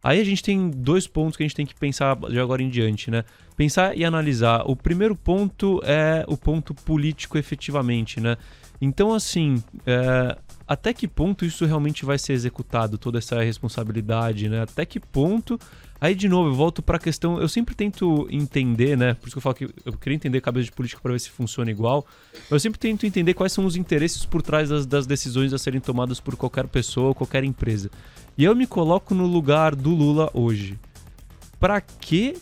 Aí 0.03 0.19
a 0.19 0.23
gente 0.23 0.43
tem 0.43 0.69
dois 0.69 1.07
pontos 1.07 1.37
que 1.37 1.43
a 1.43 1.47
gente 1.47 1.55
tem 1.55 1.65
que 1.65 1.75
pensar 1.75 2.15
de 2.17 2.37
agora 2.37 2.61
em 2.61 2.69
diante, 2.69 3.09
né? 3.09 3.23
Pensar 3.55 3.97
e 3.97 4.03
analisar. 4.03 4.63
O 4.69 4.75
primeiro 4.75 5.15
ponto 5.15 5.81
é 5.85 6.25
o 6.27 6.35
ponto 6.35 6.73
político 6.73 7.37
efetivamente, 7.37 8.19
né? 8.19 8.35
Então, 8.81 9.13
assim, 9.13 9.63
é, 9.85 10.37
até 10.67 10.93
que 10.93 11.07
ponto 11.07 11.45
isso 11.45 11.65
realmente 11.65 12.03
vai 12.03 12.17
ser 12.17 12.33
executado, 12.33 12.97
toda 12.97 13.17
essa 13.17 13.41
responsabilidade, 13.41 14.49
né? 14.49 14.61
Até 14.61 14.85
que 14.85 14.99
ponto. 14.99 15.57
Aí, 16.01 16.13
de 16.13 16.27
novo, 16.27 16.49
eu 16.49 16.53
volto 16.53 16.81
para 16.81 16.97
a 16.97 16.99
questão. 16.99 17.39
Eu 17.39 17.47
sempre 17.47 17.73
tento 17.73 18.27
entender, 18.29 18.97
né? 18.97 19.13
Por 19.13 19.27
isso 19.27 19.35
que 19.35 19.37
eu 19.37 19.41
falo 19.41 19.55
que 19.55 19.69
eu 19.85 19.93
queria 19.93 20.15
entender 20.17 20.41
cabeça 20.41 20.65
de 20.65 20.73
política 20.73 21.01
para 21.01 21.13
ver 21.13 21.19
se 21.19 21.29
funciona 21.29 21.71
igual. 21.71 22.05
Eu 22.51 22.59
sempre 22.59 22.77
tento 22.77 23.05
entender 23.05 23.33
quais 23.33 23.53
são 23.53 23.65
os 23.65 23.77
interesses 23.77 24.25
por 24.25 24.41
trás 24.41 24.67
das, 24.67 24.85
das 24.85 25.07
decisões 25.07 25.53
a 25.53 25.57
serem 25.57 25.79
tomadas 25.79 26.19
por 26.19 26.35
qualquer 26.35 26.67
pessoa 26.67 27.15
qualquer 27.15 27.45
empresa. 27.45 27.89
E 28.37 28.43
eu 28.43 28.55
me 28.55 28.65
coloco 28.65 29.13
no 29.13 29.27
lugar 29.27 29.75
do 29.75 29.91
Lula 29.91 30.29
hoje. 30.33 30.79
Para 31.59 31.79
que 31.79 32.35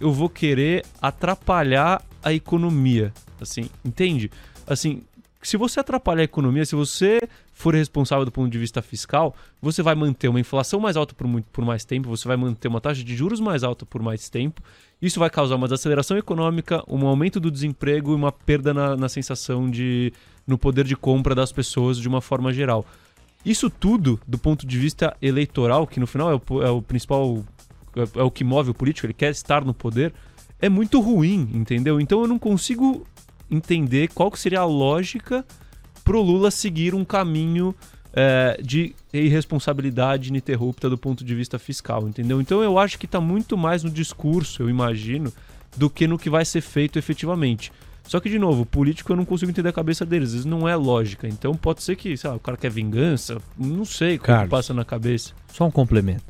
eu 0.00 0.12
vou 0.12 0.28
querer 0.28 0.84
atrapalhar 1.00 2.02
a 2.22 2.32
economia? 2.32 3.12
Assim, 3.40 3.68
entende? 3.84 4.30
Assim, 4.66 5.02
se 5.42 5.56
você 5.56 5.80
atrapalhar 5.80 6.20
a 6.20 6.24
economia, 6.24 6.64
se 6.64 6.76
você 6.76 7.20
for 7.52 7.74
responsável 7.74 8.24
do 8.24 8.30
ponto 8.30 8.50
de 8.50 8.58
vista 8.58 8.80
fiscal, 8.80 9.34
você 9.60 9.82
vai 9.82 9.96
manter 9.96 10.28
uma 10.28 10.38
inflação 10.38 10.78
mais 10.78 10.96
alta 10.96 11.12
por, 11.12 11.26
muito, 11.26 11.46
por 11.52 11.64
mais 11.64 11.84
tempo, 11.84 12.08
você 12.08 12.28
vai 12.28 12.36
manter 12.36 12.68
uma 12.68 12.80
taxa 12.80 13.02
de 13.02 13.16
juros 13.16 13.40
mais 13.40 13.64
alta 13.64 13.84
por 13.84 14.00
mais 14.00 14.28
tempo. 14.28 14.62
Isso 15.00 15.18
vai 15.18 15.28
causar 15.28 15.56
uma 15.56 15.66
desaceleração 15.66 16.16
econômica, 16.16 16.84
um 16.86 17.04
aumento 17.04 17.40
do 17.40 17.50
desemprego 17.50 18.12
e 18.12 18.14
uma 18.14 18.30
perda 18.30 18.72
na, 18.72 18.96
na 18.96 19.08
sensação 19.08 19.68
de. 19.68 20.12
no 20.46 20.56
poder 20.56 20.84
de 20.84 20.94
compra 20.94 21.34
das 21.34 21.50
pessoas 21.50 21.98
de 21.98 22.06
uma 22.06 22.20
forma 22.20 22.52
geral. 22.52 22.86
Isso 23.44 23.68
tudo, 23.68 24.20
do 24.26 24.38
ponto 24.38 24.66
de 24.66 24.78
vista 24.78 25.16
eleitoral, 25.20 25.86
que 25.86 25.98
no 25.98 26.06
final 26.06 26.30
é 26.30 26.34
o, 26.34 26.62
é 26.62 26.70
o 26.70 26.80
principal. 26.80 27.44
É, 27.96 28.20
é 28.20 28.22
o 28.22 28.30
que 28.30 28.44
move 28.44 28.70
o 28.70 28.74
político, 28.74 29.06
ele 29.06 29.12
quer 29.12 29.30
estar 29.30 29.64
no 29.64 29.74
poder, 29.74 30.14
é 30.58 30.68
muito 30.68 31.00
ruim, 31.00 31.50
entendeu? 31.52 32.00
Então 32.00 32.22
eu 32.22 32.28
não 32.28 32.38
consigo 32.38 33.06
entender 33.50 34.08
qual 34.14 34.30
que 34.30 34.38
seria 34.38 34.60
a 34.60 34.64
lógica 34.64 35.44
pro 36.02 36.22
Lula 36.22 36.50
seguir 36.50 36.94
um 36.94 37.04
caminho 37.04 37.74
é, 38.12 38.58
de 38.62 38.94
irresponsabilidade 39.12 40.28
ininterrupta 40.28 40.88
do 40.88 40.96
ponto 40.96 41.24
de 41.24 41.34
vista 41.34 41.58
fiscal, 41.58 42.08
entendeu? 42.08 42.40
Então 42.40 42.62
eu 42.62 42.78
acho 42.78 42.98
que 42.98 43.06
está 43.06 43.20
muito 43.20 43.56
mais 43.56 43.82
no 43.82 43.90
discurso, 43.90 44.62
eu 44.62 44.70
imagino, 44.70 45.32
do 45.76 45.88
que 45.88 46.06
no 46.06 46.18
que 46.18 46.30
vai 46.30 46.44
ser 46.44 46.60
feito 46.60 46.98
efetivamente. 46.98 47.72
Só 48.04 48.20
que, 48.20 48.28
de 48.28 48.38
novo, 48.38 48.66
político 48.66 49.12
eu 49.12 49.16
não 49.16 49.24
consigo 49.24 49.50
entender 49.50 49.68
a 49.68 49.72
cabeça 49.72 50.04
deles. 50.04 50.28
Às 50.28 50.32
vezes 50.34 50.46
não 50.46 50.68
é 50.68 50.74
lógica. 50.76 51.28
Então 51.28 51.54
pode 51.54 51.82
ser 51.82 51.96
que, 51.96 52.16
sabe, 52.16 52.36
o 52.36 52.40
cara 52.40 52.56
quer 52.56 52.70
vingança. 52.70 53.40
Não 53.56 53.84
sei 53.84 54.16
o 54.16 54.20
que 54.20 54.48
passa 54.48 54.74
na 54.74 54.84
cabeça. 54.84 55.32
Só 55.52 55.66
um 55.66 55.70
complemento. 55.70 56.24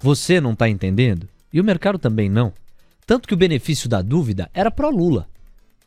Você 0.00 0.40
não 0.40 0.52
está 0.52 0.68
entendendo 0.68 1.28
e 1.52 1.60
o 1.60 1.64
mercado 1.64 1.98
também 1.98 2.28
não. 2.28 2.52
Tanto 3.06 3.28
que 3.28 3.34
o 3.34 3.36
benefício 3.36 3.88
da 3.88 4.02
dúvida 4.02 4.50
era 4.52 4.70
pró-Lula. 4.70 5.28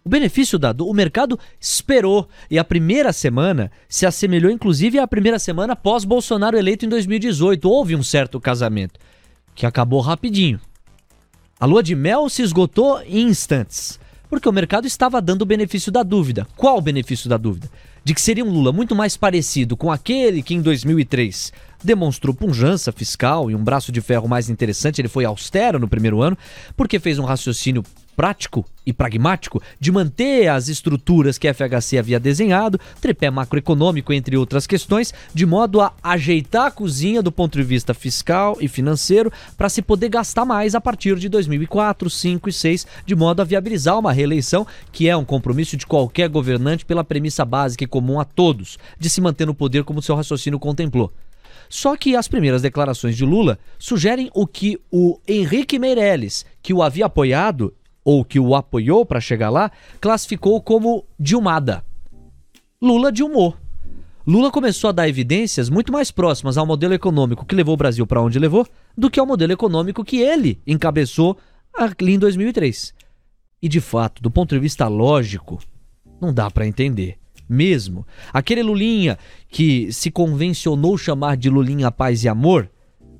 O 0.07 0.09
benefício 0.09 0.57
da 0.57 0.73
o 0.79 0.93
mercado 0.93 1.37
esperou 1.59 2.29
e 2.49 2.57
a 2.57 2.63
primeira 2.63 3.11
semana 3.11 3.69
se 3.89 4.05
assemelhou 4.05 4.49
inclusive 4.49 4.97
à 4.97 5.05
primeira 5.05 5.37
semana 5.37 5.75
pós 5.75 6.05
Bolsonaro 6.05 6.57
eleito 6.57 6.85
em 6.85 6.89
2018. 6.89 7.69
Houve 7.69 7.93
um 7.93 8.01
certo 8.01 8.39
casamento 8.39 8.97
que 9.53 9.65
acabou 9.65 9.99
rapidinho. 9.99 10.61
A 11.59 11.65
lua 11.65 11.83
de 11.83 11.93
mel 11.93 12.29
se 12.29 12.41
esgotou 12.41 13.01
em 13.01 13.27
instantes. 13.27 13.99
Porque 14.29 14.47
o 14.47 14.53
mercado 14.53 14.85
estava 14.85 15.21
dando 15.21 15.43
o 15.43 15.45
benefício 15.45 15.91
da 15.91 16.03
dúvida. 16.03 16.47
Qual 16.55 16.77
o 16.77 16.81
benefício 16.81 17.29
da 17.29 17.37
dúvida? 17.37 17.69
De 18.03 18.13
que 18.13 18.21
seria 18.21 18.43
um 18.43 18.51
Lula 18.51 18.71
muito 18.71 18.95
mais 18.95 19.15
parecido 19.15 19.77
com 19.77 19.91
aquele 19.91 20.41
que 20.41 20.53
em 20.53 20.61
2003 20.61 21.53
demonstrou 21.83 22.33
punjança 22.33 22.91
fiscal 22.91 23.49
e 23.49 23.55
um 23.55 23.63
braço 23.63 23.91
de 23.91 24.01
ferro 24.01 24.27
mais 24.27 24.49
interessante. 24.49 24.99
Ele 24.99 25.07
foi 25.07 25.25
austero 25.25 25.79
no 25.79 25.87
primeiro 25.87 26.21
ano, 26.21 26.37
porque 26.75 26.99
fez 26.99 27.19
um 27.19 27.25
raciocínio 27.25 27.83
prático 28.17 28.65
e 28.83 28.91
pragmático 28.91 29.61
de 29.79 29.91
manter 29.91 30.47
as 30.47 30.69
estruturas 30.69 31.37
que 31.37 31.47
a 31.47 31.53
FHC 31.53 31.99
havia 31.99 32.19
desenhado, 32.19 32.79
tripé 32.99 33.29
macroeconômico, 33.29 34.11
entre 34.11 34.35
outras 34.35 34.65
questões, 34.65 35.13
de 35.35 35.45
modo 35.45 35.79
a 35.79 35.93
ajeitar 36.01 36.65
a 36.65 36.71
cozinha 36.71 37.21
do 37.21 37.31
ponto 37.31 37.55
de 37.55 37.63
vista 37.63 37.93
fiscal 37.93 38.57
e 38.59 38.67
financeiro 38.67 39.31
para 39.55 39.69
se 39.69 39.83
poder 39.83 40.09
gastar 40.09 40.45
mais 40.45 40.73
a 40.73 40.81
partir 40.81 41.15
de 41.17 41.29
2004, 41.29 42.09
5 42.09 42.49
e 42.49 42.53
6, 42.53 42.87
de 43.05 43.15
modo 43.15 43.39
a 43.39 43.45
viabilizar 43.45 43.99
uma 43.99 44.11
reeleição 44.11 44.65
que 44.91 45.07
é 45.07 45.15
um 45.15 45.23
compromisso 45.23 45.77
de 45.77 45.85
qualquer 45.85 46.27
governante 46.27 46.85
pela 46.85 47.03
premissa 47.03 47.45
básica 47.45 47.83
e 47.83 47.87
comum 47.87 48.19
a 48.19 48.25
todos, 48.25 48.79
de 48.97 49.11
se 49.11 49.21
manter 49.21 49.45
no 49.45 49.53
poder 49.53 49.83
como 49.83 50.01
seu 50.01 50.15
raciocínio 50.15 50.57
contemplou. 50.57 51.13
Só 51.69 51.95
que 51.95 52.15
as 52.15 52.27
primeiras 52.27 52.61
declarações 52.61 53.15
de 53.15 53.25
Lula 53.25 53.59
sugerem 53.77 54.29
o 54.33 54.47
que 54.47 54.79
o 54.91 55.19
Henrique 55.27 55.77
Meirelles, 55.77 56.45
que 56.61 56.73
o 56.73 56.81
havia 56.81 57.05
apoiado 57.05 57.73
ou 58.07 58.23
que 58.23 58.39
o 58.39 58.55
apoiou 58.55 59.05
para 59.05 59.19
chegar 59.19 59.49
lá, 59.49 59.69
classificou 59.99 60.61
como 60.61 61.03
Dilmada. 61.19 61.83
Lula 62.81 63.11
dilmou. 63.11 63.53
Lula 64.25 64.49
começou 64.49 64.91
a 64.91 64.93
dar 64.93 65.09
evidências 65.09 65.69
muito 65.69 65.91
mais 65.91 66.09
próximas 66.09 66.57
ao 66.57 66.65
modelo 66.65 66.93
econômico 66.93 67.45
que 67.45 67.53
levou 67.53 67.73
o 67.73 67.77
Brasil 67.77 68.07
para 68.07 68.21
onde 68.21 68.39
levou 68.39 68.65
do 68.97 69.09
que 69.11 69.19
ao 69.19 69.25
modelo 69.25 69.51
econômico 69.51 70.05
que 70.05 70.21
ele 70.21 70.57
encabeçou 70.65 71.37
ali 71.73 72.13
em 72.13 72.17
2003. 72.17 72.93
E 73.61 73.67
de 73.67 73.81
fato, 73.81 74.23
do 74.23 74.31
ponto 74.31 74.55
de 74.55 74.59
vista 74.61 74.87
lógico, 74.87 75.59
não 76.21 76.33
dá 76.33 76.49
para 76.49 76.65
entender. 76.65 77.17
Mesmo 77.49 78.07
aquele 78.31 78.63
Lulinha 78.63 79.17
que 79.49 79.91
se 79.91 80.09
convencionou 80.09 80.97
chamar 80.97 81.35
de 81.35 81.49
Lulinha 81.49 81.91
Paz 81.91 82.23
e 82.23 82.29
Amor, 82.29 82.69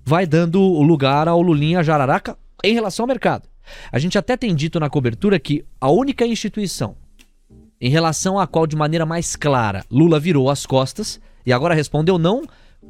vai 0.05 0.25
dando 0.25 0.61
lugar 0.81 1.27
ao 1.27 1.41
Lulinha 1.41 1.83
Jararaca 1.83 2.37
em 2.63 2.73
relação 2.73 3.03
ao 3.03 3.07
mercado. 3.07 3.49
A 3.91 3.99
gente 3.99 4.17
até 4.17 4.37
tem 4.37 4.55
dito 4.55 4.79
na 4.79 4.89
cobertura 4.89 5.39
que 5.39 5.63
a 5.79 5.89
única 5.89 6.25
instituição 6.25 6.95
em 7.79 7.89
relação 7.89 8.39
à 8.39 8.47
qual, 8.47 8.65
de 8.65 8.75
maneira 8.75 9.05
mais 9.05 9.35
clara, 9.35 9.85
Lula 9.89 10.19
virou 10.19 10.49
as 10.49 10.65
costas 10.65 11.19
e 11.45 11.53
agora 11.53 11.75
respondeu 11.75 12.17
não 12.17 12.43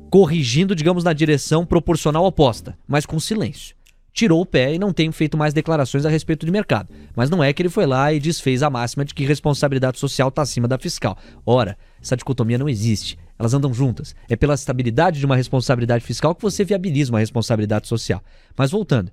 corrigindo, 0.10 0.76
digamos, 0.76 1.04
na 1.04 1.14
direção 1.14 1.66
proporcional 1.66 2.26
oposta, 2.26 2.78
mas 2.88 3.06
com 3.06 3.20
silêncio. 3.20 3.76
Tirou 4.14 4.42
o 4.42 4.46
pé 4.46 4.74
e 4.74 4.80
não 4.80 4.92
tem 4.92 5.12
feito 5.12 5.38
mais 5.38 5.54
declarações 5.54 6.06
a 6.06 6.10
respeito 6.10 6.46
de 6.46 6.52
mercado. 6.52 6.90
Mas 7.16 7.30
não 7.30 7.44
é 7.44 7.54
que 7.54 7.62
ele 7.62 7.70
foi 7.70 7.86
lá 7.86 8.12
e 8.12 8.20
desfez 8.20 8.64
a 8.64 8.70
máxima 8.70 9.06
de 9.06 9.14
que 9.14 9.26
responsabilidade 9.26 10.00
social 10.00 10.30
está 10.30 10.42
acima 10.42 10.68
da 10.68 10.80
fiscal. 10.80 11.16
Ora, 11.46 11.78
essa 12.02 12.18
dicotomia 12.18 12.58
não 12.58 12.68
existe. 12.68 13.18
Elas 13.40 13.54
andam 13.54 13.74
juntas. 13.74 14.16
É 14.30 14.36
pela 14.36 14.56
estabilidade 14.56 15.20
de 15.20 15.26
uma 15.26 15.36
responsabilidade 15.36 16.04
fiscal 16.04 16.34
que 16.34 16.42
você 16.42 16.64
viabiliza 16.64 17.12
uma 17.12 17.20
responsabilidade 17.20 17.88
social. 17.88 18.22
Mas 18.56 18.72
voltando, 18.72 19.12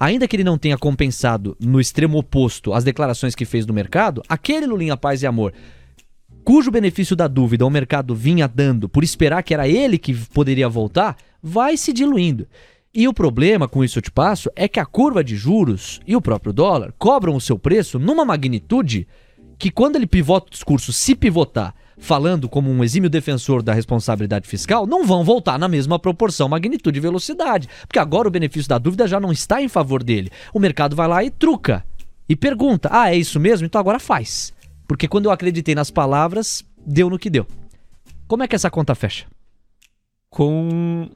ainda 0.00 0.26
que 0.26 0.36
ele 0.36 0.44
não 0.44 0.56
tenha 0.56 0.78
compensado 0.78 1.56
no 1.60 1.80
extremo 1.80 2.18
oposto 2.18 2.72
as 2.72 2.84
declarações 2.84 3.34
que 3.34 3.44
fez 3.44 3.66
no 3.66 3.74
mercado, 3.74 4.22
aquele 4.28 4.66
Lulinha 4.66 4.96
Paz 4.96 5.22
e 5.22 5.26
Amor 5.26 5.52
cujo 6.46 6.70
benefício 6.70 7.16
da 7.16 7.26
dúvida 7.26 7.66
o 7.66 7.70
mercado 7.70 8.14
vinha 8.14 8.46
dando 8.46 8.88
por 8.88 9.02
esperar 9.02 9.42
que 9.42 9.52
era 9.52 9.66
ele 9.66 9.98
que 9.98 10.14
poderia 10.14 10.68
voltar, 10.68 11.16
vai 11.42 11.76
se 11.76 11.92
diluindo. 11.92 12.46
E 12.94 13.08
o 13.08 13.12
problema 13.12 13.66
com 13.66 13.82
isso 13.82 13.98
eu 13.98 14.02
te 14.02 14.12
passo 14.12 14.48
é 14.54 14.68
que 14.68 14.78
a 14.78 14.86
curva 14.86 15.24
de 15.24 15.34
juros 15.34 16.00
e 16.06 16.14
o 16.14 16.20
próprio 16.20 16.52
dólar 16.52 16.94
cobram 16.96 17.34
o 17.34 17.40
seu 17.40 17.58
preço 17.58 17.98
numa 17.98 18.24
magnitude 18.24 19.08
que 19.58 19.72
quando 19.72 19.96
ele 19.96 20.06
pivota 20.06 20.46
o 20.46 20.50
discurso, 20.50 20.92
se 20.92 21.16
pivotar, 21.16 21.74
falando 21.98 22.48
como 22.48 22.70
um 22.70 22.84
exímio 22.84 23.08
defensor 23.08 23.62
da 23.62 23.72
responsabilidade 23.72 24.48
fiscal, 24.48 24.86
não 24.86 25.04
vão 25.04 25.24
voltar 25.24 25.58
na 25.58 25.68
mesma 25.68 25.98
proporção, 25.98 26.48
magnitude 26.48 26.98
e 26.98 27.00
velocidade. 27.00 27.68
Porque 27.86 27.98
agora 27.98 28.28
o 28.28 28.30
benefício 28.30 28.68
da 28.68 28.78
dúvida 28.78 29.06
já 29.06 29.18
não 29.18 29.32
está 29.32 29.62
em 29.62 29.68
favor 29.68 30.02
dele. 30.02 30.30
O 30.52 30.60
mercado 30.60 30.94
vai 30.94 31.08
lá 31.08 31.24
e 31.24 31.30
truca. 31.30 31.84
E 32.28 32.36
pergunta: 32.36 32.88
ah, 32.92 33.10
é 33.10 33.16
isso 33.16 33.40
mesmo? 33.40 33.66
Então 33.66 33.80
agora 33.80 33.98
faz. 33.98 34.52
Porque 34.86 35.08
quando 35.08 35.26
eu 35.26 35.30
acreditei 35.30 35.74
nas 35.74 35.90
palavras, 35.90 36.64
deu 36.86 37.10
no 37.10 37.18
que 37.18 37.30
deu. 37.30 37.46
Como 38.26 38.42
é 38.42 38.48
que 38.48 38.54
essa 38.54 38.70
conta 38.70 38.94
fecha? 38.94 39.26
Com 40.30 41.08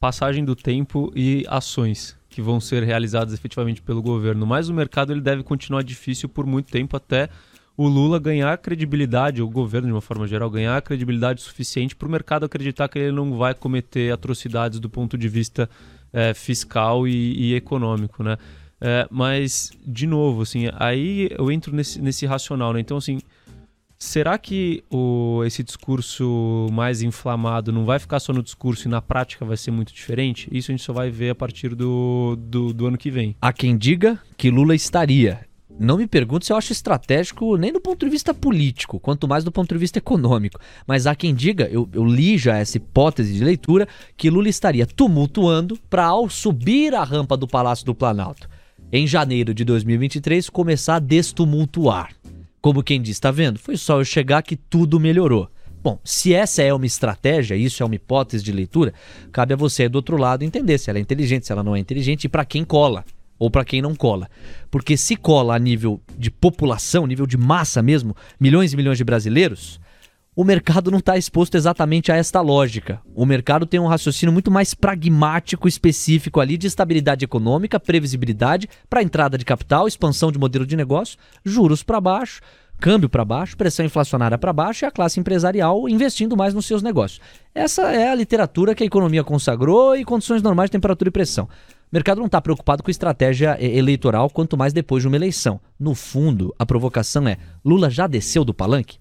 passagem 0.00 0.44
do 0.44 0.54
tempo 0.54 1.12
e 1.14 1.44
ações 1.48 2.16
que 2.28 2.40
vão 2.40 2.60
ser 2.60 2.82
realizadas 2.84 3.34
efetivamente 3.34 3.82
pelo 3.82 4.02
governo. 4.02 4.46
Mas 4.46 4.68
o 4.68 4.74
mercado 4.74 5.12
ele 5.12 5.20
deve 5.20 5.42
continuar 5.42 5.82
difícil 5.82 6.28
por 6.28 6.46
muito 6.46 6.70
tempo 6.70 6.96
até 6.96 7.28
o 7.78 7.86
Lula 7.86 8.18
ganhar 8.18 8.58
credibilidade, 8.58 9.40
o 9.40 9.48
governo 9.48 9.86
de 9.86 9.94
uma 9.94 10.00
forma 10.00 10.26
geral 10.26 10.50
ganhar 10.50 10.82
credibilidade 10.82 11.40
suficiente 11.40 11.94
para 11.94 12.08
o 12.08 12.10
mercado 12.10 12.44
acreditar 12.44 12.88
que 12.88 12.98
ele 12.98 13.12
não 13.12 13.38
vai 13.38 13.54
cometer 13.54 14.12
atrocidades 14.12 14.80
do 14.80 14.90
ponto 14.90 15.16
de 15.16 15.28
vista 15.28 15.70
é, 16.12 16.34
fiscal 16.34 17.06
e, 17.06 17.52
e, 17.52 17.54
econômico, 17.54 18.20
né? 18.24 18.36
É, 18.80 19.06
mas, 19.08 19.70
de 19.86 20.08
novo, 20.08 20.42
assim, 20.42 20.64
aí 20.74 21.28
eu 21.38 21.52
entro 21.52 21.72
nesse, 21.72 22.02
nesse 22.02 22.26
racional, 22.26 22.72
né? 22.72 22.80
Então, 22.80 22.96
assim, 22.96 23.20
será 23.96 24.36
que 24.38 24.82
o, 24.90 25.44
esse 25.44 25.62
discurso 25.62 26.66
mais 26.72 27.00
inflamado 27.00 27.70
não 27.70 27.84
vai 27.84 28.00
ficar 28.00 28.18
só 28.18 28.32
no 28.32 28.42
discurso 28.42 28.88
e 28.88 28.90
na 28.90 29.00
prática 29.00 29.44
vai 29.44 29.56
ser 29.56 29.70
muito 29.70 29.94
diferente? 29.94 30.48
Isso 30.50 30.72
a 30.72 30.74
gente 30.74 30.84
só 30.84 30.92
vai 30.92 31.10
ver 31.10 31.30
a 31.30 31.34
partir 31.34 31.76
do, 31.76 32.36
do, 32.40 32.72
do 32.72 32.86
ano 32.88 32.98
que 32.98 33.10
vem. 33.10 33.36
Há 33.40 33.52
quem 33.52 33.78
diga 33.78 34.18
que 34.36 34.50
Lula 34.50 34.74
estaria. 34.74 35.47
Não 35.78 35.96
me 35.96 36.08
pergunte 36.08 36.44
se 36.44 36.52
eu 36.52 36.56
acho 36.56 36.72
estratégico 36.72 37.56
nem 37.56 37.72
do 37.72 37.80
ponto 37.80 38.04
de 38.04 38.10
vista 38.10 38.34
político, 38.34 38.98
quanto 38.98 39.28
mais 39.28 39.44
do 39.44 39.52
ponto 39.52 39.72
de 39.72 39.78
vista 39.78 39.98
econômico. 39.98 40.58
Mas 40.84 41.06
há 41.06 41.14
quem 41.14 41.32
diga, 41.32 41.68
eu, 41.70 41.88
eu 41.92 42.04
li 42.04 42.36
já 42.36 42.58
essa 42.58 42.78
hipótese 42.78 43.32
de 43.32 43.44
leitura, 43.44 43.86
que 44.16 44.28
Lula 44.28 44.48
estaria 44.48 44.84
tumultuando 44.84 45.78
para, 45.88 46.06
ao 46.06 46.28
subir 46.28 46.94
a 46.94 47.04
rampa 47.04 47.36
do 47.36 47.46
Palácio 47.46 47.86
do 47.86 47.94
Planalto, 47.94 48.48
em 48.90 49.06
janeiro 49.06 49.54
de 49.54 49.64
2023 49.64 50.50
começar 50.50 50.96
a 50.96 51.00
destumultuar. 51.00 52.10
Como 52.60 52.82
quem 52.82 53.00
diz, 53.00 53.20
tá 53.20 53.30
vendo? 53.30 53.60
Foi 53.60 53.76
só 53.76 54.00
eu 54.00 54.04
chegar 54.04 54.42
que 54.42 54.56
tudo 54.56 54.98
melhorou. 54.98 55.48
Bom, 55.80 56.00
se 56.02 56.34
essa 56.34 56.60
é 56.60 56.74
uma 56.74 56.86
estratégia, 56.86 57.54
isso 57.54 57.84
é 57.84 57.86
uma 57.86 57.94
hipótese 57.94 58.42
de 58.42 58.50
leitura, 58.50 58.92
cabe 59.30 59.54
a 59.54 59.56
você 59.56 59.88
do 59.88 59.94
outro 59.94 60.16
lado 60.16 60.42
entender 60.42 60.76
se 60.76 60.90
ela 60.90 60.98
é 60.98 61.02
inteligente, 61.02 61.46
se 61.46 61.52
ela 61.52 61.62
não 61.62 61.76
é 61.76 61.78
inteligente 61.78 62.24
e 62.24 62.28
para 62.28 62.44
quem 62.44 62.64
cola 62.64 63.04
ou 63.38 63.50
para 63.50 63.64
quem 63.64 63.80
não 63.80 63.94
cola. 63.94 64.28
Porque 64.70 64.96
se 64.96 65.16
cola 65.16 65.54
a 65.54 65.58
nível 65.58 66.00
de 66.16 66.30
população, 66.30 67.06
nível 67.06 67.26
de 67.26 67.36
massa 67.36 67.82
mesmo, 67.82 68.16
milhões 68.38 68.72
e 68.72 68.76
milhões 68.76 68.98
de 68.98 69.04
brasileiros, 69.04 69.80
o 70.40 70.44
mercado 70.44 70.88
não 70.88 71.00
está 71.00 71.18
exposto 71.18 71.56
exatamente 71.56 72.12
a 72.12 72.16
esta 72.16 72.40
lógica. 72.40 73.00
O 73.12 73.26
mercado 73.26 73.66
tem 73.66 73.80
um 73.80 73.88
raciocínio 73.88 74.32
muito 74.32 74.52
mais 74.52 74.72
pragmático, 74.72 75.66
específico 75.66 76.38
ali 76.38 76.56
de 76.56 76.68
estabilidade 76.68 77.24
econômica, 77.24 77.80
previsibilidade 77.80 78.68
para 78.88 79.02
entrada 79.02 79.36
de 79.36 79.44
capital, 79.44 79.88
expansão 79.88 80.30
de 80.30 80.38
modelo 80.38 80.64
de 80.64 80.76
negócio, 80.76 81.18
juros 81.44 81.82
para 81.82 82.00
baixo, 82.00 82.40
câmbio 82.78 83.08
para 83.08 83.24
baixo, 83.24 83.56
pressão 83.56 83.84
inflacionária 83.84 84.38
para 84.38 84.52
baixo 84.52 84.84
e 84.84 84.86
a 84.86 84.92
classe 84.92 85.18
empresarial 85.18 85.88
investindo 85.88 86.36
mais 86.36 86.54
nos 86.54 86.66
seus 86.66 86.82
negócios. 86.82 87.20
Essa 87.52 87.90
é 87.90 88.08
a 88.08 88.14
literatura 88.14 88.76
que 88.76 88.84
a 88.84 88.86
economia 88.86 89.24
consagrou 89.24 89.96
e 89.96 90.04
condições 90.04 90.40
normais 90.40 90.68
de 90.68 90.72
temperatura 90.72 91.08
e 91.08 91.12
pressão. 91.12 91.48
O 91.90 91.96
mercado 91.96 92.18
não 92.18 92.26
está 92.26 92.38
preocupado 92.38 92.82
com 92.82 92.90
estratégia 92.90 93.56
eh, 93.58 93.78
eleitoral, 93.78 94.28
quanto 94.28 94.58
mais 94.58 94.74
depois 94.74 95.02
de 95.02 95.08
uma 95.08 95.16
eleição. 95.16 95.58
No 95.80 95.94
fundo, 95.94 96.54
a 96.58 96.66
provocação 96.66 97.26
é: 97.26 97.38
Lula 97.64 97.88
já 97.88 98.06
desceu 98.06 98.44
do 98.44 98.52
palanque? 98.52 98.98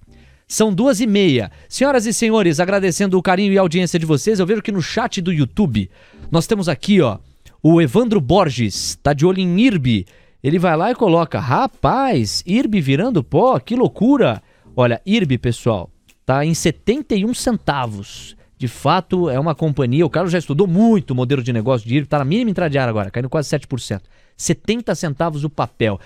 São 0.47 0.73
duas 0.73 1.01
e 1.01 1.05
meia. 1.05 1.51
Senhoras 1.67 2.05
e 2.05 2.13
senhores, 2.13 2.61
agradecendo 2.61 3.17
o 3.17 3.21
carinho 3.21 3.51
e 3.51 3.57
a 3.57 3.61
audiência 3.61 3.99
de 3.99 4.05
vocês, 4.05 4.39
eu 4.39 4.45
vejo 4.45 4.61
que 4.61 4.71
no 4.71 4.81
chat 4.81 5.21
do 5.21 5.33
YouTube 5.33 5.89
nós 6.31 6.47
temos 6.47 6.69
aqui, 6.69 7.01
ó, 7.01 7.17
o 7.61 7.81
Evandro 7.81 8.21
Borges, 8.21 8.97
tá 9.03 9.11
de 9.11 9.25
olho 9.25 9.41
em 9.41 9.59
IRB. 9.59 10.05
Ele 10.41 10.57
vai 10.57 10.77
lá 10.77 10.89
e 10.89 10.95
coloca, 10.95 11.41
rapaz, 11.41 12.41
IRB 12.47 12.79
virando 12.79 13.21
pó, 13.21 13.59
que 13.59 13.75
loucura. 13.75 14.41
Olha, 14.73 15.01
IRB, 15.05 15.37
pessoal, 15.37 15.91
tá 16.25 16.45
em 16.45 16.53
71 16.53 17.33
centavos. 17.33 18.36
De 18.57 18.67
fato, 18.67 19.29
é 19.29 19.39
uma 19.39 19.53
companhia, 19.53 20.05
o 20.05 20.09
Carlos 20.09 20.31
já 20.31 20.39
estudou 20.39 20.65
muito 20.65 21.11
o 21.11 21.15
modelo 21.15 21.43
de 21.43 21.53
negócio 21.53 21.87
de 21.87 21.93
IRB, 21.93 22.07
tá 22.07 22.19
na 22.19 22.25
mínima 22.25 22.49
intradiária 22.49 22.89
agora, 22.89 23.11
caindo 23.11 23.29
quase 23.29 23.49
7%. 23.49 24.01
70 24.35 24.95
centavos 24.95 25.43
o 25.43 25.49
papel. 25.49 25.99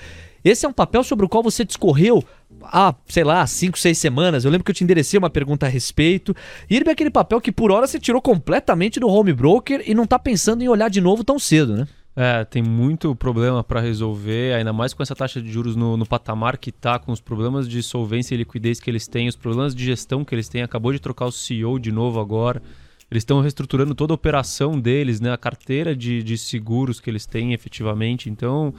Esse 0.43 0.65
é 0.65 0.69
um 0.69 0.73
papel 0.73 1.03
sobre 1.03 1.25
o 1.25 1.29
qual 1.29 1.43
você 1.43 1.63
discorreu 1.63 2.23
há, 2.63 2.95
sei 3.07 3.23
lá, 3.23 3.45
5, 3.45 3.77
6 3.77 3.97
semanas. 3.97 4.43
Eu 4.43 4.51
lembro 4.51 4.65
que 4.65 4.71
eu 4.71 4.75
te 4.75 4.83
enderecei 4.83 5.17
uma 5.17 5.29
pergunta 5.29 5.65
a 5.65 5.69
respeito. 5.69 6.35
Ele 6.69 6.87
é 6.87 6.91
aquele 6.91 7.11
papel 7.11 7.39
que 7.39 7.51
por 7.51 7.71
hora 7.71 7.87
você 7.87 7.99
tirou 7.99 8.21
completamente 8.21 8.99
do 8.99 9.07
home 9.07 9.33
broker 9.33 9.83
e 9.85 9.93
não 9.93 10.05
tá 10.05 10.17
pensando 10.17 10.63
em 10.63 10.67
olhar 10.67 10.89
de 10.89 10.99
novo 10.99 11.23
tão 11.23 11.37
cedo, 11.37 11.75
né? 11.75 11.87
É, 12.13 12.43
tem 12.43 12.61
muito 12.61 13.15
problema 13.15 13.63
para 13.63 13.79
resolver, 13.79 14.53
ainda 14.53 14.73
mais 14.73 14.93
com 14.93 15.01
essa 15.01 15.15
taxa 15.15 15.41
de 15.41 15.49
juros 15.49 15.77
no, 15.77 15.95
no, 15.95 16.05
patamar 16.05 16.57
que 16.57 16.69
tá, 16.69 16.99
com 16.99 17.11
os 17.11 17.21
problemas 17.21 17.69
de 17.69 17.81
solvência 17.81 18.35
e 18.35 18.37
liquidez 18.37 18.81
que 18.81 18.89
eles 18.89 19.07
têm, 19.07 19.29
os 19.29 19.35
problemas 19.37 19.73
de 19.73 19.85
gestão 19.85 20.25
que 20.25 20.35
eles 20.35 20.49
têm. 20.49 20.61
Acabou 20.61 20.91
de 20.91 20.99
trocar 20.99 21.25
o 21.25 21.31
CEO 21.31 21.79
de 21.79 21.91
novo 21.91 22.19
agora. 22.19 22.61
Eles 23.09 23.21
estão 23.21 23.39
reestruturando 23.39 23.95
toda 23.95 24.13
a 24.13 24.15
operação 24.15 24.79
deles, 24.79 25.21
né? 25.21 25.31
A 25.31 25.37
carteira 25.37 25.95
de, 25.95 26.21
de 26.21 26.37
seguros 26.37 26.99
que 26.99 27.09
eles 27.09 27.25
têm 27.25 27.53
efetivamente. 27.53 28.29
Então, 28.29 28.73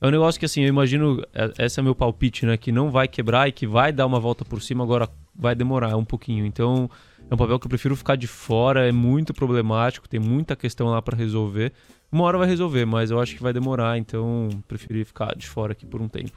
é 0.00 0.06
um 0.06 0.10
negócio 0.10 0.38
que, 0.38 0.46
assim, 0.46 0.62
eu 0.62 0.68
imagino, 0.68 1.22
é, 1.32 1.64
esse 1.64 1.78
é 1.78 1.82
meu 1.82 1.94
palpite, 1.94 2.46
né? 2.46 2.56
Que 2.56 2.72
não 2.72 2.90
vai 2.90 3.06
quebrar 3.06 3.48
e 3.48 3.52
que 3.52 3.66
vai 3.66 3.92
dar 3.92 4.06
uma 4.06 4.18
volta 4.18 4.44
por 4.44 4.60
cima, 4.60 4.82
agora 4.82 5.08
vai 5.34 5.54
demorar 5.54 5.96
um 5.96 6.04
pouquinho. 6.04 6.44
Então, 6.44 6.90
é 7.30 7.34
um 7.34 7.36
papel 7.36 7.58
que 7.58 7.66
eu 7.66 7.70
prefiro 7.70 7.96
ficar 7.96 8.16
de 8.16 8.26
fora, 8.26 8.88
é 8.88 8.92
muito 8.92 9.32
problemático, 9.32 10.08
tem 10.08 10.20
muita 10.20 10.56
questão 10.56 10.88
lá 10.88 11.00
para 11.00 11.16
resolver. 11.16 11.72
Uma 12.12 12.24
hora 12.24 12.36
vai 12.36 12.46
resolver, 12.46 12.84
mas 12.84 13.10
eu 13.10 13.18
acho 13.18 13.34
que 13.34 13.42
vai 13.42 13.54
demorar, 13.54 13.96
então 13.96 14.50
preferi 14.68 15.02
ficar 15.02 15.34
de 15.34 15.48
fora 15.48 15.72
aqui 15.72 15.86
por 15.86 16.02
um 16.02 16.08
tempo. 16.08 16.30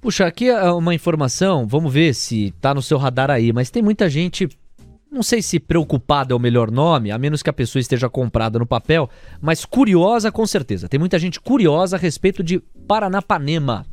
Puxa, 0.00 0.26
aqui 0.26 0.48
é 0.48 0.72
uma 0.72 0.92
informação, 0.92 1.66
vamos 1.66 1.92
ver 1.92 2.12
se 2.14 2.52
tá 2.60 2.74
no 2.74 2.82
seu 2.82 2.98
radar 2.98 3.30
aí, 3.30 3.52
mas 3.52 3.70
tem 3.70 3.82
muita 3.82 4.10
gente 4.10 4.48
não 5.14 5.22
sei 5.22 5.40
se 5.40 5.60
preocupada 5.60 6.32
é 6.32 6.36
o 6.36 6.40
melhor 6.40 6.72
nome, 6.72 7.12
a 7.12 7.18
menos 7.18 7.40
que 7.40 7.48
a 7.48 7.52
pessoa 7.52 7.80
esteja 7.80 8.08
comprada 8.08 8.58
no 8.58 8.66
papel, 8.66 9.08
mas 9.40 9.64
curiosa 9.64 10.32
com 10.32 10.44
certeza. 10.44 10.88
Tem 10.88 10.98
muita 10.98 11.20
gente 11.20 11.40
curiosa 11.40 11.94
a 11.94 11.98
respeito 11.98 12.42
de 12.42 12.58
Paranapanema. 12.88 13.86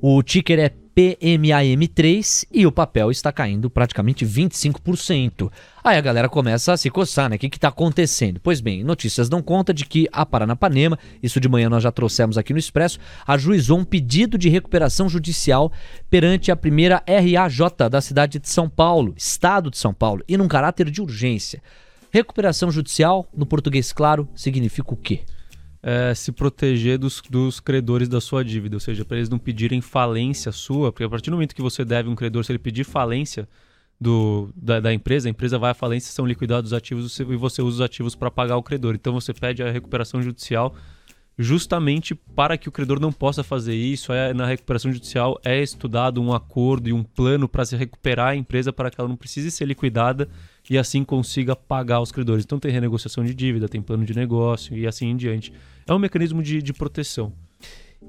O 0.00 0.22
ticker 0.22 0.58
é 0.58 0.70
PMAM3 0.96 2.46
e 2.50 2.66
o 2.66 2.72
papel 2.72 3.10
está 3.10 3.30
caindo 3.30 3.68
praticamente 3.68 4.24
25%. 4.24 5.50
Aí 5.84 5.96
a 5.96 6.00
galera 6.00 6.28
começa 6.28 6.72
a 6.72 6.76
se 6.76 6.90
coçar, 6.90 7.28
né? 7.28 7.36
O 7.36 7.38
que 7.38 7.48
está 7.48 7.68
acontecendo? 7.68 8.40
Pois 8.42 8.60
bem, 8.60 8.82
notícias 8.82 9.28
dão 9.28 9.42
conta 9.42 9.74
de 9.74 9.84
que 9.84 10.08
a 10.10 10.24
Paranapanema, 10.24 10.98
isso 11.22 11.38
de 11.38 11.48
manhã 11.48 11.68
nós 11.68 11.82
já 11.82 11.92
trouxemos 11.92 12.38
aqui 12.38 12.52
no 12.52 12.58
Expresso, 12.58 12.98
ajuizou 13.26 13.78
um 13.78 13.84
pedido 13.84 14.38
de 14.38 14.48
recuperação 14.48 15.08
judicial 15.08 15.70
perante 16.08 16.50
a 16.50 16.56
primeira 16.56 17.02
RAJ 17.06 17.88
da 17.90 18.00
cidade 18.00 18.38
de 18.38 18.48
São 18.48 18.68
Paulo, 18.68 19.14
estado 19.16 19.70
de 19.70 19.76
São 19.76 19.92
Paulo, 19.92 20.22
e 20.26 20.36
num 20.36 20.48
caráter 20.48 20.90
de 20.90 21.02
urgência. 21.02 21.62
Recuperação 22.10 22.70
judicial, 22.70 23.28
no 23.36 23.44
português 23.44 23.92
claro, 23.92 24.26
significa 24.34 24.94
o 24.94 24.96
quê? 24.96 25.20
É, 25.86 26.12
se 26.16 26.32
proteger 26.32 26.98
dos, 26.98 27.22
dos 27.30 27.60
credores 27.60 28.08
da 28.08 28.20
sua 28.20 28.44
dívida, 28.44 28.74
ou 28.74 28.80
seja, 28.80 29.04
para 29.04 29.18
eles 29.18 29.28
não 29.28 29.38
pedirem 29.38 29.80
falência 29.80 30.50
sua, 30.50 30.90
porque 30.90 31.04
a 31.04 31.08
partir 31.08 31.30
do 31.30 31.34
momento 31.34 31.54
que 31.54 31.62
você 31.62 31.84
deve 31.84 32.08
um 32.08 32.16
credor, 32.16 32.44
se 32.44 32.50
ele 32.50 32.58
pedir 32.58 32.82
falência 32.82 33.48
do, 34.00 34.50
da, 34.56 34.80
da 34.80 34.92
empresa, 34.92 35.28
a 35.28 35.30
empresa 35.30 35.60
vai 35.60 35.70
à 35.70 35.74
falência, 35.74 36.10
são 36.10 36.26
liquidados 36.26 36.72
os 36.72 36.76
ativos 36.76 37.16
e 37.20 37.36
você 37.36 37.62
usa 37.62 37.76
os 37.76 37.80
ativos 37.80 38.16
para 38.16 38.32
pagar 38.32 38.56
o 38.56 38.64
credor. 38.64 38.96
Então 38.96 39.12
você 39.12 39.32
pede 39.32 39.62
a 39.62 39.70
recuperação 39.70 40.20
judicial 40.20 40.74
justamente 41.38 42.14
para 42.14 42.56
que 42.56 42.68
o 42.68 42.72
credor 42.72 42.98
não 42.98 43.12
possa 43.12 43.42
fazer 43.44 43.74
isso. 43.74 44.12
É, 44.12 44.32
na 44.32 44.46
recuperação 44.46 44.90
judicial 44.90 45.38
é 45.44 45.62
estudado 45.62 46.22
um 46.22 46.32
acordo 46.32 46.88
e 46.88 46.92
um 46.92 47.02
plano 47.02 47.48
para 47.48 47.64
se 47.64 47.76
recuperar 47.76 48.28
a 48.28 48.36
empresa 48.36 48.72
para 48.72 48.90
que 48.90 49.00
ela 49.00 49.08
não 49.08 49.16
precise 49.16 49.50
ser 49.50 49.66
liquidada 49.66 50.28
e 50.68 50.78
assim 50.78 51.04
consiga 51.04 51.54
pagar 51.54 52.00
os 52.00 52.10
credores. 52.10 52.44
Então 52.44 52.58
tem 52.58 52.72
renegociação 52.72 53.24
de 53.24 53.34
dívida, 53.34 53.68
tem 53.68 53.82
plano 53.82 54.04
de 54.04 54.14
negócio 54.14 54.76
e 54.76 54.86
assim 54.86 55.08
em 55.08 55.16
diante. 55.16 55.52
É 55.86 55.92
um 55.92 55.98
mecanismo 55.98 56.42
de, 56.42 56.62
de 56.62 56.72
proteção. 56.72 57.32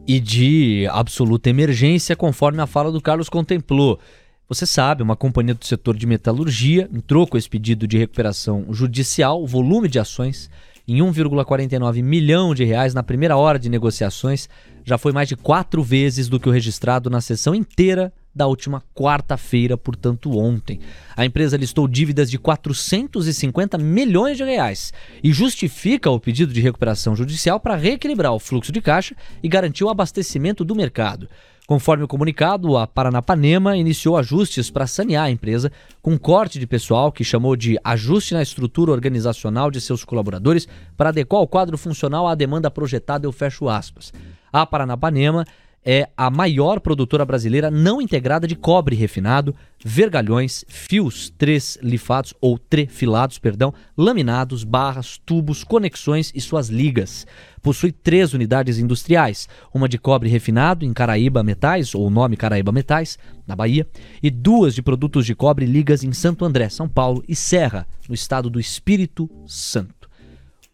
E 0.08 0.20
de 0.20 0.88
absoluta 0.92 1.50
emergência, 1.50 2.16
conforme 2.16 2.62
a 2.62 2.68
fala 2.68 2.92
do 2.92 3.02
Carlos 3.02 3.30
contemplou. 3.30 4.00
Você 4.48 4.66
sabe, 4.66 5.04
uma 5.04 5.16
companhia 5.16 5.54
do 5.54 5.66
setor 5.66 5.98
de 5.98 6.08
metalurgia 6.08 6.90
entrou 6.94 7.28
com 7.28 7.38
esse 7.38 7.50
pedido 7.50 7.86
de 7.86 7.98
recuperação 7.98 8.66
judicial, 8.72 9.44
o 9.44 9.48
volume 9.48 9.90
de 9.90 10.00
ações 10.00 10.50
em 10.88 11.00
1,49 11.00 12.02
milhão 12.02 12.56
de 12.56 12.64
reais 12.64 12.94
na 12.94 13.04
primeira 13.04 13.36
hora 13.36 13.60
de 13.60 13.70
negociações 13.70 14.48
já 14.86 14.98
foi 14.98 15.12
mais 15.12 15.28
de 15.28 15.36
quatro 15.36 15.84
vezes 15.84 16.30
do 16.30 16.40
que 16.40 16.48
o 16.48 16.52
registrado 16.52 17.10
na 17.10 17.20
sessão 17.20 17.54
inteira 17.54 18.14
da 18.34 18.46
última 18.46 18.84
quarta-feira, 18.96 19.76
portanto 19.76 20.38
ontem. 20.38 20.80
A 21.16 21.26
empresa 21.26 21.58
listou 21.58 21.88
dívidas 21.88 22.30
de 22.30 22.38
450 22.38 23.78
milhões 23.80 24.38
de 24.38 24.44
reais 24.44 24.94
e 25.24 25.34
justifica 25.34 26.10
o 26.10 26.20
pedido 26.20 26.54
de 26.54 26.62
recuperação 26.62 27.16
judicial 27.16 27.60
para 27.60 27.76
reequilibrar 27.76 28.32
o 28.32 28.40
fluxo 28.40 28.72
de 28.72 28.80
caixa 28.80 29.16
e 29.42 29.50
garantir 29.50 29.84
o 29.84 29.90
abastecimento 29.90 30.64
do 30.64 30.76
mercado. 30.76 31.28
Conforme 31.68 32.06
o 32.06 32.08
comunicado, 32.08 32.78
a 32.78 32.88
Paranapanema 32.88 33.76
iniciou 33.76 34.16
ajustes 34.16 34.72
para 34.72 34.88
sanear 34.88 35.26
a 35.26 35.30
empresa, 35.30 35.70
com 36.02 36.18
corte 36.18 36.58
de 36.58 36.66
pessoal 36.66 37.12
que 37.12 37.26
chamou 37.26 37.58
de 37.58 37.78
ajuste 37.84 38.34
na 38.34 38.42
estrutura 38.42 38.94
organizacional 38.94 39.70
de 39.70 39.82
seus 39.82 40.06
colaboradores 40.06 40.66
para 40.96 41.10
adequar 41.10 41.42
o 41.42 41.48
quadro 41.48 41.78
funcional 41.78 42.26
à 42.26 42.36
demanda 42.36 42.72
projetada, 42.72 43.28
eu 43.28 43.34
fecho 43.34 43.68
aspas. 43.68 44.14
A 44.50 44.66
Paranapanema 44.66 45.44
é 45.86 46.10
a 46.18 46.30
maior 46.30 46.82
produtora 46.82 47.24
brasileira 47.24 47.72
não 47.72 48.02
integrada 48.02 48.46
de 48.46 48.56
cobre 48.56 48.96
refinado, 48.96 49.56
vergalhões, 49.84 50.66
fios 50.68 51.34
lifados 51.82 52.34
ou 52.42 52.58
trefilados, 52.58 53.40
perdão, 53.40 53.74
laminados, 53.98 54.66
barras, 54.66 55.18
tubos, 55.26 55.64
conexões 55.64 56.32
e 56.36 56.42
suas 56.42 56.68
ligas. 56.68 57.26
Possui 57.62 57.92
três 57.92 58.34
unidades 58.34 58.80
industriais, 58.80 59.48
uma 59.74 59.88
de 59.88 59.98
cobre 59.98 60.30
refinado 60.30 60.84
em 60.84 60.94
Caraíba 60.94 61.42
Metais, 61.42 61.96
ou 61.96 62.10
nome 62.10 62.36
Caraíba 62.36 62.72
Metais, 62.72 63.18
na 63.46 63.56
Bahia, 63.56 63.88
e 64.22 64.30
duas 64.30 64.76
de 64.76 64.82
produtos 64.82 65.26
de 65.26 65.34
cobre 65.34 65.66
ligas 65.66 66.04
em 66.04 66.12
Santo 66.12 66.44
André, 66.44 66.68
São 66.68 66.90
Paulo, 66.90 67.24
e 67.28 67.36
Serra, 67.36 67.88
no 68.10 68.16
estado 68.16 68.50
do 68.50 68.60
Espírito 68.60 69.30
Santo. 69.46 70.10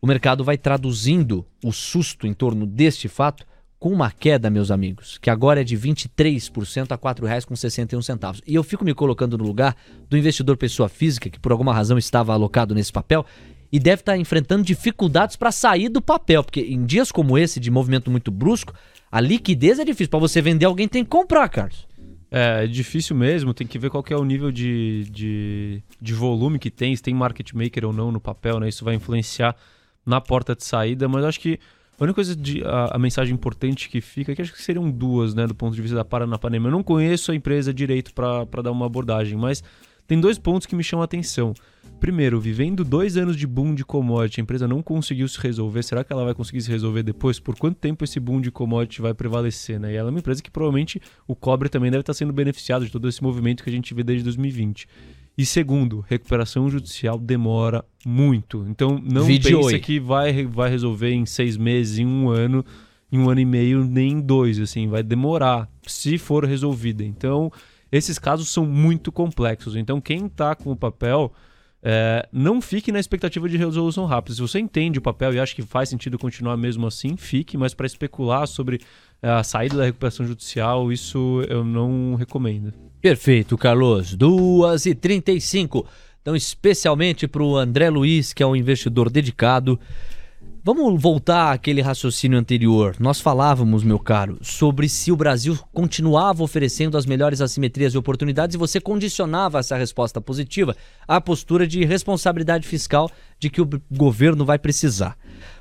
O 0.01 0.07
mercado 0.07 0.43
vai 0.43 0.57
traduzindo 0.57 1.45
o 1.63 1.71
susto 1.71 2.27
em 2.27 2.33
torno 2.33 2.65
deste 2.65 3.07
fato 3.07 3.45
com 3.83 3.89
uma 3.89 4.09
queda, 4.09 4.49
meus 4.49 4.71
amigos, 4.71 5.17
que 5.17 5.29
agora 5.29 5.59
é 5.59 5.63
de 5.65 5.77
23% 5.77 6.89
a 6.89 6.95
R$ 6.95 7.01
4,61. 7.01 8.41
E 8.47 8.55
eu 8.55 8.63
fico 8.63 8.85
me 8.85 8.93
colocando 8.93 9.37
no 9.37 9.43
lugar 9.43 9.75
do 10.09 10.17
investidor 10.17 10.55
pessoa 10.55 10.87
física, 10.87 11.29
que 11.29 11.37
por 11.37 11.51
alguma 11.51 11.73
razão 11.73 11.97
estava 11.97 12.31
alocado 12.31 12.73
nesse 12.73 12.93
papel, 12.93 13.25
e 13.69 13.77
deve 13.79 13.99
estar 13.99 14.17
enfrentando 14.17 14.63
dificuldades 14.63 15.35
para 15.35 15.51
sair 15.51 15.89
do 15.89 16.01
papel, 16.01 16.45
porque 16.45 16.61
em 16.61 16.85
dias 16.85 17.11
como 17.11 17.37
esse, 17.37 17.59
de 17.59 17.69
movimento 17.69 18.09
muito 18.09 18.31
brusco, 18.31 18.73
a 19.11 19.19
liquidez 19.19 19.79
é 19.79 19.83
difícil. 19.83 20.11
Para 20.11 20.19
você 20.19 20.41
vender, 20.41 20.63
alguém 20.63 20.87
tem 20.87 21.03
que 21.03 21.09
comprar, 21.09 21.49
Carlos. 21.49 21.85
É, 22.31 22.63
é 22.63 22.67
difícil 22.67 23.17
mesmo, 23.17 23.53
tem 23.53 23.67
que 23.67 23.77
ver 23.77 23.89
qual 23.89 24.01
que 24.01 24.13
é 24.13 24.17
o 24.17 24.23
nível 24.23 24.49
de, 24.49 25.03
de, 25.11 25.83
de 26.01 26.13
volume 26.13 26.57
que 26.57 26.71
tem, 26.71 26.95
se 26.95 27.03
tem 27.03 27.13
market 27.13 27.51
maker 27.51 27.83
ou 27.83 27.91
não 27.91 28.13
no 28.13 28.21
papel, 28.21 28.61
né? 28.61 28.69
Isso 28.69 28.85
vai 28.85 28.95
influenciar 28.95 29.53
na 30.05 30.21
porta 30.21 30.55
de 30.55 30.63
saída, 30.63 31.09
mas 31.09 31.25
acho 31.25 31.41
que 31.41 31.59
a 31.99 32.03
única 32.03 32.15
coisa 32.15 32.35
de 32.35 32.63
a, 32.63 32.95
a, 32.95 32.99
mensagem 32.99 33.33
importante 33.33 33.89
que 33.89 34.01
fica 34.01 34.35
que 34.35 34.41
acho 34.41 34.53
que 34.53 34.61
seriam 34.61 34.89
duas, 34.89 35.33
né, 35.33 35.45
do 35.45 35.55
ponto 35.55 35.75
de 35.75 35.81
vista 35.81 35.95
da 35.95 36.03
Paranapanema. 36.03 36.67
Eu 36.67 36.71
não 36.71 36.83
conheço 36.83 37.31
a 37.31 37.35
empresa 37.35 37.73
direito 37.73 38.13
para 38.13 38.61
dar 38.61 38.71
uma 38.71 38.85
abordagem, 38.85 39.37
mas 39.37 39.63
tem 40.07 40.19
dois 40.19 40.37
pontos 40.37 40.65
que 40.65 40.75
me 40.75 40.83
chamam 40.83 41.01
a 41.01 41.05
atenção. 41.05 41.53
Primeiro, 41.99 42.39
vivendo 42.39 42.83
dois 42.83 43.15
anos 43.15 43.37
de 43.37 43.47
boom 43.47 43.73
de 43.73 43.85
commodity, 43.85 44.41
a 44.41 44.43
empresa 44.43 44.67
não 44.67 44.81
conseguiu 44.81 45.27
se 45.27 45.39
resolver. 45.39 45.83
Será 45.83 46.03
que 46.03 46.11
ela 46.11 46.25
vai 46.25 46.33
conseguir 46.33 46.61
se 46.61 46.69
resolver 46.69 47.03
depois? 47.03 47.39
Por 47.39 47.55
quanto 47.57 47.77
tempo 47.77 48.03
esse 48.03 48.19
boom 48.19 48.41
de 48.41 48.51
commodity 48.51 49.01
vai 49.01 49.13
prevalecer? 49.13 49.79
Né? 49.79 49.93
E 49.93 49.95
ela 49.95 50.09
é 50.09 50.11
uma 50.11 50.19
empresa 50.19 50.43
que 50.43 50.51
provavelmente 50.51 51.01
o 51.25 51.35
cobre 51.35 51.69
também 51.69 51.89
deve 51.89 52.01
estar 52.01 52.13
sendo 52.13 52.33
beneficiado 52.33 52.85
de 52.85 52.91
todo 52.91 53.07
esse 53.07 53.23
movimento 53.23 53.63
que 53.63 53.69
a 53.69 53.73
gente 53.73 53.93
vê 53.93 54.03
desde 54.03 54.23
2020. 54.25 54.87
E 55.37 55.45
segundo, 55.45 56.05
recuperação 56.07 56.69
judicial 56.69 57.17
demora 57.17 57.83
muito. 58.05 58.65
Então 58.69 59.01
não 59.03 59.25
Video 59.25 59.61
pensa 59.61 59.79
que 59.79 59.99
vai, 59.99 60.45
vai 60.45 60.69
resolver 60.69 61.11
em 61.11 61.25
seis 61.25 61.57
meses, 61.57 61.97
em 61.97 62.05
um 62.05 62.29
ano, 62.29 62.63
em 63.11 63.17
um 63.17 63.29
ano 63.29 63.39
e 63.39 63.45
meio, 63.45 63.83
nem 63.83 64.11
em 64.11 64.21
dois. 64.21 64.59
Assim, 64.59 64.87
vai 64.87 65.01
demorar 65.01 65.67
se 65.87 66.17
for 66.19 66.45
resolvida. 66.45 67.03
Então 67.03 67.51
esses 67.91 68.19
casos 68.19 68.49
são 68.49 68.65
muito 68.65 69.11
complexos. 69.11 69.75
Então 69.75 69.99
quem 69.99 70.27
está 70.27 70.53
com 70.53 70.71
o 70.71 70.75
papel 70.75 71.33
é, 71.81 72.27
não 72.31 72.61
fique 72.61 72.91
na 72.91 72.99
expectativa 72.99 73.49
de 73.49 73.57
resolução 73.57 74.05
rápida. 74.05 74.35
Se 74.35 74.41
você 74.41 74.59
entende 74.59 74.99
o 74.99 75.01
papel 75.01 75.33
e 75.33 75.39
acha 75.39 75.55
que 75.55 75.63
faz 75.63 75.89
sentido 75.89 76.17
continuar 76.19 76.55
mesmo 76.57 76.85
assim, 76.85 77.17
fique. 77.17 77.57
Mas 77.57 77.73
para 77.73 77.87
especular 77.87 78.47
sobre 78.47 78.81
a 79.19 79.43
saída 79.43 79.77
da 79.77 79.85
recuperação 79.85 80.27
judicial, 80.27 80.91
isso 80.91 81.41
eu 81.49 81.63
não 81.63 82.13
recomendo. 82.13 82.71
Perfeito, 83.03 83.57
Carlos. 83.57 84.15
2h35. 84.15 85.85
Então, 86.21 86.37
especialmente 86.37 87.27
para 87.27 87.43
o 87.43 87.57
André 87.57 87.89
Luiz, 87.89 88.31
que 88.31 88.41
é 88.41 88.47
um 88.47 88.55
investidor 88.55 89.09
dedicado. 89.09 89.77
Vamos 90.63 91.01
voltar 91.01 91.51
àquele 91.51 91.81
raciocínio 91.81 92.39
anterior. 92.39 92.95
Nós 93.01 93.19
falávamos, 93.19 93.83
meu 93.83 93.99
caro, 93.99 94.37
sobre 94.41 94.87
se 94.87 95.11
o 95.11 95.17
Brasil 95.17 95.59
continuava 95.73 96.43
oferecendo 96.43 96.97
as 96.97 97.05
melhores 97.05 97.41
assimetrias 97.41 97.93
e 97.93 97.97
oportunidades 97.97 98.55
e 98.55 98.57
você 98.57 98.79
condicionava 98.79 99.59
essa 99.59 99.75
resposta 99.75 100.21
positiva 100.21 100.73
à 101.05 101.19
postura 101.19 101.67
de 101.67 101.83
responsabilidade 101.83 102.65
fiscal 102.65 103.11
de 103.37 103.49
que 103.49 103.61
o 103.61 103.69
governo 103.91 104.45
vai 104.45 104.57
precisar. 104.57 105.17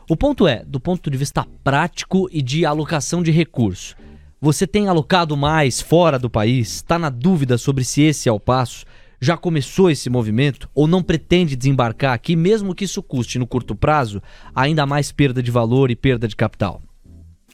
O 0.08 0.16
ponto 0.16 0.46
é, 0.46 0.64
do 0.64 0.78
ponto 0.78 1.10
de 1.10 1.18
vista 1.18 1.44
prático 1.64 2.28
e 2.30 2.40
de 2.40 2.64
alocação 2.64 3.20
de 3.20 3.32
recursos. 3.32 3.96
Você 4.44 4.66
tem 4.66 4.88
alocado 4.88 5.36
mais 5.36 5.80
fora 5.80 6.18
do 6.18 6.28
país? 6.28 6.74
Está 6.74 6.98
na 6.98 7.08
dúvida 7.08 7.56
sobre 7.56 7.84
se 7.84 8.02
esse 8.02 8.28
é 8.28 8.32
o 8.32 8.40
passo? 8.40 8.84
Já 9.20 9.36
começou 9.36 9.88
esse 9.88 10.10
movimento 10.10 10.68
ou 10.74 10.88
não 10.88 11.00
pretende 11.00 11.54
desembarcar 11.54 12.12
aqui, 12.12 12.34
mesmo 12.34 12.74
que 12.74 12.84
isso 12.84 13.00
custe 13.04 13.38
no 13.38 13.46
curto 13.46 13.72
prazo 13.72 14.20
ainda 14.52 14.84
mais 14.84 15.12
perda 15.12 15.40
de 15.40 15.52
valor 15.52 15.92
e 15.92 15.94
perda 15.94 16.26
de 16.26 16.34
capital? 16.34 16.82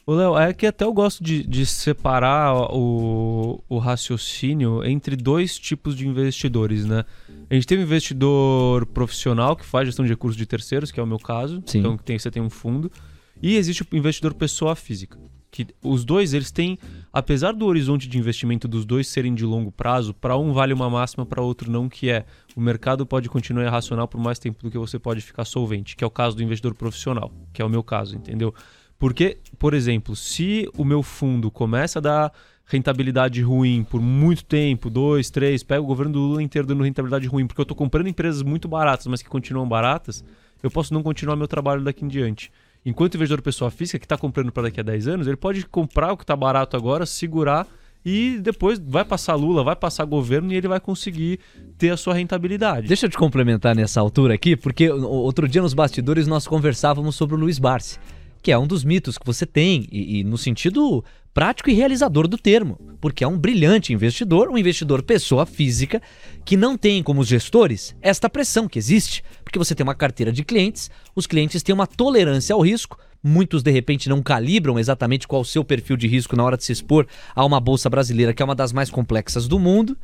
Ô, 0.03 0.15
Léo, 0.15 0.35
é 0.35 0.51
que 0.51 0.65
até 0.65 0.83
eu 0.83 0.91
gosto 0.91 1.23
de, 1.23 1.45
de 1.45 1.63
separar 1.63 2.55
o, 2.73 3.63
o, 3.69 3.77
raciocínio 3.77 4.83
entre 4.83 5.15
dois 5.15 5.59
tipos 5.59 5.95
de 5.95 6.07
investidores, 6.07 6.85
né? 6.85 7.05
A 7.51 7.53
gente 7.53 7.67
tem 7.67 7.77
um 7.77 7.83
investidor 7.83 8.87
profissional 8.87 9.55
que 9.55 9.63
faz 9.63 9.89
gestão 9.89 10.03
de 10.03 10.09
recursos 10.09 10.35
de 10.35 10.47
terceiros, 10.47 10.91
que 10.91 10.99
é 10.99 11.03
o 11.03 11.05
meu 11.05 11.19
caso. 11.19 11.61
Sim. 11.67 11.81
Então 11.81 11.95
tem, 11.97 12.17
você 12.17 12.31
tem 12.31 12.41
um 12.41 12.49
fundo. 12.49 12.91
E 13.39 13.57
existe 13.57 13.83
o 13.83 13.95
investidor 13.95 14.33
pessoa 14.33 14.75
física 14.75 15.19
que 15.51 15.67
os 15.83 16.05
dois 16.05 16.33
eles 16.33 16.51
têm, 16.51 16.77
apesar 17.11 17.53
do 17.53 17.65
horizonte 17.65 18.07
de 18.07 18.17
investimento 18.17 18.67
dos 18.67 18.85
dois 18.85 19.07
serem 19.07 19.33
de 19.33 19.45
longo 19.45 19.71
prazo, 19.71 20.13
para 20.13 20.37
um 20.37 20.53
vale 20.53 20.73
uma 20.73 20.89
máxima, 20.89 21.25
para 21.25 21.41
outro 21.41 21.71
não, 21.71 21.89
que 21.89 22.09
é 22.09 22.25
o 22.55 22.61
mercado 22.61 23.05
pode 23.05 23.29
continuar 23.29 23.65
irracional 23.65 24.07
por 24.07 24.19
mais 24.19 24.37
tempo 24.37 24.63
do 24.63 24.69
que 24.69 24.77
você 24.77 24.99
pode 24.99 25.21
ficar 25.21 25.45
solvente, 25.45 25.95
que 25.95 26.03
é 26.03 26.07
o 26.07 26.11
caso 26.11 26.35
do 26.35 26.43
investidor 26.43 26.75
profissional, 26.75 27.31
que 27.51 27.61
é 27.61 27.65
o 27.65 27.69
meu 27.69 27.83
caso, 27.83 28.15
entendeu? 28.15 28.53
Porque, 28.99 29.37
por 29.57 29.73
exemplo, 29.73 30.15
se 30.15 30.69
o 30.77 30.83
meu 30.83 31.01
fundo 31.01 31.49
começa 31.49 31.99
a 31.99 32.01
dar 32.01 32.33
rentabilidade 32.65 33.41
ruim 33.41 33.83
por 33.83 33.99
muito 33.99 34.45
tempo, 34.45 34.89
dois, 34.89 35.31
três, 35.31 35.63
pega 35.63 35.81
o 35.81 35.85
governo 35.85 36.13
do 36.13 36.19
Lula 36.19 36.43
inteiro 36.43 36.67
dando 36.67 36.83
rentabilidade 36.83 37.25
ruim, 37.27 37.47
porque 37.47 37.59
eu 37.59 37.63
estou 37.63 37.75
comprando 37.75 38.07
empresas 38.07 38.43
muito 38.43 38.67
baratas, 38.67 39.07
mas 39.07 39.21
que 39.23 39.29
continuam 39.29 39.67
baratas, 39.67 40.23
eu 40.61 40.69
posso 40.69 40.93
não 40.93 41.01
continuar 41.01 41.35
meu 41.35 41.47
trabalho 41.47 41.83
daqui 41.83 42.05
em 42.05 42.07
diante. 42.07 42.51
Enquanto 42.89 43.13
o 43.13 43.17
investidor 43.17 43.41
pessoa 43.41 43.69
física 43.69 43.99
que 43.99 44.05
está 44.05 44.17
comprando 44.17 44.51
para 44.51 44.63
daqui 44.63 44.79
a 44.79 44.83
10 44.83 45.07
anos, 45.07 45.27
ele 45.27 45.37
pode 45.37 45.63
comprar 45.67 46.11
o 46.11 46.17
que 46.17 46.23
está 46.23 46.35
barato 46.35 46.75
agora, 46.75 47.05
segurar 47.05 47.67
e 48.03 48.39
depois 48.41 48.79
vai 48.79 49.05
passar 49.05 49.35
Lula, 49.35 49.63
vai 49.63 49.75
passar 49.75 50.05
governo 50.05 50.51
e 50.51 50.55
ele 50.55 50.67
vai 50.67 50.79
conseguir 50.79 51.39
ter 51.77 51.91
a 51.91 51.97
sua 51.97 52.15
rentabilidade. 52.15 52.87
Deixa 52.87 53.05
eu 53.05 53.09
te 53.09 53.17
complementar 53.17 53.75
nessa 53.75 53.99
altura 53.99 54.33
aqui, 54.33 54.55
porque 54.55 54.89
outro 54.89 55.47
dia 55.47 55.61
nos 55.61 55.73
bastidores 55.73 56.25
nós 56.25 56.47
conversávamos 56.47 57.15
sobre 57.15 57.35
o 57.35 57.39
Luiz 57.39 57.59
Barsi, 57.59 57.99
que 58.41 58.51
é 58.51 58.57
um 58.57 58.67
dos 58.67 58.83
mitos 58.83 59.17
que 59.17 59.25
você 59.25 59.45
tem, 59.45 59.87
e, 59.91 60.19
e 60.19 60.23
no 60.23 60.37
sentido 60.37 61.03
prático 61.33 61.69
e 61.69 61.73
realizador 61.73 62.27
do 62.27 62.37
termo, 62.37 62.79
porque 62.99 63.23
é 63.23 63.27
um 63.27 63.37
brilhante 63.37 63.93
investidor, 63.93 64.49
um 64.49 64.57
investidor 64.57 65.03
pessoa 65.03 65.45
física, 65.45 66.01
que 66.43 66.57
não 66.57 66.77
tem 66.77 67.03
como 67.03 67.21
os 67.21 67.27
gestores 67.27 67.95
esta 68.01 68.29
pressão 68.29 68.67
que 68.67 68.79
existe, 68.79 69.23
porque 69.43 69.59
você 69.59 69.75
tem 69.75 69.83
uma 69.83 69.95
carteira 69.95 70.31
de 70.31 70.43
clientes, 70.43 70.89
os 71.15 71.27
clientes 71.27 71.63
têm 71.63 71.73
uma 71.73 71.87
tolerância 71.87 72.53
ao 72.53 72.61
risco, 72.61 72.97
muitos 73.23 73.61
de 73.61 73.71
repente 73.71 74.09
não 74.09 74.21
calibram 74.21 74.79
exatamente 74.79 75.27
qual 75.27 75.41
o 75.41 75.45
seu 75.45 75.63
perfil 75.63 75.97
de 75.97 76.07
risco 76.07 76.35
na 76.35 76.43
hora 76.43 76.57
de 76.57 76.63
se 76.63 76.71
expor 76.71 77.05
a 77.35 77.45
uma 77.45 77.59
bolsa 77.59 77.89
brasileira, 77.89 78.33
que 78.33 78.41
é 78.41 78.45
uma 78.45 78.55
das 78.55 78.73
mais 78.73 78.89
complexas 78.89 79.47
do 79.47 79.59
mundo. 79.59 79.97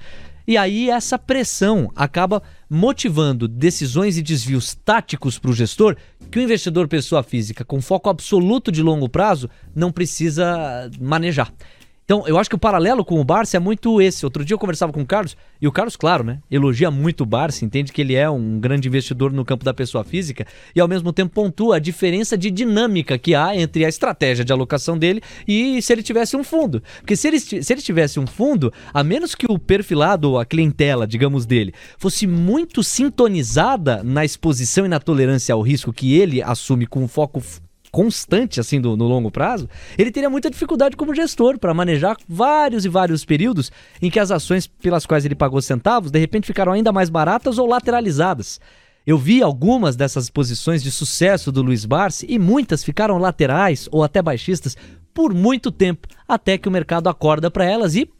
E 0.47 0.57
aí 0.57 0.89
essa 0.89 1.17
pressão 1.17 1.91
acaba 1.95 2.41
motivando 2.69 3.47
decisões 3.47 4.17
e 4.17 4.21
desvios 4.21 4.75
táticos 4.75 5.39
para 5.39 5.51
o 5.51 5.53
gestor 5.53 5.95
que 6.31 6.39
o 6.39 6.41
investidor 6.41 6.87
pessoa 6.87 7.23
física 7.23 7.65
com 7.65 7.81
foco 7.81 8.09
absoluto 8.09 8.71
de 8.71 8.81
longo 8.81 9.09
prazo 9.09 9.49
não 9.73 9.91
precisa 9.91 10.89
manejar. 10.99 11.51
Então, 12.05 12.23
eu 12.27 12.37
acho 12.37 12.47
que 12.47 12.55
o 12.55 12.59
paralelo 12.59 13.03
com 13.03 13.19
o 13.19 13.23
Barça 13.23 13.57
é 13.57 13.59
muito 13.59 13.99
esse. 13.99 14.23
Outro 14.25 14.45
dia 14.45 14.53
eu 14.53 14.59
conversava 14.59 14.93
com 14.93 15.01
o 15.01 15.05
Carlos, 15.05 15.35
e 15.59 15.67
o 15.67 15.71
Carlos, 15.71 15.95
claro, 15.95 16.23
né, 16.23 16.39
elogia 16.51 16.91
muito 16.91 17.21
o 17.21 17.25
Barça, 17.25 17.65
entende 17.65 17.91
que 17.91 17.99
ele 17.99 18.13
é 18.13 18.29
um 18.29 18.59
grande 18.59 18.87
investidor 18.87 19.33
no 19.33 19.43
campo 19.43 19.65
da 19.65 19.73
pessoa 19.73 20.03
física, 20.03 20.45
e 20.75 20.79
ao 20.79 20.87
mesmo 20.87 21.11
tempo 21.11 21.33
pontua 21.33 21.77
a 21.77 21.79
diferença 21.79 22.37
de 22.37 22.51
dinâmica 22.51 23.17
que 23.17 23.33
há 23.33 23.55
entre 23.55 23.83
a 23.83 23.89
estratégia 23.89 24.45
de 24.45 24.53
alocação 24.53 24.95
dele 24.95 25.19
e 25.47 25.81
se 25.81 25.91
ele 25.91 26.03
tivesse 26.03 26.37
um 26.37 26.43
fundo. 26.43 26.83
Porque 26.99 27.15
se 27.15 27.27
ele, 27.27 27.39
se 27.39 27.73
ele 27.73 27.81
tivesse 27.81 28.19
um 28.19 28.27
fundo, 28.27 28.71
a 28.93 29.03
menos 29.03 29.33
que 29.33 29.47
o 29.49 29.57
perfilado, 29.57 30.29
ou 30.29 30.39
a 30.39 30.45
clientela, 30.45 31.07
digamos, 31.07 31.47
dele, 31.47 31.73
fosse 31.97 32.27
muito 32.27 32.83
sintonizada 32.83 34.03
na 34.03 34.23
exposição 34.23 34.85
e 34.85 34.89
na 34.89 34.99
tolerância 34.99 35.53
ao 35.53 35.61
risco 35.61 35.91
que 35.91 36.15
ele 36.15 36.39
assume 36.39 36.85
com 36.85 37.07
foco 37.07 37.41
constante 37.95 38.59
assim 38.59 38.81
do, 38.81 38.97
no 38.97 39.07
longo 39.07 39.31
prazo, 39.31 39.69
ele 39.97 40.11
teria 40.11 40.29
muita 40.29 40.49
dificuldade 40.49 40.97
como 40.97 41.15
gestor 41.15 41.57
para 41.57 41.73
manejar 41.73 42.17
vários 42.27 42.83
e 42.83 42.89
vários 42.89 43.23
períodos 43.23 43.71
em 44.01 44.11
que 44.11 44.19
as 44.19 44.31
ações 44.31 44.67
pelas 44.67 45.05
quais 45.05 45.23
ele 45.23 45.33
pagou 45.33 45.61
centavos 45.61 46.11
de 46.11 46.19
repente 46.19 46.45
ficaram 46.45 46.73
ainda 46.73 46.91
mais 46.91 47.09
baratas 47.09 47.57
ou 47.57 47.65
lateralizadas. 47.65 48.59
Eu 49.07 49.17
vi 49.17 49.41
algumas 49.41 49.95
dessas 49.95 50.29
posições 50.29 50.83
de 50.83 50.91
sucesso 50.91 51.53
do 51.53 51.61
Luiz 51.61 51.85
Barsi 51.85 52.25
e 52.27 52.37
muitas 52.37 52.83
ficaram 52.83 53.17
laterais 53.17 53.87
ou 53.89 54.03
até 54.03 54.21
baixistas 54.21 54.75
por 55.13 55.33
muito 55.33 55.71
tempo, 55.71 56.05
até 56.27 56.57
que 56.57 56.67
o 56.67 56.71
mercado 56.71 57.07
acorda 57.07 57.49
para 57.49 57.63
elas 57.63 57.95
e 57.95 58.11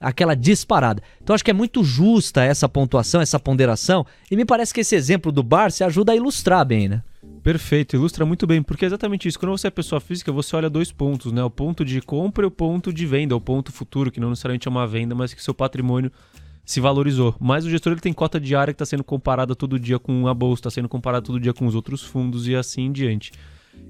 aquela 0.00 0.34
disparada. 0.34 1.00
Então 1.22 1.34
acho 1.34 1.44
que 1.44 1.52
é 1.52 1.54
muito 1.54 1.84
justa 1.84 2.42
essa 2.42 2.68
pontuação, 2.68 3.20
essa 3.20 3.38
ponderação, 3.38 4.04
e 4.28 4.34
me 4.34 4.44
parece 4.44 4.74
que 4.74 4.80
esse 4.80 4.96
exemplo 4.96 5.30
do 5.30 5.44
Barsi 5.44 5.84
ajuda 5.84 6.10
a 6.10 6.16
ilustrar 6.16 6.66
bem, 6.66 6.88
né? 6.88 7.00
Perfeito, 7.44 7.94
ilustra 7.94 8.24
muito 8.24 8.46
bem, 8.46 8.62
porque 8.62 8.86
é 8.86 8.88
exatamente 8.88 9.28
isso. 9.28 9.38
Quando 9.38 9.52
você 9.52 9.66
é 9.66 9.70
pessoa 9.70 10.00
física, 10.00 10.32
você 10.32 10.56
olha 10.56 10.70
dois 10.70 10.90
pontos, 10.90 11.30
né? 11.30 11.44
O 11.44 11.50
ponto 11.50 11.84
de 11.84 12.00
compra 12.00 12.46
e 12.46 12.48
o 12.48 12.50
ponto 12.50 12.90
de 12.90 13.04
venda, 13.04 13.36
o 13.36 13.40
ponto 13.40 13.70
futuro, 13.70 14.10
que 14.10 14.18
não 14.18 14.30
necessariamente 14.30 14.66
é 14.66 14.70
uma 14.70 14.86
venda, 14.86 15.14
mas 15.14 15.34
que 15.34 15.44
seu 15.44 15.52
patrimônio 15.52 16.10
se 16.64 16.80
valorizou. 16.80 17.36
Mas 17.38 17.66
o 17.66 17.70
gestor 17.70 17.92
ele 17.92 18.00
tem 18.00 18.14
cota 18.14 18.40
diária 18.40 18.72
que 18.72 18.76
está 18.76 18.86
sendo 18.86 19.04
comparada 19.04 19.54
todo 19.54 19.78
dia 19.78 19.98
com 19.98 20.26
a 20.26 20.32
bolsa, 20.32 20.60
está 20.60 20.70
sendo 20.70 20.88
comparada 20.88 21.26
todo 21.26 21.38
dia 21.38 21.52
com 21.52 21.66
os 21.66 21.74
outros 21.74 22.02
fundos 22.02 22.48
e 22.48 22.56
assim 22.56 22.86
em 22.86 22.92
diante. 22.92 23.30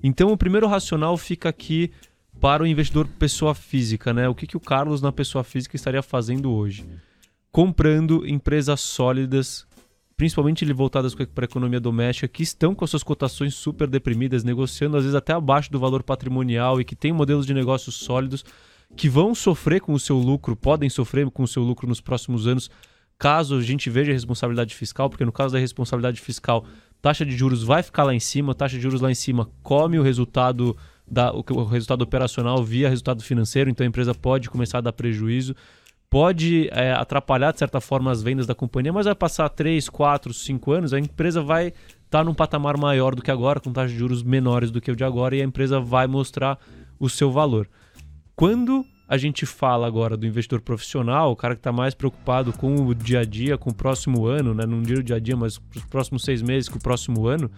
Então 0.03 0.33
o 0.33 0.37
primeiro 0.37 0.67
racional 0.67 1.17
fica 1.17 1.49
aqui 1.49 1.93
para 2.40 2.64
o 2.64 2.67
investidor 2.67 3.07
pessoa 3.07 3.55
física, 3.55 4.12
né? 4.12 4.29
O 4.29 4.35
que, 4.35 4.49
que 4.49 4.57
o 4.57 4.61
Carlos 4.61 5.01
na 5.01 5.12
pessoa 5.12 5.45
física 5.45 5.77
estaria 5.77 6.03
fazendo 6.03 6.51
hoje? 6.51 6.85
Comprando 7.53 8.27
empresas 8.27 8.81
sólidas 8.81 9.64
principalmente 10.16 10.64
voltadas 10.72 11.14
para 11.14 11.44
a 11.44 11.44
economia 11.44 11.81
doméstica, 11.81 12.29
que 12.29 12.42
estão 12.42 12.74
com 12.74 12.85
as 12.85 12.90
suas 12.90 13.03
cotações 13.03 13.55
super 13.55 13.88
deprimidas, 13.88 14.44
negociando 14.44 14.96
às 14.96 15.03
vezes 15.03 15.14
até 15.14 15.33
abaixo 15.33 15.70
do 15.72 15.79
valor 15.79 16.03
patrimonial 16.03 16.81
e 16.81 16.85
que 16.85 16.94
têm 16.94 17.12
modelos 17.12 17.46
de 17.46 17.55
negócios 17.55 17.96
sólidos, 17.96 18.44
que 18.96 19.09
vão 19.09 19.35
sofrer 19.35 19.81
com 19.81 19.92
o 19.92 19.98
seu 19.98 20.16
lucro, 20.16 20.55
podem 20.55 20.88
sofrer 20.88 21.29
com 21.31 21.42
o 21.42 21.48
seu 21.48 21.62
lucro 21.62 21.88
nos 21.88 22.00
próximos 22.00 22.46
anos, 22.46 22.70
caso 23.18 23.57
a 23.57 23.62
gente 23.62 23.90
veja 23.90 24.12
a 24.12 24.14
responsabilidade 24.14 24.74
fiscal, 24.74 25.11
porque 25.11 25.24
no 25.24 25.33
caso 25.33 25.55
da 25.55 25.59
responsabilidade 25.59 26.20
fiscal, 26.20 26.64
taxa 27.03 27.24
de 27.24 27.37
juros 27.37 27.64
vai 27.64 27.83
ficar 27.83 28.05
lá 28.05 28.14
em 28.14 28.20
cima, 28.20 28.55
taxa 28.55 28.77
de 28.77 28.83
juros 28.83 29.00
lá 29.00 29.11
em 29.11 29.14
cima 29.14 29.50
come 29.62 29.98
o 29.98 30.03
resultado 30.03 30.77
da, 31.07 31.33
o 31.33 31.64
resultado 31.64 32.03
operacional 32.03 32.62
via 32.62 32.88
resultado 32.88 33.22
financeiro, 33.22 33.68
então 33.68 33.85
a 33.85 33.88
empresa 33.88 34.14
pode 34.14 34.48
começar 34.48 34.79
a 34.79 34.83
dar 34.83 34.92
prejuízo 34.92 35.55
pode 36.14 36.68
é, 36.70 36.92
atrapalhar, 36.92 37.53
de 37.53 37.59
certa 37.59 37.81
forma, 37.81 38.09
as 38.09 38.22
vendas 38.22 38.46
da 38.46 38.55
companhia, 38.55 38.92
mas 38.92 39.05
vai 39.05 39.16
passar 39.16 39.48
3, 39.48 39.88
4, 39.88 40.33
5 40.33 40.70
anos, 40.70 40.94
a 40.94 41.00
empresa 41.00 41.42
vai 41.42 41.66
estar 41.66 41.83
tá 42.09 42.22
num 42.22 42.33
patamar 42.33 42.77
maior 42.77 43.16
do 43.16 43.20
que 43.20 43.33
agora, 43.33 43.59
com 43.59 43.72
taxas 43.72 43.90
de 43.90 43.98
juros 43.98 44.22
menores 44.22 44.70
do 44.70 44.81
que 44.81 44.92
o 44.92 44.94
de 44.94 45.03
agora, 45.03 45.35
e 45.35 45.42
a 45.42 45.44
empresa 45.44 45.81
vai 45.81 46.07
mostrar 46.07 46.57
o 47.00 47.11
seu 47.11 47.33
valor. 47.33 47.68
Quando 48.37 48.85
a 49.09 49.16
gente 49.16 49.44
fala 49.44 49.88
agora 49.88 50.16
do 50.16 50.24
investidor 50.24 50.61
profissional, 50.61 51.33
o 51.33 51.37
cara 51.37 51.57
que 51.57 51.59
está 51.59 51.72
mais 51.72 51.94
preocupado 51.96 52.53
com 52.53 52.77
o 52.77 52.94
dia 52.94 53.18
a 53.18 53.24
dia, 53.24 53.59
com 53.59 53.70
o 53.70 53.74
próximo 53.74 54.24
ano, 54.24 54.55
né? 54.55 54.64
não 54.64 54.83
digo 54.83 55.03
dia 55.03 55.16
a 55.16 55.18
dia, 55.18 55.37
mas 55.37 55.61
os 55.74 55.85
próximos 55.87 56.22
seis 56.22 56.40
meses, 56.40 56.68
com 56.68 56.79
o 56.79 56.81
próximo 56.81 57.27
ano, 57.27 57.50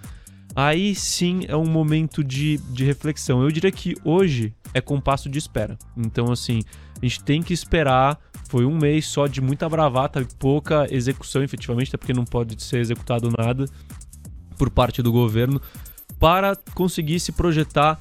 aí 0.55 0.95
sim 0.95 1.41
é 1.47 1.55
um 1.55 1.67
momento 1.67 2.25
de, 2.25 2.57
de 2.73 2.87
reflexão. 2.87 3.43
Eu 3.43 3.51
diria 3.51 3.71
que 3.71 3.95
hoje 4.03 4.55
é 4.73 4.81
compasso 4.81 5.29
de 5.29 5.39
espera. 5.39 5.77
Então, 5.95 6.33
assim, 6.33 6.63
a 7.01 7.05
gente 7.05 7.23
tem 7.23 7.43
que 7.43 7.53
esperar. 7.53 8.19
Foi 8.49 8.65
um 8.65 8.77
mês 8.77 9.07
só 9.07 9.27
de 9.27 9.41
muita 9.41 9.69
bravata 9.69 10.21
e 10.21 10.25
pouca 10.39 10.87
execução, 10.91 11.43
efetivamente, 11.43 11.89
até 11.89 11.97
porque 11.97 12.13
não 12.13 12.25
pode 12.25 12.63
ser 12.63 12.79
executado 12.79 13.31
nada 13.37 13.67
por 14.57 14.71
parte 14.71 15.03
do 15.03 15.13
governo, 15.13 15.61
para 16.19 16.57
conseguir 16.75 17.21
se 17.21 17.33
projetar 17.33 18.01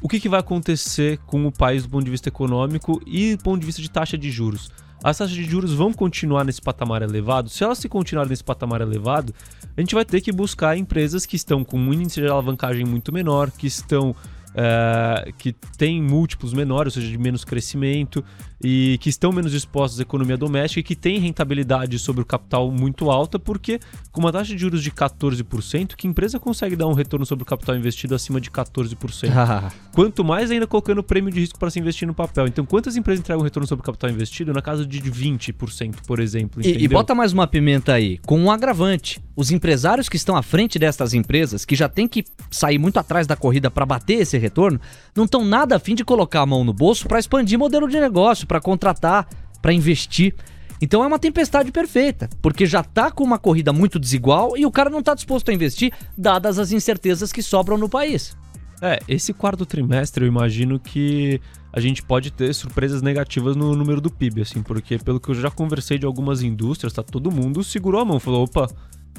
o 0.00 0.08
que, 0.08 0.20
que 0.20 0.28
vai 0.28 0.40
acontecer 0.40 1.18
com 1.26 1.46
o 1.46 1.50
país 1.50 1.82
do 1.82 1.88
ponto 1.88 2.04
de 2.04 2.10
vista 2.10 2.28
econômico 2.28 3.00
e 3.04 3.34
do 3.34 3.42
ponto 3.42 3.60
de 3.60 3.66
vista 3.66 3.82
de 3.82 3.90
taxa 3.90 4.16
de 4.16 4.30
juros 4.30 4.70
as 5.02 5.18
taxas 5.18 5.30
de 5.30 5.44
juros 5.44 5.72
vão 5.72 5.92
continuar 5.92 6.44
nesse 6.44 6.60
patamar 6.60 7.02
elevado. 7.02 7.48
Se 7.48 7.62
elas 7.62 7.78
se 7.78 7.88
continuarem 7.88 8.30
nesse 8.30 8.44
patamar 8.44 8.80
elevado, 8.80 9.34
a 9.76 9.80
gente 9.80 9.94
vai 9.94 10.04
ter 10.04 10.20
que 10.20 10.32
buscar 10.32 10.76
empresas 10.76 11.24
que 11.24 11.36
estão 11.36 11.64
com 11.64 11.78
um 11.78 11.92
índice 11.92 12.20
de 12.20 12.26
alavancagem 12.26 12.84
muito 12.84 13.12
menor, 13.12 13.50
que 13.50 13.66
estão 13.66 14.14
é, 14.54 15.32
que 15.38 15.52
têm 15.76 16.02
múltiplos 16.02 16.52
menores, 16.52 16.96
ou 16.96 17.02
seja, 17.02 17.12
de 17.12 17.18
menos 17.18 17.44
crescimento, 17.44 18.24
e 18.62 18.98
que 19.00 19.08
estão 19.08 19.32
menos 19.32 19.54
expostos 19.54 19.98
à 19.98 20.02
economia 20.02 20.36
doméstica 20.36 20.80
e 20.80 20.82
que 20.82 20.96
têm 20.96 21.18
rentabilidade 21.18 21.98
sobre 21.98 22.22
o 22.22 22.24
capital 22.24 22.70
muito 22.70 23.10
alta, 23.10 23.38
porque 23.38 23.80
com 24.10 24.20
uma 24.20 24.32
taxa 24.32 24.52
de 24.54 24.58
juros 24.58 24.82
de 24.82 24.90
14%, 24.90 25.94
que 25.96 26.06
empresa 26.06 26.38
consegue 26.38 26.76
dar 26.76 26.86
um 26.86 26.92
retorno 26.92 27.24
sobre 27.24 27.42
o 27.42 27.46
capital 27.46 27.76
investido 27.76 28.14
acima 28.14 28.40
de 28.40 28.50
14%? 28.50 29.72
Quanto 29.94 30.24
mais 30.24 30.50
ainda 30.50 30.66
colocando 30.66 31.02
prêmio 31.02 31.32
de 31.32 31.40
risco 31.40 31.58
para 31.58 31.70
se 31.70 31.78
investir 31.78 32.06
no 32.06 32.14
papel. 32.14 32.46
Então, 32.46 32.64
quantas 32.64 32.96
empresas 32.96 33.20
entregam 33.20 33.42
retorno 33.42 33.66
sobre 33.66 33.82
o 33.82 33.84
capital 33.84 34.10
investido? 34.10 34.52
Na 34.52 34.62
casa 34.62 34.86
de 34.86 35.00
20%, 35.00 35.96
por 36.06 36.20
exemplo. 36.20 36.62
E, 36.64 36.84
e, 36.84 36.88
bota 36.88 37.14
mais 37.14 37.32
uma 37.32 37.46
pimenta 37.46 37.94
aí, 37.94 38.18
com 38.18 38.38
um 38.38 38.50
agravante. 38.50 39.20
Os 39.34 39.50
empresários 39.50 40.08
que 40.08 40.16
estão 40.16 40.36
à 40.36 40.42
frente 40.42 40.78
destas 40.78 41.14
empresas, 41.14 41.64
que 41.64 41.76
já 41.76 41.88
têm 41.88 42.08
que 42.08 42.24
sair 42.50 42.78
muito 42.78 42.98
atrás 42.98 43.26
da 43.26 43.36
corrida 43.36 43.70
para 43.70 43.86
bater 43.86 44.20
esse 44.20 44.36
retorno, 44.36 44.80
não 45.14 45.24
estão 45.24 45.44
nada 45.44 45.76
afim 45.76 45.94
de 45.94 46.04
colocar 46.04 46.40
a 46.40 46.46
mão 46.46 46.64
no 46.64 46.72
bolso 46.72 47.06
para 47.06 47.18
expandir 47.18 47.58
modelo 47.58 47.88
de 47.88 48.00
negócio, 48.00 48.46
para 48.48 48.60
contratar, 48.60 49.28
para 49.62 49.72
investir. 49.72 50.34
Então 50.80 51.04
é 51.04 51.06
uma 51.06 51.18
tempestade 51.18 51.70
perfeita, 51.70 52.28
porque 52.40 52.64
já 52.64 52.82
tá 52.82 53.10
com 53.10 53.22
uma 53.22 53.38
corrida 53.38 53.72
muito 53.72 53.98
desigual 53.98 54.56
e 54.56 54.64
o 54.64 54.70
cara 54.70 54.88
não 54.88 55.02
tá 55.02 55.14
disposto 55.14 55.50
a 55.50 55.54
investir, 55.54 55.92
dadas 56.16 56.58
as 56.58 56.72
incertezas 56.72 57.32
que 57.32 57.42
sobram 57.42 57.76
no 57.76 57.88
país. 57.88 58.36
É, 58.80 59.00
esse 59.08 59.32
quarto 59.32 59.66
trimestre 59.66 60.24
eu 60.24 60.28
imagino 60.28 60.78
que 60.78 61.40
a 61.72 61.80
gente 61.80 62.02
pode 62.02 62.30
ter 62.30 62.54
surpresas 62.54 63.02
negativas 63.02 63.56
no 63.56 63.74
número 63.74 64.00
do 64.00 64.10
PIB, 64.10 64.42
assim, 64.42 64.62
porque 64.62 64.98
pelo 64.98 65.20
que 65.20 65.28
eu 65.30 65.34
já 65.34 65.50
conversei 65.50 65.98
de 65.98 66.06
algumas 66.06 66.42
indústrias, 66.42 66.92
tá 66.92 67.02
todo 67.02 67.30
mundo 67.30 67.62
segurou 67.64 68.00
a 68.00 68.04
mão, 68.04 68.20
falou, 68.20 68.44
opa, 68.44 68.68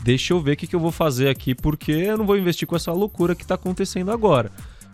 deixa 0.01 0.33
eu 0.33 0.41
ver 0.41 0.53
o 0.53 0.57
que, 0.57 0.65
que 0.65 0.75
eu 0.75 0.79
vou 0.79 0.91
fazer 0.91 1.27
aqui, 1.27 1.53
porque 1.53 1.91
eu 1.91 2.17
não 2.17 2.25
vou 2.25 2.37
investir 2.37 2.67
com 2.67 2.75
essa 2.75 2.91
loucura 2.93 3.35
que 3.35 3.43
está 3.43 3.55
acontecendo 3.55 4.11
agora. 4.11 4.49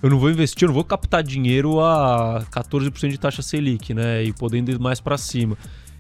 Eu 0.06 0.12
não 0.12 0.20
vou 0.20 0.30
investir, 0.30 0.65
eu 0.65 0.68
não 0.68 0.76
vou 0.76 0.84
captar 0.84 1.24
dinheiro 1.24 1.80
a 1.80 2.46
14% 2.52 3.10
de 3.10 3.18
taxa 3.18 3.41
Selic, 3.41 3.91
né? 3.91 4.24
E 4.24 4.32
podendo 4.32 4.70
ir 4.70 4.78
mais 4.78 5.02
para 5.02 5.18
cima. 5.18 5.58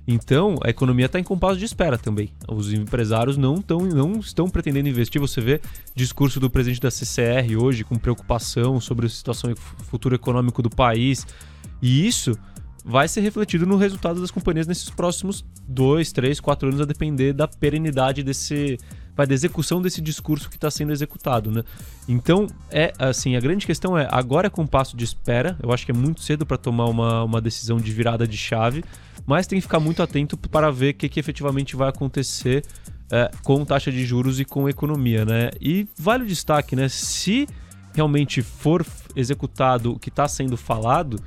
Então, 0.07 0.59
a 0.63 0.69
economia 0.69 1.07
está 1.07 1.19
em 1.19 1.23
compasso 1.23 1.57
de 1.57 1.65
espera 1.65 1.97
também. 1.97 2.29
Os 2.47 2.71
empresários 2.71 3.35
não, 3.35 3.59
tão, 3.59 3.79
não 3.79 4.19
estão 4.19 4.47
pretendendo 4.47 4.87
investir. 4.87 5.19
Você 5.19 5.41
vê 5.41 5.59
discurso 5.95 6.39
do 6.39 6.51
presidente 6.51 6.81
da 6.81 6.91
CCR 6.91 7.57
hoje 7.59 7.83
com 7.83 7.95
preocupação 7.95 8.79
sobre 8.79 9.07
a 9.07 9.09
situação 9.09 9.51
futuro 9.89 10.13
econômico 10.13 10.61
do 10.61 10.69
país. 10.69 11.25
E 11.81 12.05
isso 12.05 12.37
vai 12.85 13.07
ser 13.07 13.21
refletido 13.21 13.65
no 13.65 13.77
resultado 13.77 14.21
das 14.21 14.29
companhias 14.29 14.67
nesses 14.67 14.91
próximos 14.91 15.43
dois, 15.67 16.11
três, 16.11 16.39
quatro 16.39 16.69
anos, 16.69 16.79
a 16.79 16.85
depender 16.85 17.33
da 17.33 17.47
perenidade 17.47 18.21
desse. 18.21 18.77
Vai 19.15 19.25
da 19.25 19.33
execução 19.33 19.81
desse 19.81 20.01
discurso 20.01 20.49
que 20.49 20.57
está 20.57 20.69
sendo 20.69 20.91
executado, 20.91 21.49
né? 21.49 21.63
Então, 22.05 22.47
é 22.69 22.93
assim, 22.99 23.37
a 23.37 23.39
grande 23.39 23.65
questão 23.65 23.97
é, 23.97 24.07
agora 24.11 24.47
é 24.47 24.49
com 24.49 24.67
passo 24.67 24.95
de 24.95 25.05
espera, 25.05 25.57
eu 25.63 25.71
acho 25.71 25.85
que 25.85 25.91
é 25.91 25.95
muito 25.95 26.21
cedo 26.21 26.45
para 26.45 26.57
tomar 26.57 26.85
uma, 26.85 27.23
uma 27.23 27.41
decisão 27.41 27.77
de 27.77 27.89
virada 27.93 28.27
de 28.27 28.35
chave, 28.35 28.83
mas 29.25 29.47
tem 29.47 29.57
que 29.57 29.61
ficar 29.61 29.79
muito 29.79 30.03
atento 30.03 30.35
para 30.35 30.69
ver 30.69 30.93
o 30.93 30.93
que, 30.95 31.07
que 31.07 31.17
efetivamente 31.17 31.77
vai 31.77 31.87
acontecer 31.87 32.65
é, 33.09 33.31
com 33.41 33.63
taxa 33.63 33.89
de 33.89 34.05
juros 34.05 34.41
e 34.41 34.43
com 34.43 34.67
economia, 34.67 35.23
né? 35.23 35.49
E 35.61 35.87
vale 35.97 36.25
o 36.25 36.27
destaque, 36.27 36.75
né? 36.75 36.89
Se 36.89 37.47
realmente 37.93 38.41
for 38.41 38.85
executado 39.15 39.93
o 39.93 39.99
que 39.99 40.09
está 40.09 40.27
sendo 40.27 40.57
falado, 40.57 41.17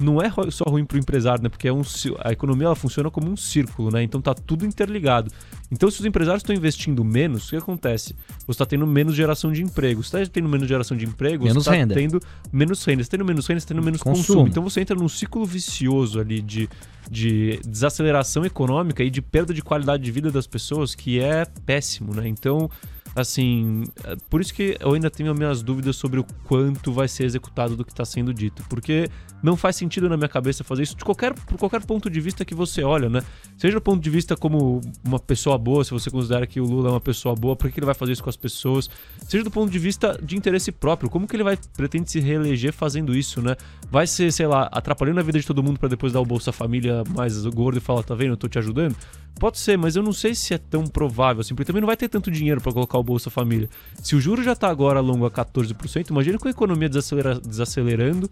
não 0.00 0.22
é 0.22 0.30
só 0.50 0.64
ruim 0.64 0.84
para 0.84 0.96
o 0.96 0.98
empresário, 0.98 1.42
né? 1.42 1.48
Porque 1.48 1.68
é 1.68 1.72
um, 1.72 1.82
a 2.20 2.32
economia 2.32 2.66
ela 2.66 2.76
funciona 2.76 3.10
como 3.10 3.30
um 3.30 3.36
círculo, 3.36 3.90
né? 3.90 4.02
Então 4.02 4.20
tá 4.20 4.34
tudo 4.34 4.64
interligado. 4.64 5.30
Então, 5.70 5.90
se 5.90 6.00
os 6.00 6.06
empresários 6.06 6.42
estão 6.42 6.54
investindo 6.54 7.04
menos, 7.04 7.46
o 7.46 7.50
que 7.50 7.56
acontece? 7.56 8.14
Você 8.40 8.50
está 8.52 8.64
tendo 8.64 8.86
menos 8.86 9.14
geração 9.14 9.52
de 9.52 9.62
emprego. 9.62 10.02
Você 10.02 10.16
está 10.16 10.32
tendo 10.32 10.48
menos 10.48 10.66
geração 10.66 10.96
de 10.96 11.04
emprego, 11.04 11.44
menos 11.44 11.64
você 11.64 11.70
está 11.70 11.78
renda. 11.78 11.94
tendo 11.94 12.20
menos 12.52 12.84
renda. 12.84 13.02
Você 13.02 13.10
tá 13.10 13.16
tendo 13.16 13.26
menos 13.26 13.46
renda, 13.46 13.60
você 13.60 13.64
está 13.64 13.74
tendo 13.74 13.84
menos 13.84 14.02
consumo. 14.02 14.24
consumo. 14.24 14.48
Então 14.48 14.62
você 14.62 14.80
entra 14.80 14.96
num 14.96 15.08
ciclo 15.08 15.44
vicioso 15.44 16.20
ali 16.20 16.40
de, 16.40 16.68
de 17.10 17.60
desaceleração 17.66 18.44
econômica 18.44 19.02
e 19.02 19.10
de 19.10 19.20
perda 19.20 19.52
de 19.52 19.62
qualidade 19.62 20.02
de 20.02 20.10
vida 20.10 20.30
das 20.30 20.46
pessoas 20.46 20.94
que 20.94 21.20
é 21.20 21.44
péssimo, 21.66 22.14
né? 22.14 22.26
Então 22.26 22.70
assim, 23.14 23.84
é, 24.04 24.16
por 24.28 24.40
isso 24.40 24.52
que 24.54 24.76
eu 24.80 24.94
ainda 24.94 25.10
tenho 25.10 25.34
minhas 25.34 25.62
dúvidas 25.62 25.96
sobre 25.96 26.20
o 26.20 26.24
quanto 26.44 26.92
vai 26.92 27.08
ser 27.08 27.24
executado 27.24 27.76
do 27.76 27.84
que 27.84 27.92
está 27.92 28.04
sendo 28.04 28.32
dito, 28.32 28.62
porque 28.68 29.08
não 29.42 29.56
faz 29.56 29.76
sentido 29.76 30.08
na 30.08 30.16
minha 30.16 30.28
cabeça 30.28 30.64
fazer 30.64 30.82
isso 30.82 30.96
de 30.96 31.04
qualquer, 31.04 31.32
por 31.34 31.58
qualquer 31.58 31.84
ponto 31.84 32.10
de 32.10 32.20
vista 32.20 32.44
que 32.44 32.54
você 32.54 32.82
olha, 32.82 33.08
né? 33.08 33.22
Seja 33.56 33.74
do 33.74 33.80
ponto 33.80 34.02
de 34.02 34.10
vista 34.10 34.36
como 34.36 34.80
uma 35.04 35.18
pessoa 35.18 35.56
boa, 35.56 35.84
se 35.84 35.90
você 35.90 36.10
considera 36.10 36.46
que 36.46 36.60
o 36.60 36.64
Lula 36.64 36.88
é 36.88 36.92
uma 36.92 37.00
pessoa 37.00 37.34
boa, 37.34 37.54
por 37.54 37.70
que 37.70 37.78
ele 37.78 37.86
vai 37.86 37.94
fazer 37.94 38.12
isso 38.12 38.22
com 38.22 38.30
as 38.30 38.36
pessoas? 38.36 38.88
Seja 39.28 39.44
do 39.44 39.50
ponto 39.50 39.70
de 39.70 39.78
vista 39.78 40.18
de 40.22 40.36
interesse 40.36 40.72
próprio, 40.72 41.08
como 41.08 41.26
que 41.26 41.36
ele 41.36 41.44
vai 41.44 41.58
pretende 41.76 42.10
se 42.10 42.20
reeleger 42.20 42.72
fazendo 42.72 43.14
isso, 43.16 43.40
né? 43.40 43.56
Vai 43.90 44.06
ser, 44.06 44.32
sei 44.32 44.46
lá, 44.46 44.68
atrapalhando 44.72 45.20
a 45.20 45.22
vida 45.22 45.38
de 45.38 45.46
todo 45.46 45.62
mundo 45.62 45.78
para 45.78 45.88
depois 45.88 46.12
dar 46.12 46.20
o 46.20 46.24
Bolsa 46.24 46.52
Família 46.52 47.02
mais 47.14 47.44
gordo 47.46 47.78
e 47.78 47.80
falar, 47.80 48.02
tá 48.02 48.14
vendo, 48.14 48.30
eu 48.32 48.36
tô 48.36 48.48
te 48.48 48.58
ajudando? 48.58 48.96
Pode 49.38 49.58
ser, 49.58 49.78
mas 49.78 49.94
eu 49.94 50.02
não 50.02 50.12
sei 50.12 50.34
se 50.34 50.52
é 50.52 50.58
tão 50.58 50.84
provável 50.84 51.40
assim, 51.40 51.54
porque 51.54 51.66
também 51.66 51.80
não 51.80 51.86
vai 51.86 51.96
ter 51.96 52.08
tanto 52.08 52.30
dinheiro 52.30 52.60
para 52.60 52.72
colocar 52.72 52.98
o 52.98 53.02
Bolsa 53.02 53.30
Família. 53.30 53.68
Se 54.02 54.16
o 54.16 54.20
juro 54.20 54.42
já 54.42 54.54
tá 54.56 54.68
agora 54.68 55.00
longo 55.00 55.24
a 55.24 55.30
14%, 55.30 56.10
imagina 56.10 56.38
com 56.38 56.48
a 56.48 56.50
economia 56.50 56.88
desacelera, 56.88 57.38
desacelerando, 57.38 58.30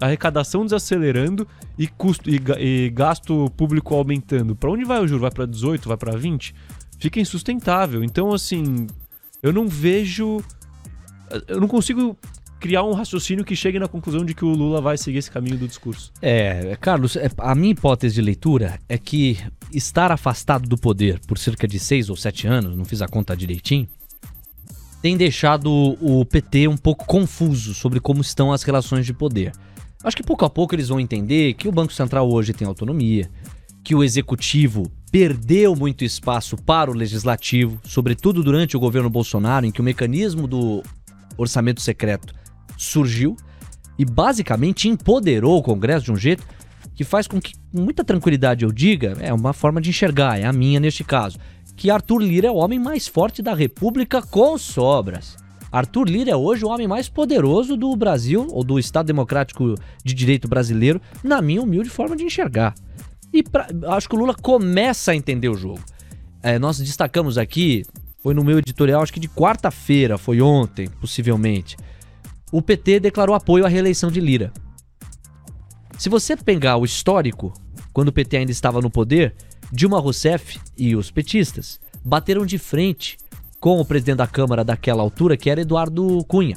arrecadação 0.00 0.64
desacelerando 0.64 1.46
e 1.78 1.86
custo 1.86 2.30
e, 2.30 2.40
e 2.58 2.90
gasto 2.90 3.50
público 3.56 3.94
aumentando. 3.94 4.56
Para 4.56 4.70
onde 4.70 4.84
vai 4.84 5.00
o 5.02 5.06
juro? 5.06 5.20
Vai 5.20 5.30
para 5.30 5.46
18, 5.46 5.88
vai 5.88 5.96
para 5.96 6.16
20? 6.16 6.54
Fica 6.98 7.20
insustentável. 7.20 8.02
Então, 8.02 8.32
assim, 8.32 8.86
eu 9.42 9.52
não 9.52 9.68
vejo 9.68 10.42
eu 11.48 11.60
não 11.60 11.68
consigo 11.68 12.16
criar 12.60 12.82
um 12.84 12.92
raciocínio 12.92 13.44
que 13.44 13.54
chegue 13.54 13.78
na 13.78 13.88
conclusão 13.88 14.24
de 14.24 14.34
que 14.34 14.44
o 14.44 14.48
Lula 14.48 14.80
vai 14.80 14.96
seguir 14.96 15.18
esse 15.18 15.30
caminho 15.30 15.56
do 15.56 15.68
discurso. 15.68 16.12
É, 16.20 16.76
Carlos, 16.80 17.16
é, 17.16 17.30
a 17.38 17.54
minha 17.54 17.72
hipótese 17.72 18.14
de 18.14 18.22
leitura 18.22 18.78
é 18.88 18.98
que 18.98 19.38
estar 19.72 20.10
afastado 20.10 20.68
do 20.68 20.76
poder 20.76 21.20
por 21.26 21.38
cerca 21.38 21.66
de 21.66 21.78
seis 21.78 22.08
ou 22.08 22.16
sete 22.16 22.46
anos, 22.46 22.76
não 22.76 22.84
fiz 22.84 23.02
a 23.02 23.08
conta 23.08 23.36
direitinho, 23.36 23.88
tem 25.02 25.16
deixado 25.16 25.70
o 25.70 26.24
PT 26.24 26.68
um 26.68 26.76
pouco 26.76 27.04
confuso 27.06 27.74
sobre 27.74 28.00
como 28.00 28.20
estão 28.20 28.52
as 28.52 28.62
relações 28.62 29.06
de 29.06 29.12
poder. 29.12 29.52
Acho 30.02 30.16
que 30.16 30.22
pouco 30.22 30.44
a 30.44 30.50
pouco 30.50 30.74
eles 30.74 30.88
vão 30.88 31.00
entender 31.00 31.54
que 31.54 31.68
o 31.68 31.72
Banco 31.72 31.92
Central 31.92 32.30
hoje 32.30 32.52
tem 32.52 32.66
autonomia, 32.66 33.30
que 33.84 33.94
o 33.94 34.02
executivo 34.02 34.90
perdeu 35.12 35.76
muito 35.76 36.04
espaço 36.04 36.56
para 36.56 36.90
o 36.90 36.94
legislativo, 36.94 37.80
sobretudo 37.84 38.42
durante 38.42 38.76
o 38.76 38.80
governo 38.80 39.08
Bolsonaro, 39.08 39.66
em 39.66 39.70
que 39.70 39.80
o 39.80 39.84
mecanismo 39.84 40.46
do 40.48 40.82
orçamento 41.36 41.80
secreto 41.80 42.34
surgiu 42.76 43.36
e 43.98 44.04
basicamente 44.04 44.88
empoderou 44.88 45.58
o 45.58 45.62
Congresso 45.62 46.06
de 46.06 46.12
um 46.12 46.16
jeito 46.16 46.44
que 46.94 47.04
faz 47.04 47.26
com 47.26 47.40
que, 47.40 47.52
com 47.72 47.80
muita 47.80 48.02
tranquilidade, 48.02 48.64
eu 48.64 48.72
diga, 48.72 49.16
é 49.20 49.32
uma 49.32 49.52
forma 49.52 49.80
de 49.80 49.90
enxergar, 49.90 50.40
é 50.40 50.44
a 50.44 50.52
minha 50.52 50.80
neste 50.80 51.04
caso, 51.04 51.38
que 51.76 51.90
Arthur 51.90 52.18
Lira 52.18 52.48
é 52.48 52.50
o 52.50 52.56
homem 52.56 52.78
mais 52.78 53.06
forte 53.06 53.42
da 53.42 53.54
República 53.54 54.22
com 54.22 54.56
sobras. 54.56 55.36
Arthur 55.70 56.08
Lira 56.08 56.30
é 56.30 56.36
hoje 56.36 56.64
o 56.64 56.68
homem 56.68 56.88
mais 56.88 57.06
poderoso 57.06 57.76
do 57.76 57.94
Brasil, 57.94 58.46
ou 58.50 58.64
do 58.64 58.78
Estado 58.78 59.06
Democrático 59.06 59.74
de 60.02 60.14
Direito 60.14 60.48
brasileiro, 60.48 61.00
na 61.22 61.42
minha 61.42 61.60
humilde 61.60 61.90
forma 61.90 62.16
de 62.16 62.24
enxergar. 62.24 62.74
E 63.30 63.42
pra, 63.42 63.66
acho 63.88 64.08
que 64.08 64.14
o 64.14 64.18
Lula 64.18 64.34
começa 64.34 65.12
a 65.12 65.16
entender 65.16 65.50
o 65.50 65.56
jogo. 65.56 65.80
É, 66.42 66.58
nós 66.58 66.78
destacamos 66.78 67.36
aqui, 67.36 67.84
foi 68.22 68.32
no 68.32 68.42
meu 68.42 68.58
editorial, 68.58 69.02
acho 69.02 69.12
que 69.12 69.20
de 69.20 69.28
quarta-feira, 69.28 70.16
foi 70.16 70.40
ontem, 70.40 70.88
possivelmente 70.98 71.76
o 72.52 72.62
PT 72.62 73.00
declarou 73.00 73.34
apoio 73.34 73.64
à 73.64 73.68
reeleição 73.68 74.10
de 74.10 74.20
Lira. 74.20 74.52
Se 75.98 76.08
você 76.08 76.36
pegar 76.36 76.76
o 76.76 76.84
histórico, 76.84 77.52
quando 77.92 78.08
o 78.08 78.12
PT 78.12 78.36
ainda 78.36 78.52
estava 78.52 78.80
no 78.80 78.90
poder, 78.90 79.34
Dilma 79.72 79.98
Rousseff 79.98 80.60
e 80.76 80.94
os 80.94 81.10
petistas 81.10 81.80
bateram 82.04 82.46
de 82.46 82.58
frente 82.58 83.18
com 83.58 83.80
o 83.80 83.84
presidente 83.84 84.18
da 84.18 84.26
Câmara 84.26 84.62
daquela 84.62 85.02
altura, 85.02 85.36
que 85.36 85.50
era 85.50 85.62
Eduardo 85.62 86.24
Cunha. 86.28 86.56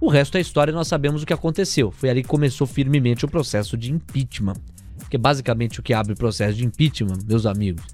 O 0.00 0.08
resto 0.10 0.32
da 0.32 0.40
história 0.40 0.72
nós 0.72 0.88
sabemos 0.88 1.22
o 1.22 1.26
que 1.26 1.32
aconteceu. 1.32 1.92
Foi 1.92 2.10
ali 2.10 2.22
que 2.22 2.28
começou 2.28 2.66
firmemente 2.66 3.24
o 3.24 3.28
processo 3.28 3.76
de 3.76 3.92
impeachment. 3.92 4.56
Que 5.08 5.16
é 5.16 5.18
basicamente 5.18 5.78
o 5.78 5.82
que 5.82 5.94
abre 5.94 6.12
o 6.12 6.16
processo 6.16 6.54
de 6.54 6.66
impeachment, 6.66 7.18
meus 7.24 7.46
amigos, 7.46 7.84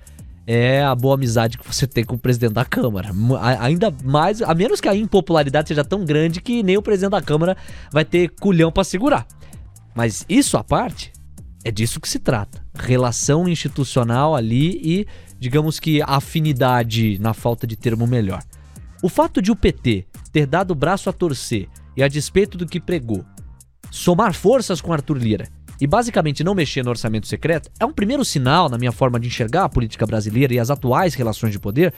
é 0.51 0.83
a 0.83 0.95
boa 0.95 1.15
amizade 1.15 1.59
que 1.59 1.67
você 1.67 1.87
tem 1.87 2.03
com 2.03 2.15
o 2.15 2.19
presidente 2.19 2.55
da 2.55 2.65
Câmara. 2.65 3.11
Ainda 3.61 3.95
mais, 4.03 4.41
a 4.41 4.55
menos 4.55 4.81
que 4.81 4.89
a 4.89 4.97
impopularidade 4.97 5.69
seja 5.69 5.85
tão 5.85 6.07
grande 6.07 6.41
que 6.41 6.63
nem 6.63 6.79
o 6.79 6.81
presidente 6.81 7.11
da 7.11 7.21
Câmara 7.21 7.55
vai 7.93 8.03
ter 8.03 8.31
culhão 8.31 8.73
para 8.73 8.83
segurar. 8.83 9.27
Mas 9.95 10.25
isso 10.27 10.57
à 10.57 10.65
parte, 10.65 11.13
é 11.63 11.71
disso 11.71 12.01
que 12.01 12.09
se 12.09 12.19
trata. 12.19 12.65
Relação 12.75 13.47
institucional 13.47 14.35
ali 14.35 14.81
e, 14.83 15.07
digamos 15.39 15.79
que, 15.79 16.01
afinidade, 16.01 17.19
na 17.19 17.35
falta 17.35 17.67
de 17.67 17.77
termo 17.77 18.07
melhor. 18.07 18.43
O 19.03 19.11
fato 19.11 19.43
de 19.43 19.53
o 19.53 19.57
PT 19.57 20.07
ter 20.33 20.47
dado 20.47 20.71
o 20.71 20.75
braço 20.75 21.11
a 21.11 21.13
torcer 21.13 21.69
e, 21.95 22.03
a 22.03 22.09
despeito 22.09 22.57
do 22.57 22.65
que 22.65 22.81
pregou, 22.81 23.23
somar 23.91 24.33
forças 24.33 24.81
com 24.81 24.95
Arthur 24.95 25.19
Lira 25.19 25.58
e 25.81 25.87
basicamente 25.87 26.45
não 26.45 26.55
mexer 26.55 26.85
no 26.85 26.91
orçamento 26.91 27.27
secreto 27.27 27.71
é 27.79 27.85
um 27.85 27.93
primeiro 27.93 28.25
sinal, 28.25 28.69
na 28.69 28.79
minha 28.79 28.93
forma 28.93 29.19
de 29.19 29.29
enxergar 29.29 29.65
a 29.65 29.69
política 29.69 30.07
brasileira 30.07 30.55
e 30.55 30.59
as 30.59 30.71
atuais 30.71 31.15
relações 31.15 31.53
de 31.53 31.59
poder, 31.59 31.93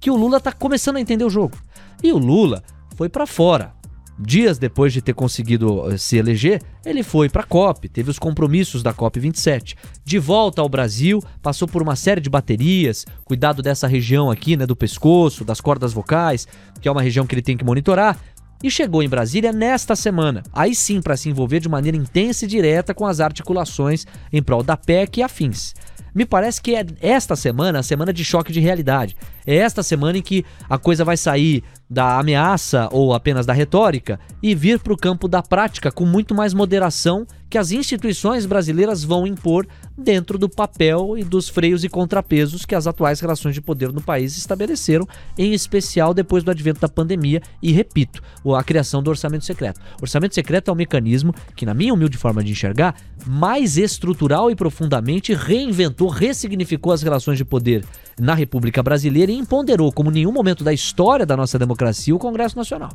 que 0.00 0.10
o 0.10 0.16
Lula 0.16 0.38
está 0.38 0.52
começando 0.52 0.96
a 0.96 1.00
entender 1.00 1.24
o 1.24 1.30
jogo. 1.30 1.56
E 2.02 2.12
o 2.12 2.18
Lula 2.18 2.62
foi 2.96 3.08
para 3.08 3.26
fora. 3.26 3.72
Dias 4.18 4.58
depois 4.58 4.92
de 4.92 5.00
ter 5.00 5.14
conseguido 5.14 5.90
eh, 5.90 5.96
se 5.96 6.16
eleger, 6.16 6.60
ele 6.84 7.02
foi 7.02 7.28
para 7.28 7.42
a 7.42 7.46
COP, 7.46 7.88
teve 7.88 8.10
os 8.10 8.18
compromissos 8.18 8.82
da 8.82 8.92
COP 8.92 9.18
27. 9.18 9.74
De 10.04 10.18
volta 10.18 10.60
ao 10.60 10.68
Brasil, 10.68 11.20
passou 11.40 11.66
por 11.66 11.82
uma 11.82 11.96
série 11.96 12.20
de 12.20 12.28
baterias, 12.28 13.06
cuidado 13.24 13.62
dessa 13.62 13.86
região 13.86 14.30
aqui, 14.30 14.56
né, 14.56 14.66
do 14.66 14.76
pescoço, 14.76 15.44
das 15.44 15.60
cordas 15.60 15.92
vocais, 15.92 16.46
que 16.80 16.86
é 16.86 16.92
uma 16.92 17.02
região 17.02 17.26
que 17.26 17.34
ele 17.34 17.42
tem 17.42 17.56
que 17.56 17.64
monitorar, 17.64 18.18
e 18.62 18.70
chegou 18.70 19.02
em 19.02 19.08
Brasília 19.08 19.52
nesta 19.52 19.96
semana, 19.96 20.42
aí 20.52 20.74
sim 20.74 21.00
para 21.00 21.16
se 21.16 21.28
envolver 21.28 21.60
de 21.60 21.68
maneira 21.68 21.96
intensa 21.96 22.44
e 22.44 22.48
direta 22.48 22.94
com 22.94 23.06
as 23.06 23.20
articulações 23.20 24.06
em 24.32 24.42
prol 24.42 24.62
da 24.62 24.76
PEC 24.76 25.18
e 25.18 25.22
afins. 25.22 25.74
Me 26.14 26.26
parece 26.26 26.60
que 26.60 26.74
é 26.74 26.84
esta 27.00 27.34
semana 27.34 27.78
a 27.78 27.82
semana 27.82 28.12
de 28.12 28.24
choque 28.24 28.52
de 28.52 28.60
realidade. 28.60 29.16
É 29.46 29.56
esta 29.56 29.82
semana 29.82 30.18
em 30.18 30.22
que 30.22 30.44
a 30.68 30.78
coisa 30.78 31.04
vai 31.04 31.16
sair 31.16 31.62
da 31.88 32.18
ameaça 32.18 32.88
ou 32.90 33.12
apenas 33.12 33.44
da 33.44 33.52
retórica 33.52 34.18
e 34.42 34.54
vir 34.54 34.78
para 34.78 34.94
o 34.94 34.96
campo 34.96 35.28
da 35.28 35.42
prática 35.42 35.92
com 35.92 36.06
muito 36.06 36.34
mais 36.34 36.54
moderação 36.54 37.26
que 37.50 37.58
as 37.58 37.70
instituições 37.70 38.46
brasileiras 38.46 39.04
vão 39.04 39.26
impor 39.26 39.66
dentro 39.96 40.38
do 40.38 40.48
papel 40.48 41.18
e 41.18 41.22
dos 41.22 41.50
freios 41.50 41.84
e 41.84 41.88
contrapesos 41.90 42.64
que 42.64 42.74
as 42.74 42.86
atuais 42.86 43.20
relações 43.20 43.54
de 43.54 43.60
poder 43.60 43.92
no 43.92 44.00
país 44.00 44.38
estabeleceram, 44.38 45.06
em 45.36 45.52
especial 45.52 46.14
depois 46.14 46.42
do 46.42 46.50
advento 46.50 46.80
da 46.80 46.88
pandemia 46.88 47.42
e, 47.60 47.72
repito, 47.72 48.22
a 48.56 48.64
criação 48.64 49.02
do 49.02 49.10
orçamento 49.10 49.44
secreto. 49.44 49.80
O 50.00 50.04
orçamento 50.04 50.34
secreto 50.34 50.70
é 50.70 50.72
um 50.72 50.76
mecanismo 50.76 51.34
que, 51.54 51.66
na 51.66 51.74
minha 51.74 51.92
humilde 51.92 52.16
forma 52.16 52.42
de 52.42 52.52
enxergar, 52.52 52.94
mais 53.26 53.76
estrutural 53.76 54.50
e 54.50 54.56
profundamente 54.56 55.34
reinventou, 55.34 56.08
ressignificou 56.08 56.90
as 56.90 57.02
relações 57.02 57.36
de 57.36 57.44
poder 57.44 57.84
na 58.18 58.34
República 58.34 58.82
Brasileira 58.82 59.31
e 59.32 59.38
empoderou, 59.38 59.92
como 59.92 60.10
nenhum 60.10 60.32
momento 60.32 60.62
da 60.62 60.72
história 60.72 61.26
da 61.26 61.36
nossa 61.36 61.58
democracia, 61.58 62.14
o 62.14 62.18
Congresso 62.18 62.56
Nacional. 62.56 62.90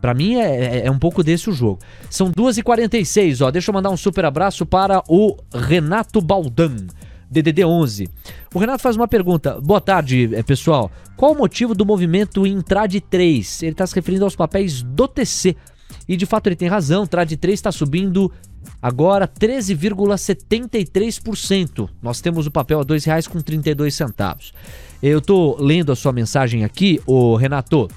Para 0.00 0.14
mim 0.14 0.34
é, 0.34 0.64
é, 0.80 0.86
é, 0.86 0.90
um 0.90 0.98
pouco 0.98 1.22
desse 1.22 1.48
o 1.48 1.52
jogo. 1.52 1.78
São 2.10 2.32
2h46, 2.32 3.46
ó. 3.46 3.50
Deixa 3.52 3.70
eu 3.70 3.74
mandar 3.74 3.90
um 3.90 3.96
super 3.96 4.24
abraço 4.24 4.66
para 4.66 5.00
o 5.08 5.36
Renato 5.54 6.20
Baldan. 6.20 6.88
DDD 7.30 7.64
11. 7.64 8.08
O 8.52 8.58
Renato 8.58 8.82
faz 8.82 8.96
uma 8.96 9.08
pergunta. 9.08 9.58
Boa 9.60 9.80
tarde, 9.80 10.28
eh, 10.34 10.42
pessoal. 10.42 10.90
Qual 11.16 11.32
o 11.32 11.38
motivo 11.38 11.74
do 11.74 11.86
movimento 11.86 12.46
Intrad 12.46 12.94
3? 13.08 13.62
Ele 13.62 13.72
está 13.72 13.86
se 13.86 13.94
referindo 13.94 14.24
aos 14.24 14.36
papéis 14.36 14.82
do 14.82 15.06
TC. 15.06 15.56
E 16.08 16.16
de 16.16 16.26
fato 16.26 16.48
ele 16.48 16.56
tem 16.56 16.68
razão. 16.68 17.06
Trad 17.06 17.32
3 17.32 17.58
está 17.58 17.72
subindo 17.72 18.30
agora 18.80 19.28
13,73%. 19.28 21.88
Nós 22.00 22.20
temos 22.20 22.46
o 22.46 22.50
papel 22.50 22.78
a 22.80 22.82
R$ 22.82 22.88
2,32. 22.88 24.52
Eu 25.02 25.18
estou 25.18 25.60
lendo 25.60 25.92
a 25.92 25.96
sua 25.96 26.12
mensagem 26.12 26.64
aqui, 26.64 27.00
o 27.06 27.36
Renato 27.36 27.88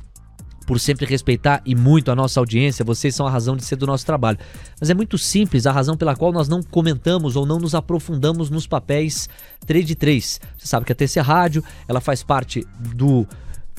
por 0.66 0.80
sempre 0.80 1.06
respeitar 1.06 1.62
e 1.66 1.76
muito 1.76 2.12
a 2.12 2.16
nossa 2.16 2.40
audiência, 2.40 2.84
vocês 2.84 3.14
são 3.14 3.28
a 3.28 3.30
razão 3.30 3.56
de 3.56 3.64
ser 3.64 3.76
do 3.76 3.86
nosso 3.86 4.06
trabalho. 4.06 4.40
Mas 4.80 4.90
é 4.90 4.94
muito 4.94 5.18
simples 5.18 5.68
a 5.68 5.72
razão 5.72 5.96
pela 5.96 6.16
qual 6.16 6.32
nós 6.32 6.48
não 6.48 6.62
comentamos 6.64 7.36
ou 7.36 7.46
não 7.46 7.60
nos 7.60 7.76
aprofundamos 7.76 8.50
nos 8.50 8.66
papéis 8.66 9.30
trade 9.66 9.96
3. 9.96 10.42
Você 10.58 10.68
sabe 10.68 10.86
que 10.86 10.92
a 10.92 10.96
TC 10.96 11.22
Rádio, 11.22 11.64
ela 11.88 12.02
faz 12.02 12.24
parte 12.24 12.66
do 12.80 13.28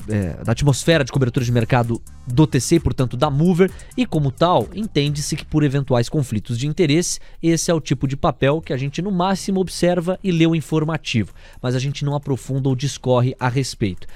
é, 0.09 0.43
da 0.43 0.51
atmosfera 0.51 1.03
de 1.03 1.11
cobertura 1.11 1.45
de 1.45 1.51
mercado 1.51 2.01
do 2.25 2.45
TC 2.45 2.79
portanto, 2.79 3.15
da 3.17 3.29
Mover, 3.29 3.71
e 3.95 4.05
como 4.05 4.31
tal, 4.31 4.67
entende-se 4.73 5.35
que 5.35 5.45
por 5.45 5.63
eventuais 5.63 6.09
conflitos 6.09 6.57
de 6.57 6.67
interesse, 6.67 7.19
esse 7.41 7.71
é 7.71 7.73
o 7.73 7.81
tipo 7.81 8.07
de 8.07 8.17
papel 8.17 8.61
que 8.61 8.73
a 8.73 8.77
gente 8.77 9.01
no 9.01 9.11
máximo 9.11 9.59
observa 9.59 10.19
e 10.23 10.31
lê 10.31 10.45
o 10.45 10.55
informativo, 10.55 11.33
mas 11.61 11.75
a 11.75 11.79
gente 11.79 12.03
não 12.03 12.15
aprofunda 12.15 12.69
ou 12.69 12.75
discorre 12.75 13.35
a 13.39 13.49
respeito. 13.49 14.07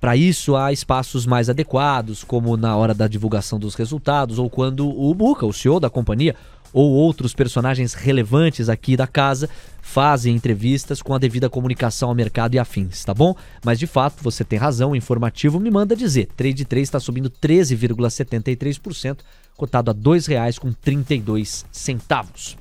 Para 0.00 0.16
isso, 0.16 0.56
há 0.56 0.72
espaços 0.72 1.26
mais 1.26 1.48
adequados, 1.48 2.24
como 2.24 2.56
na 2.56 2.76
hora 2.76 2.92
da 2.92 3.06
divulgação 3.06 3.58
dos 3.58 3.76
resultados 3.76 4.36
ou 4.36 4.50
quando 4.50 4.88
o 4.88 5.14
Buca, 5.14 5.46
o 5.46 5.52
CEO 5.52 5.78
da 5.78 5.88
companhia, 5.88 6.34
ou 6.72 6.90
outros 6.90 7.34
personagens 7.34 7.94
relevantes 7.94 8.68
aqui 8.68 8.96
da 8.96 9.06
casa 9.06 9.48
fazem 9.82 10.34
entrevistas 10.34 11.02
com 11.02 11.12
a 11.12 11.18
devida 11.18 11.50
comunicação 11.50 12.08
ao 12.08 12.14
mercado 12.14 12.54
e 12.54 12.58
afins, 12.58 13.04
tá 13.04 13.12
bom? 13.12 13.34
Mas 13.64 13.78
de 13.78 13.86
fato, 13.86 14.22
você 14.22 14.44
tem 14.44 14.58
razão, 14.58 14.92
o 14.92 14.96
informativo 14.96 15.58
me 15.60 15.70
manda 15.70 15.96
dizer. 15.96 16.28
Trade 16.36 16.64
3 16.64 16.88
está 16.88 17.00
subindo 17.00 17.28
13,73%, 17.28 19.18
cotado 19.56 19.90
a 19.90 19.94
R$ 19.94 20.00
2,32 20.00 21.64
centavos. 21.70 22.56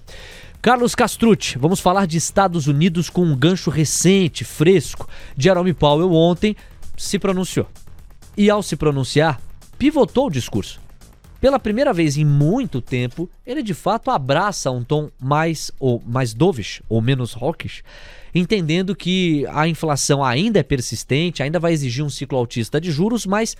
Carlos 0.61 0.93
Castrucci, 0.93 1.57
vamos 1.57 1.79
falar 1.79 2.05
de 2.05 2.17
Estados 2.17 2.67
Unidos 2.67 3.09
com 3.09 3.23
um 3.23 3.35
gancho 3.35 3.69
recente, 3.69 4.43
fresco. 4.43 5.07
Jerome 5.37 5.73
Powell 5.73 6.11
ontem 6.11 6.55
se 6.97 7.17
pronunciou. 7.17 7.67
E 8.35 8.49
ao 8.49 8.61
se 8.61 8.75
pronunciar, 8.75 9.39
pivotou 9.77 10.27
o 10.27 10.31
discurso. 10.31 10.80
Pela 11.41 11.57
primeira 11.57 11.91
vez 11.91 12.17
em 12.17 12.23
muito 12.23 12.79
tempo, 12.79 13.27
ele 13.43 13.63
de 13.63 13.73
fato 13.73 14.11
abraça 14.11 14.69
um 14.69 14.83
tom 14.83 15.09
mais 15.19 15.71
ou 15.79 15.99
mais 16.05 16.35
dovish 16.35 16.83
ou 16.87 17.01
menos 17.01 17.35
hawkish, 17.35 17.83
entendendo 18.33 18.95
que 18.95 19.43
a 19.47 19.67
inflação 19.67 20.23
ainda 20.23 20.59
é 20.59 20.63
persistente, 20.63 21.41
ainda 21.41 21.59
vai 21.59 21.73
exigir 21.73 22.05
um 22.05 22.11
ciclo 22.11 22.37
altista 22.37 22.79
de 22.79 22.91
juros, 22.91 23.25
mas 23.25 23.57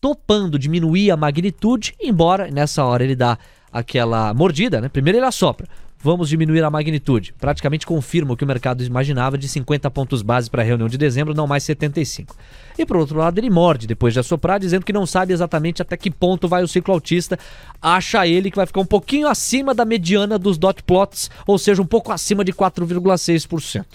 topando 0.00 0.60
diminuir 0.60 1.10
a 1.10 1.16
magnitude, 1.16 1.92
embora 2.00 2.48
nessa 2.52 2.84
hora 2.84 3.02
ele 3.02 3.16
dá 3.16 3.36
aquela 3.72 4.32
mordida, 4.32 4.80
né? 4.80 4.88
Primeiro 4.88 5.18
ele 5.18 5.26
assopra, 5.26 5.66
vamos 6.04 6.28
diminuir 6.28 6.62
a 6.62 6.68
magnitude. 6.68 7.34
Praticamente 7.40 7.86
confirma 7.86 8.34
o 8.34 8.36
que 8.36 8.44
o 8.44 8.46
mercado 8.46 8.84
imaginava 8.84 9.38
de 9.38 9.48
50 9.48 9.90
pontos 9.90 10.20
base 10.20 10.50
para 10.50 10.60
a 10.60 10.64
reunião 10.64 10.86
de 10.86 10.98
dezembro, 10.98 11.32
não 11.32 11.46
mais 11.46 11.62
75. 11.62 12.36
E 12.78 12.84
por 12.84 12.98
outro 12.98 13.18
lado, 13.18 13.38
ele 13.38 13.48
morde 13.48 13.86
depois 13.86 14.12
de 14.12 14.20
assoprar, 14.20 14.60
dizendo 14.60 14.84
que 14.84 14.92
não 14.92 15.06
sabe 15.06 15.32
exatamente 15.32 15.80
até 15.80 15.96
que 15.96 16.10
ponto 16.10 16.46
vai 16.46 16.62
o 16.62 16.68
ciclo 16.68 16.92
autista. 16.92 17.38
Acha 17.80 18.26
ele 18.26 18.50
que 18.50 18.56
vai 18.56 18.66
ficar 18.66 18.82
um 18.82 18.86
pouquinho 18.86 19.26
acima 19.26 19.74
da 19.74 19.86
mediana 19.86 20.38
dos 20.38 20.58
dot 20.58 20.82
plots, 20.82 21.30
ou 21.46 21.56
seja, 21.56 21.80
um 21.80 21.86
pouco 21.86 22.12
acima 22.12 22.44
de 22.44 22.52
4,6%. 22.52 23.86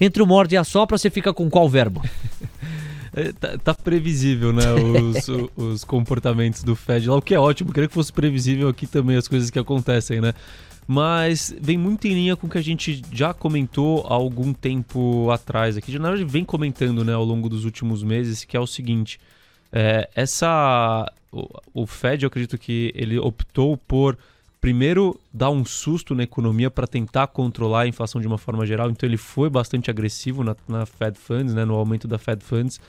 Entre 0.00 0.22
o 0.22 0.26
morde 0.26 0.54
e 0.54 0.58
a 0.58 0.62
sopra, 0.62 0.96
você 0.96 1.10
fica 1.10 1.34
com 1.34 1.50
qual 1.50 1.68
verbo? 1.68 2.00
É, 3.18 3.32
tá, 3.32 3.56
tá, 3.56 3.72
previsível, 3.72 4.52
né? 4.52 4.64
Os, 4.74 5.26
os 5.56 5.84
comportamentos 5.84 6.62
do 6.62 6.76
Fed 6.76 7.08
lá, 7.08 7.16
o 7.16 7.22
que 7.22 7.34
é 7.34 7.40
ótimo. 7.40 7.72
Queria 7.72 7.88
que 7.88 7.94
fosse 7.94 8.12
previsível 8.12 8.68
aqui 8.68 8.86
também 8.86 9.16
as 9.16 9.26
coisas 9.26 9.48
que 9.48 9.58
acontecem, 9.58 10.20
né? 10.20 10.34
Mas 10.86 11.54
vem 11.60 11.76
muito 11.76 12.06
em 12.06 12.14
linha 12.14 12.36
com 12.36 12.46
o 12.46 12.50
que 12.50 12.58
a 12.58 12.62
gente 12.62 13.02
já 13.12 13.34
comentou 13.34 14.06
há 14.06 14.14
algum 14.14 14.52
tempo 14.52 15.30
atrás 15.30 15.76
aqui, 15.76 15.98
na 15.98 16.10
verdade 16.10 16.30
vem 16.30 16.44
comentando 16.44 17.04
né, 17.04 17.12
ao 17.12 17.24
longo 17.24 17.48
dos 17.48 17.64
últimos 17.64 18.02
meses, 18.02 18.44
que 18.44 18.56
é 18.56 18.60
o 18.60 18.66
seguinte, 18.66 19.18
é, 19.72 20.08
essa 20.14 21.10
o, 21.32 21.48
o 21.74 21.86
Fed, 21.86 22.22
eu 22.22 22.28
acredito 22.28 22.56
que 22.56 22.92
ele 22.94 23.18
optou 23.18 23.76
por 23.76 24.16
primeiro 24.60 25.18
dar 25.32 25.50
um 25.50 25.64
susto 25.64 26.14
na 26.14 26.22
economia 26.22 26.70
para 26.70 26.86
tentar 26.86 27.26
controlar 27.28 27.82
a 27.82 27.86
inflação 27.86 28.20
de 28.20 28.26
uma 28.26 28.38
forma 28.38 28.64
geral, 28.64 28.90
então 28.90 29.08
ele 29.08 29.16
foi 29.16 29.50
bastante 29.50 29.90
agressivo 29.90 30.44
na, 30.44 30.56
na 30.68 30.86
Fed 30.86 31.18
Funds, 31.18 31.54
né, 31.54 31.64
no 31.64 31.74
aumento 31.74 32.06
da 32.06 32.18
Fed 32.18 32.42
Funds, 32.42 32.80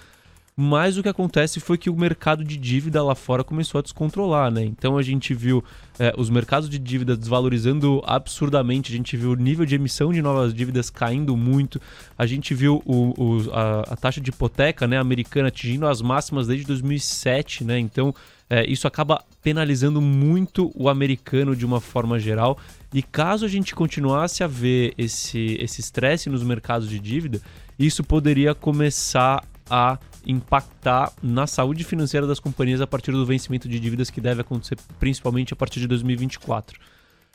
mas 0.59 0.97
o 0.97 1.03
que 1.03 1.09
acontece 1.09 1.59
foi 1.59 1.77
que 1.77 1.87
o 1.87 1.95
mercado 1.95 2.43
de 2.43 2.57
dívida 2.57 3.03
lá 3.03 3.13
fora 3.13 3.43
começou 3.43 3.77
a 3.77 3.81
descontrolar, 3.83 4.49
né? 4.49 4.63
Então 4.63 4.97
a 4.97 5.03
gente 5.03 5.31
viu 5.31 5.63
é, 5.99 6.11
os 6.17 6.31
mercados 6.31 6.67
de 6.67 6.79
dívida 6.79 7.15
desvalorizando 7.15 8.01
absurdamente, 8.07 8.91
a 8.91 8.97
gente 8.97 9.15
viu 9.15 9.33
o 9.33 9.35
nível 9.35 9.67
de 9.67 9.75
emissão 9.75 10.11
de 10.11 10.19
novas 10.19 10.55
dívidas 10.55 10.89
caindo 10.89 11.37
muito, 11.37 11.79
a 12.17 12.25
gente 12.25 12.55
viu 12.55 12.81
o, 12.87 13.13
o, 13.15 13.53
a, 13.53 13.81
a, 13.81 13.95
taxa 13.95 14.19
de 14.19 14.31
hipoteca 14.31 14.87
né, 14.87 14.97
americana 14.97 15.49
atingindo 15.49 15.85
as 15.85 16.01
máximas 16.01 16.47
desde 16.47 16.65
2007, 16.65 17.63
né? 17.63 17.77
Então 17.77 18.11
é, 18.49 18.67
isso 18.67 18.87
acaba 18.87 19.23
penalizando 19.43 20.01
muito 20.01 20.71
o 20.73 20.89
americano 20.89 21.55
de 21.55 21.67
uma 21.67 21.79
forma 21.79 22.17
geral. 22.17 22.57
E 22.91 23.03
caso 23.03 23.45
a 23.45 23.47
gente 23.47 23.75
continuasse 23.75 24.43
a 24.43 24.47
ver 24.47 24.95
esse 24.97 25.55
estresse 25.61 26.31
nos 26.31 26.41
mercados 26.41 26.89
de 26.89 26.99
dívida, 26.99 27.39
isso 27.77 28.03
poderia 28.03 28.55
começar 28.55 29.45
a 29.69 29.99
impactar 30.27 31.13
na 31.23 31.47
saúde 31.47 31.83
financeira 31.85 32.27
das 32.27 32.39
companhias 32.39 32.81
a 32.81 32.87
partir 32.87 33.11
do 33.11 33.25
vencimento 33.25 33.67
de 33.67 33.79
dívidas 33.79 34.09
que 34.09 34.19
deve 34.19 34.41
acontecer 34.41 34.77
principalmente 34.99 35.53
a 35.53 35.55
partir 35.55 35.79
de 35.79 35.87
2024. 35.87 36.79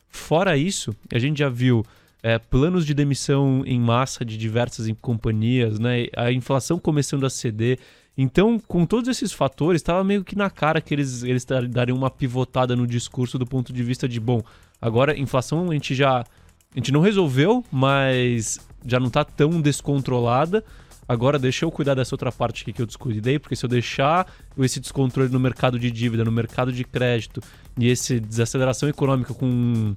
Fora 0.09 0.57
isso, 0.59 0.95
a 1.13 1.19
gente 1.19 1.39
já 1.39 1.49
viu 1.49 1.83
é, 2.23 2.39
planos 2.39 2.85
de 2.85 2.93
demissão 2.93 3.63
em 3.67 3.81
massa 3.81 4.25
de 4.25 4.37
diversas 4.37 4.87
companhias, 5.01 5.79
né? 5.79 6.07
a 6.15 6.31
inflação 6.31 6.79
começando 6.79 7.25
a 7.25 7.31
ceder. 7.31 7.79
Então, 8.17 8.59
com 8.59 8.85
todos 8.85 9.09
esses 9.09 9.33
fatores, 9.33 9.81
estava 9.81 10.05
meio 10.05 10.23
que 10.23 10.37
na 10.37 10.51
cara 10.51 10.81
que 10.81 10.95
eles, 10.95 11.23
eles 11.23 11.47
dariam 11.71 11.97
uma 11.97 12.11
pivotada 12.11 12.77
no 12.77 12.87
discurso 12.87 13.39
do 13.39 13.47
ponto 13.47 13.73
de 13.73 13.83
vista 13.83 14.07
de, 14.07 14.21
bom, 14.21 14.43
agora 14.81 15.19
inflação 15.19 15.71
a 15.71 15.73
gente 15.75 15.95
já. 15.95 16.21
A 16.21 16.79
gente 16.79 16.93
não 16.93 17.01
resolveu, 17.01 17.65
mas 17.71 18.59
já 18.87 18.99
não 18.99 19.09
está 19.09 19.25
tão 19.25 19.61
descontrolada. 19.61 20.65
Agora 21.09 21.39
deixa 21.39 21.65
eu 21.65 21.71
cuidar 21.71 21.95
dessa 21.95 22.15
outra 22.15 22.31
parte 22.31 22.63
aqui 22.63 22.73
que 22.73 22.81
eu 22.81 22.87
descuidei, 22.87 23.39
porque 23.39 23.57
se 23.57 23.65
eu 23.65 23.69
deixar 23.69 24.27
esse 24.59 24.79
descontrole 24.79 25.29
no 25.31 25.41
mercado 25.41 25.79
de 25.79 25.91
dívida, 25.91 26.25
no 26.25 26.33
mercado 26.33 26.73
de 26.73 26.85
crédito 26.85 27.43
e 27.77 27.91
essa 27.91 28.19
desaceleração 28.21 28.89
econômica 28.89 29.35
com 29.35 29.95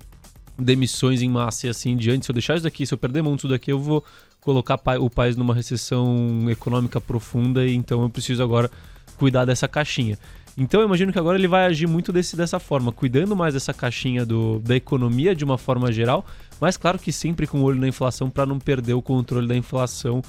demissões 0.58 1.22
em 1.22 1.30
massa 1.30 1.68
e 1.68 1.70
assim 1.70 1.92
em 1.92 1.98
diante, 1.98 2.26
se 2.26 2.32
eu 2.32 2.34
deixar 2.34 2.56
isso 2.56 2.64
daqui, 2.64 2.86
se 2.86 2.94
eu 2.94 2.98
perder 2.98 3.22
muito 3.22 3.42
isso 3.42 3.48
daqui, 3.48 3.72
eu 3.72 3.80
vou 3.80 4.04
colocar 4.42 4.80
o 5.00 5.10
país 5.10 5.36
numa 5.36 5.54
recessão 5.54 6.50
econômica 6.50 7.00
profunda 7.02 7.66
e 7.66 7.76
então 7.76 8.02
eu 8.02 8.10
preciso 8.10 8.42
agora 8.42 8.70
cuidar 9.18 9.46
dessa 9.46 9.68
caixinha. 9.68 10.18
Então 10.58 10.80
eu 10.80 10.88
imagino 10.88 11.12
que 11.12 11.20
agora 11.20 11.38
ele 11.38 11.48
vai 11.48 11.66
agir 11.66 11.86
muito 11.86 12.14
desse, 12.14 12.38
dessa 12.38 12.60
forma, 12.60 12.92
cuidando 12.92 13.36
mais 13.36 13.54
dessa 13.54 13.74
caixinha 13.74 14.26
do, 14.26 14.60
da 14.60 14.76
economia 14.76 15.36
de 15.36 15.44
uma 15.44 15.58
forma 15.58 15.92
geral, 15.92 16.26
mas 16.62 16.78
claro 16.78 16.98
que 16.98 17.12
sempre 17.12 17.46
com 17.46 17.60
o 17.60 17.64
olho 17.64 17.80
na 17.80 17.88
inflação 17.88 18.30
para 18.30 18.46
não 18.46 18.58
perder 18.58 18.94
o 18.94 19.02
controle 19.02 19.48
da 19.48 19.56
inflação 19.56 20.22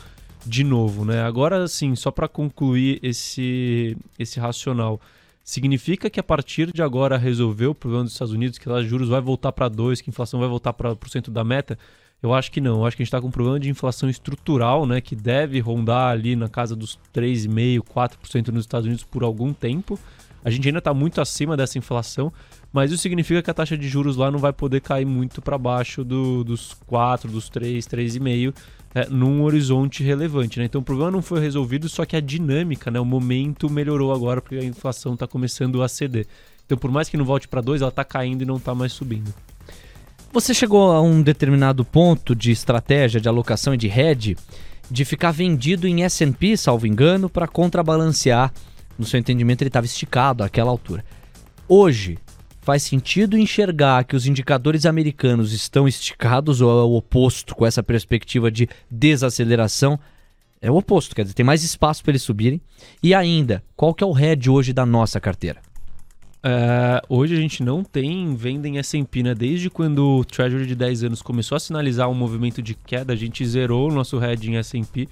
de 0.47 0.62
novo, 0.62 1.05
né? 1.05 1.22
Agora 1.22 1.66
sim, 1.66 1.94
só 1.97 2.11
para 2.11 2.28
concluir 2.28 3.01
esse 3.03 3.97
esse 4.18 4.38
racional, 4.38 5.01
significa 5.42 6.09
que 6.09 6.20
a 6.20 6.22
partir 6.22 6.72
de 6.72 6.82
agora 6.82 7.16
resolveu 7.18 7.72
o 7.72 7.74
problema 7.74 8.05
dos 8.05 8.12
Estados 8.12 8.32
Unidos, 8.32 8.59
que 8.59 8.68
lá 8.68 8.82
juros 8.82 9.09
vai 9.09 9.20
voltar 9.20 9.53
para 9.53 9.68
2, 9.68 10.01
que 10.01 10.11
a 10.11 10.12
inflação 10.12 10.40
vai 10.40 10.49
voltar 10.49 10.72
para 10.72 10.92
o 10.92 11.09
centro 11.09 11.32
da 11.32 11.42
meta? 11.42 11.78
Eu 12.22 12.32
acho 12.32 12.51
que 12.51 12.61
não. 12.61 12.78
Eu 12.78 12.86
acho 12.86 12.97
que 12.97 13.03
a 13.03 13.05
gente 13.05 13.11
está 13.11 13.20
com 13.20 13.28
um 13.28 13.30
problema 13.30 13.61
de 13.61 13.68
inflação 13.68 14.09
estrutural, 14.09 14.86
né, 14.86 15.01
que 15.01 15.14
deve 15.14 15.61
rondar 15.61 16.11
ali 16.11 16.34
na 16.34 16.49
casa 16.49 16.74
dos 16.74 16.99
3,5%, 17.14 17.82
4% 17.82 18.49
nos 18.49 18.64
Estados 18.64 18.86
Unidos 18.86 19.05
por 19.05 19.22
algum 19.22 19.53
tempo. 19.53 19.99
A 20.44 20.51
gente 20.51 20.66
ainda 20.68 20.78
está 20.78 20.94
muito 20.94 21.20
acima 21.20 21.57
dessa 21.57 21.76
inflação, 21.76 22.32
mas 22.72 22.92
isso 22.92 23.03
significa 23.03 23.42
que 23.42 23.51
a 23.51 23.55
taxa 23.55 23.76
de 23.76 23.88
juros 23.88 24.16
lá 24.16 24.30
não 24.30 24.38
vai 24.38 24.53
poder 24.53 24.80
cair 24.80 25.05
muito 25.05 25.42
para 25.42 25.59
baixo 25.59 26.05
do, 26.05 26.44
dos 26.44 26.72
4, 26.86 27.30
dos 27.30 27.49
3, 27.49 27.84
3,5 27.84 28.55
é, 28.97 29.07
num 29.11 29.42
horizonte 29.42 30.03
relevante. 30.03 30.59
Né? 30.59 30.64
Então 30.64 30.80
o 30.80 30.84
problema 30.84 31.11
não 31.11 31.20
foi 31.20 31.38
resolvido, 31.38 31.86
só 31.86 32.07
que 32.07 32.16
a 32.16 32.20
dinâmica, 32.20 32.90
né, 32.90 32.99
o 32.99 33.05
momento 33.05 33.68
melhorou 33.68 34.11
agora 34.11 34.40
porque 34.40 34.55
a 34.55 34.64
inflação 34.64 35.12
está 35.12 35.26
começando 35.26 35.82
a 35.82 35.88
ceder. 35.88 36.26
Então 36.64 36.78
por 36.78 36.90
mais 36.90 37.07
que 37.07 37.16
não 37.18 37.24
volte 37.26 37.47
para 37.47 37.61
2, 37.61 37.82
ela 37.82 37.90
está 37.90 38.03
caindo 38.03 38.40
e 38.40 38.47
não 38.47 38.57
está 38.57 38.74
mais 38.74 38.94
subindo. 38.94 39.34
Você 40.32 40.55
chegou 40.55 40.92
a 40.92 41.03
um 41.03 41.20
determinado 41.20 41.84
ponto 41.84 42.34
de 42.34 42.51
estratégia 42.51 43.20
de 43.20 43.28
alocação 43.28 43.74
e 43.74 43.76
de 43.76 43.86
hedge 43.86 44.34
de 44.90 45.05
ficar 45.05 45.30
vendido 45.30 45.86
em 45.86 46.03
S&P, 46.03 46.57
salvo 46.57 46.86
engano, 46.86 47.28
para 47.28 47.47
contrabalancear. 47.47 48.51
No 48.99 49.05
seu 49.05 49.20
entendimento, 49.20 49.61
ele 49.61 49.68
estava 49.68 49.84
esticado 49.84 50.42
àquela 50.42 50.70
altura. 50.70 51.05
Hoje, 51.68 52.16
faz 52.66 52.82
sentido 52.82 53.38
enxergar 53.38 54.02
que 54.02 54.16
os 54.16 54.26
indicadores 54.26 54.86
americanos 54.86 55.52
estão 55.52 55.86
esticados 55.86 56.60
ou 56.60 56.68
é 56.68 56.82
o 56.82 56.96
oposto 56.96 57.54
com 57.54 57.64
essa 57.64 57.80
perspectiva 57.80 58.50
de 58.50 58.68
desaceleração? 58.90 59.96
É 60.60 60.68
o 60.68 60.74
oposto, 60.74 61.14
quer 61.14 61.22
dizer, 61.22 61.34
tem 61.34 61.46
mais 61.46 61.62
espaço 61.62 62.02
para 62.02 62.10
eles 62.10 62.22
subirem. 62.22 62.60
E 63.00 63.14
ainda, 63.14 63.62
qual 63.76 63.94
que 63.94 64.02
é 64.02 64.06
o 64.06 64.10
head 64.10 64.50
hoje 64.50 64.72
da 64.72 64.84
nossa 64.84 65.20
carteira? 65.20 65.60
É, 66.42 67.00
hoje 67.08 67.36
a 67.36 67.40
gente 67.40 67.62
não 67.62 67.84
tem 67.84 68.34
venda 68.34 68.66
em 68.66 68.78
S&P, 68.78 69.22
né? 69.22 69.32
Desde 69.32 69.70
quando 69.70 70.18
o 70.18 70.24
Treasury 70.24 70.66
de 70.66 70.74
10 70.74 71.04
anos 71.04 71.22
começou 71.22 71.54
a 71.54 71.60
sinalizar 71.60 72.10
um 72.10 72.14
movimento 72.14 72.60
de 72.60 72.74
queda, 72.74 73.12
a 73.12 73.16
gente 73.16 73.46
zerou 73.46 73.88
o 73.88 73.94
nosso 73.94 74.18
head 74.18 74.50
em 74.50 74.56
S&P, 74.56 75.08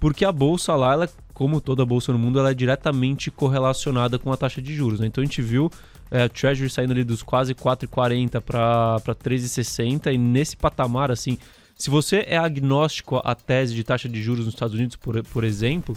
porque 0.00 0.24
a 0.24 0.32
bolsa 0.32 0.74
lá, 0.74 0.94
ela, 0.94 1.10
como 1.34 1.60
toda 1.60 1.84
bolsa 1.84 2.14
no 2.14 2.18
mundo, 2.18 2.38
ela 2.38 2.52
é 2.52 2.54
diretamente 2.54 3.30
correlacionada 3.30 4.18
com 4.18 4.32
a 4.32 4.38
taxa 4.38 4.62
de 4.62 4.74
juros. 4.74 5.00
Né? 5.00 5.06
Então 5.06 5.20
a 5.20 5.26
gente 5.26 5.42
viu 5.42 5.70
é, 6.14 6.28
Treasury 6.28 6.70
saindo 6.70 6.92
ali 6.92 7.02
dos 7.02 7.24
quase 7.24 7.56
4,40 7.56 8.40
para 8.40 9.14
3,60 9.16 10.14
e 10.14 10.16
nesse 10.16 10.56
patamar, 10.56 11.10
assim, 11.10 11.36
se 11.74 11.90
você 11.90 12.24
é 12.28 12.36
agnóstico 12.36 13.20
à 13.24 13.34
tese 13.34 13.74
de 13.74 13.82
taxa 13.82 14.08
de 14.08 14.22
juros 14.22 14.44
nos 14.44 14.54
Estados 14.54 14.76
Unidos, 14.76 14.94
por, 14.94 15.20
por 15.24 15.42
exemplo, 15.42 15.96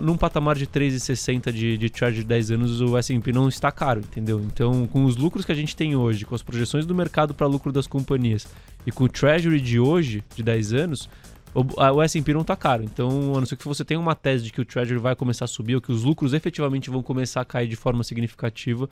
num 0.00 0.16
patamar 0.16 0.54
de 0.54 0.68
3,60 0.68 1.50
de, 1.50 1.76
de 1.76 1.90
Treasury 1.90 2.22
de 2.22 2.28
10 2.28 2.50
anos, 2.52 2.80
o 2.80 2.96
S&P 2.96 3.32
não 3.32 3.48
está 3.48 3.72
caro, 3.72 4.00
entendeu? 4.00 4.40
Então, 4.40 4.86
com 4.86 5.04
os 5.04 5.16
lucros 5.16 5.44
que 5.44 5.50
a 5.50 5.56
gente 5.56 5.74
tem 5.74 5.96
hoje, 5.96 6.24
com 6.24 6.36
as 6.36 6.42
projeções 6.42 6.86
do 6.86 6.94
mercado 6.94 7.34
para 7.34 7.48
lucro 7.48 7.72
das 7.72 7.88
companhias 7.88 8.46
e 8.86 8.92
com 8.92 9.02
o 9.02 9.08
Treasury 9.08 9.60
de 9.60 9.80
hoje, 9.80 10.22
de 10.36 10.44
10 10.44 10.72
anos, 10.74 11.08
o, 11.54 12.02
S&P 12.02 12.34
não 12.34 12.40
está 12.40 12.56
caro. 12.56 12.82
Então, 12.82 13.34
a 13.36 13.38
não 13.38 13.46
ser 13.46 13.56
que 13.56 13.66
você 13.66 13.84
tenha 13.84 14.00
uma 14.00 14.14
tese 14.14 14.44
de 14.44 14.52
que 14.52 14.60
o 14.60 14.64
Treasury 14.64 14.98
vai 14.98 15.14
começar 15.14 15.44
a 15.44 15.48
subir 15.48 15.76
ou 15.76 15.80
que 15.80 15.92
os 15.92 16.02
lucros 16.02 16.34
efetivamente 16.34 16.90
vão 16.90 17.02
começar 17.02 17.40
a 17.40 17.44
cair 17.44 17.68
de 17.68 17.76
forma 17.76 18.02
significativa, 18.02 18.88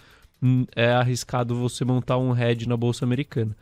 é 0.75 0.93
arriscado 0.93 1.55
você 1.55 1.85
montar 1.85 2.19
um 2.19 2.37
hedge 2.37 2.69
na 2.69 2.77
bolsa 2.77 3.05
americana. 3.05 3.57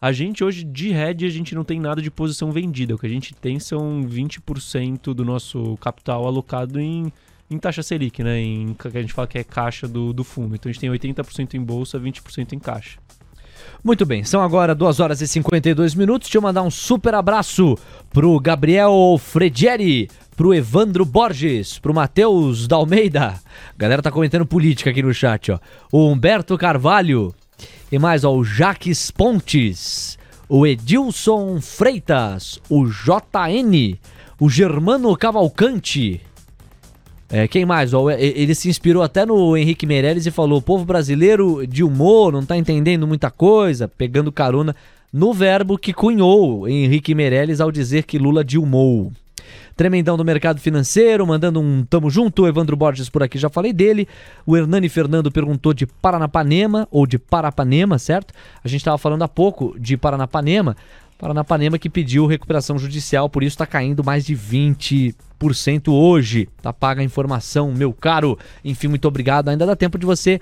A 0.00 0.10
gente 0.10 0.42
hoje, 0.42 0.64
de 0.64 0.92
hedge, 0.92 1.24
a 1.24 1.30
gente 1.30 1.54
não 1.54 1.62
tem 1.62 1.78
nada 1.78 2.02
de 2.02 2.10
posição 2.10 2.50
vendida. 2.50 2.94
O 2.94 2.98
que 2.98 3.06
a 3.06 3.08
gente 3.08 3.32
tem 3.34 3.60
são 3.60 4.02
20% 4.02 5.14
do 5.14 5.24
nosso 5.24 5.76
capital 5.76 6.26
alocado 6.26 6.80
em, 6.80 7.12
em 7.48 7.56
taxa 7.56 7.84
Selic, 7.84 8.20
né? 8.22 8.40
Em 8.40 8.74
que 8.74 8.88
a 8.88 9.00
gente 9.00 9.12
fala 9.12 9.28
que 9.28 9.38
é 9.38 9.44
caixa 9.44 9.86
do, 9.86 10.12
do 10.12 10.24
fundo. 10.24 10.56
Então 10.56 10.68
a 10.68 10.72
gente 10.72 10.80
tem 10.80 10.90
80% 10.90 11.54
em 11.54 11.62
bolsa, 11.62 12.00
20% 12.00 12.52
em 12.52 12.58
caixa. 12.58 12.98
Muito 13.84 14.04
bem, 14.04 14.24
são 14.24 14.40
agora 14.40 14.74
2 14.74 15.00
horas 15.00 15.20
e 15.20 15.28
52 15.28 15.94
minutos. 15.94 16.28
Deixa 16.28 16.38
eu 16.38 16.42
mandar 16.42 16.62
um 16.62 16.70
super 16.70 17.14
abraço 17.14 17.78
pro 18.10 18.40
Gabriel 18.40 19.16
Fredieri, 19.18 20.08
pro 20.36 20.54
Evandro 20.54 21.04
Borges, 21.04 21.78
pro 21.78 21.94
Matheus 21.94 22.66
da 22.66 22.76
Almeida. 22.76 23.34
A 23.34 23.78
galera 23.78 24.02
tá 24.02 24.10
comentando 24.10 24.46
política 24.46 24.90
aqui 24.90 25.02
no 25.02 25.12
chat, 25.12 25.52
ó. 25.52 25.58
O 25.90 26.08
Humberto 26.08 26.56
Carvalho, 26.56 27.34
e 27.90 27.98
mais, 27.98 28.24
ó, 28.24 28.34
o 28.34 28.44
Jaques 28.44 29.10
Pontes, 29.10 30.18
o 30.48 30.66
Edilson 30.66 31.60
Freitas, 31.60 32.60
o 32.68 32.86
JN, 32.86 33.98
o 34.40 34.48
Germano 34.48 35.16
Cavalcante. 35.16 36.20
É, 37.30 37.48
quem 37.48 37.64
mais? 37.64 37.94
Ó, 37.94 38.10
ele 38.10 38.54
se 38.54 38.68
inspirou 38.68 39.02
até 39.02 39.24
no 39.24 39.56
Henrique 39.56 39.86
Meirelles 39.86 40.26
e 40.26 40.30
falou: 40.30 40.58
o 40.58 40.62
povo 40.62 40.84
brasileiro 40.84 41.66
de 41.66 41.82
humor 41.82 42.32
não 42.32 42.44
tá 42.44 42.56
entendendo 42.56 43.06
muita 43.06 43.30
coisa, 43.30 43.88
pegando 43.88 44.30
carona 44.30 44.76
no 45.10 45.32
verbo 45.32 45.78
que 45.78 45.92
cunhou 45.92 46.68
Henrique 46.68 47.14
Meirelles 47.14 47.60
ao 47.60 47.72
dizer 47.72 48.04
que 48.04 48.18
Lula 48.18 48.44
dilmou. 48.44 49.12
Tremendão 49.76 50.16
do 50.16 50.24
mercado 50.24 50.60
financeiro, 50.60 51.26
mandando 51.26 51.60
um 51.60 51.84
tamo 51.84 52.10
junto. 52.10 52.46
Evandro 52.46 52.76
Borges 52.76 53.08
por 53.08 53.22
aqui, 53.22 53.38
já 53.38 53.48
falei 53.48 53.72
dele. 53.72 54.06
O 54.46 54.56
Hernani 54.56 54.88
Fernando 54.88 55.30
perguntou 55.30 55.72
de 55.72 55.86
Paranapanema, 55.86 56.86
ou 56.90 57.06
de 57.06 57.18
Parapanema, 57.18 57.98
certo? 57.98 58.34
A 58.62 58.68
gente 58.68 58.80
estava 58.80 58.98
falando 58.98 59.22
há 59.22 59.28
pouco 59.28 59.74
de 59.78 59.96
Paranapanema. 59.96 60.76
Paranapanema 61.18 61.78
que 61.78 61.88
pediu 61.88 62.26
recuperação 62.26 62.76
judicial, 62.76 63.30
por 63.30 63.44
isso 63.44 63.54
está 63.54 63.64
caindo 63.64 64.02
mais 64.02 64.26
de 64.26 64.34
20% 64.34 65.14
hoje. 65.88 66.48
Tá 66.60 66.72
paga 66.72 67.00
a 67.00 67.04
informação, 67.04 67.72
meu 67.72 67.92
caro. 67.92 68.36
Enfim, 68.64 68.88
muito 68.88 69.06
obrigado. 69.06 69.48
Ainda 69.48 69.64
dá 69.64 69.76
tempo 69.76 69.96
de 69.96 70.04
você 70.04 70.40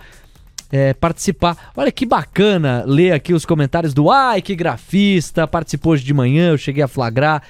é, 0.72 0.94
participar. 0.94 1.70
Olha 1.76 1.92
que 1.92 2.06
bacana 2.06 2.84
ler 2.86 3.12
aqui 3.12 3.34
os 3.34 3.44
comentários 3.44 3.92
do 3.92 4.10
Ai, 4.10 4.40
que 4.40 4.54
grafista, 4.54 5.46
participou 5.46 5.92
hoje 5.92 6.04
de 6.04 6.14
manhã, 6.14 6.50
eu 6.50 6.58
cheguei 6.58 6.82
a 6.82 6.88
flagrar. 6.88 7.42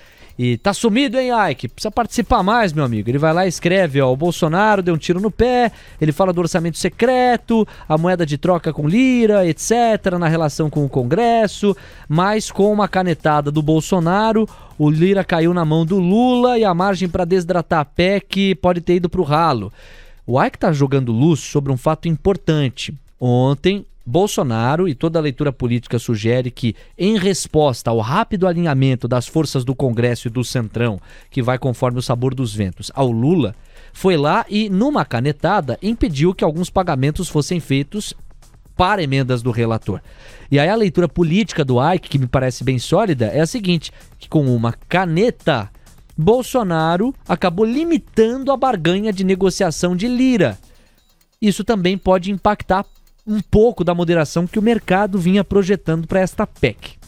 E 0.43 0.57
tá 0.57 0.72
sumido, 0.72 1.18
hein, 1.18 1.32
Ike? 1.51 1.68
Precisa 1.68 1.91
participar 1.91 2.43
mais, 2.43 2.72
meu 2.72 2.82
amigo. 2.82 3.11
Ele 3.11 3.18
vai 3.18 3.30
lá 3.30 3.45
e 3.45 3.51
escreve, 3.51 4.01
ó, 4.01 4.11
o 4.11 4.16
Bolsonaro 4.16 4.82
deu 4.82 4.95
um 4.95 4.97
tiro 4.97 5.20
no 5.20 5.30
pé, 5.30 5.70
ele 6.01 6.12
fala 6.12 6.32
do 6.32 6.41
orçamento 6.41 6.78
secreto, 6.78 7.68
a 7.86 7.99
moeda 7.99 8.24
de 8.24 8.38
troca 8.38 8.72
com 8.72 8.88
lira, 8.88 9.47
etc, 9.47 10.16
na 10.18 10.28
relação 10.28 10.70
com 10.70 10.82
o 10.82 10.88
Congresso, 10.88 11.76
mas 12.09 12.51
com 12.51 12.72
uma 12.72 12.88
canetada 12.88 13.51
do 13.51 13.61
Bolsonaro, 13.61 14.49
o 14.78 14.88
lira 14.88 15.22
caiu 15.22 15.53
na 15.53 15.62
mão 15.62 15.84
do 15.84 15.99
Lula 15.99 16.59
e 16.59 16.64
a 16.64 16.72
margem 16.72 17.07
para 17.07 17.26
desdratar 17.26 17.80
a 17.80 17.84
PEC 17.84 18.55
pode 18.62 18.80
ter 18.80 18.95
ido 18.95 19.11
pro 19.11 19.22
ralo. 19.22 19.70
O 20.26 20.43
Ike 20.43 20.59
tá 20.59 20.72
jogando 20.72 21.12
luz 21.12 21.41
sobre 21.41 21.70
um 21.70 21.76
fato 21.76 22.09
importante. 22.09 22.95
Ontem, 23.20 23.84
Bolsonaro 24.11 24.89
e 24.89 24.95
toda 24.95 25.21
a 25.21 25.23
leitura 25.23 25.53
política 25.53 25.97
sugere 25.97 26.51
que, 26.51 26.75
em 26.99 27.17
resposta 27.17 27.91
ao 27.91 28.01
rápido 28.01 28.49
alinhamento 28.49 29.07
das 29.07 29.29
forças 29.29 29.65
do 29.65 29.73
Congresso 29.73 30.27
e 30.27 30.31
do 30.31 30.43
Centrão, 30.43 31.01
que 31.31 31.41
vai 31.41 31.59
conforme 31.59 32.01
o 32.01 32.03
sabor 32.03 32.35
dos 32.35 32.53
ventos, 32.53 32.91
ao 32.93 33.09
Lula, 33.09 33.55
foi 33.93 34.17
lá 34.17 34.45
e, 34.49 34.69
numa 34.69 35.05
canetada, 35.05 35.79
impediu 35.81 36.35
que 36.35 36.43
alguns 36.43 36.69
pagamentos 36.69 37.29
fossem 37.29 37.61
feitos 37.61 38.13
para 38.77 39.01
emendas 39.01 39.43
do 39.43 39.53
relator. 39.53 40.01
E 40.51 40.59
aí 40.59 40.69
a 40.69 40.75
leitura 40.75 41.09
política 41.09 41.65
do 41.65 41.77
Ike, 41.81 42.09
que 42.09 42.19
me 42.19 42.27
parece 42.27 42.65
bem 42.65 42.81
sólida, 42.81 43.27
é 43.27 43.41
a 43.41 43.47
seguinte: 43.47 43.93
que 44.19 44.29
com 44.29 44.45
uma 44.53 44.73
caneta, 44.89 45.71
Bolsonaro 46.17 47.15
acabou 47.29 47.65
limitando 47.65 48.51
a 48.51 48.57
barganha 48.57 49.13
de 49.13 49.23
negociação 49.23 49.95
de 49.95 50.09
lira. 50.09 50.59
Isso 51.41 51.63
também 51.63 51.97
pode 51.97 52.33
impactar 52.33 52.85
um 53.31 53.41
pouco 53.41 53.85
da 53.85 53.95
moderação 53.95 54.47
que 54.47 54.59
o 54.59 54.62
mercado 54.62 55.18
vinha 55.18 55.45
projetando 55.45 56.07
para 56.07 56.20
esta 56.20 56.47
PEC. 56.47 56.99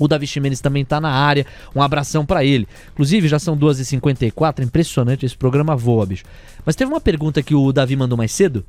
O 0.00 0.08
Davi 0.08 0.26
Ximenes 0.26 0.60
também 0.60 0.82
está 0.82 1.00
na 1.00 1.10
área. 1.10 1.46
Um 1.74 1.82
abração 1.82 2.24
para 2.26 2.44
ele. 2.44 2.68
Inclusive, 2.92 3.28
já 3.28 3.38
são 3.38 3.56
2h54. 3.56 4.62
Impressionante, 4.62 5.26
esse 5.26 5.36
programa 5.36 5.76
voa, 5.76 6.06
bicho. 6.06 6.24
Mas 6.64 6.76
teve 6.76 6.90
uma 6.90 7.00
pergunta 7.00 7.42
que 7.42 7.54
o 7.54 7.72
Davi 7.72 7.96
mandou 7.96 8.16
mais 8.16 8.32
cedo 8.32 8.64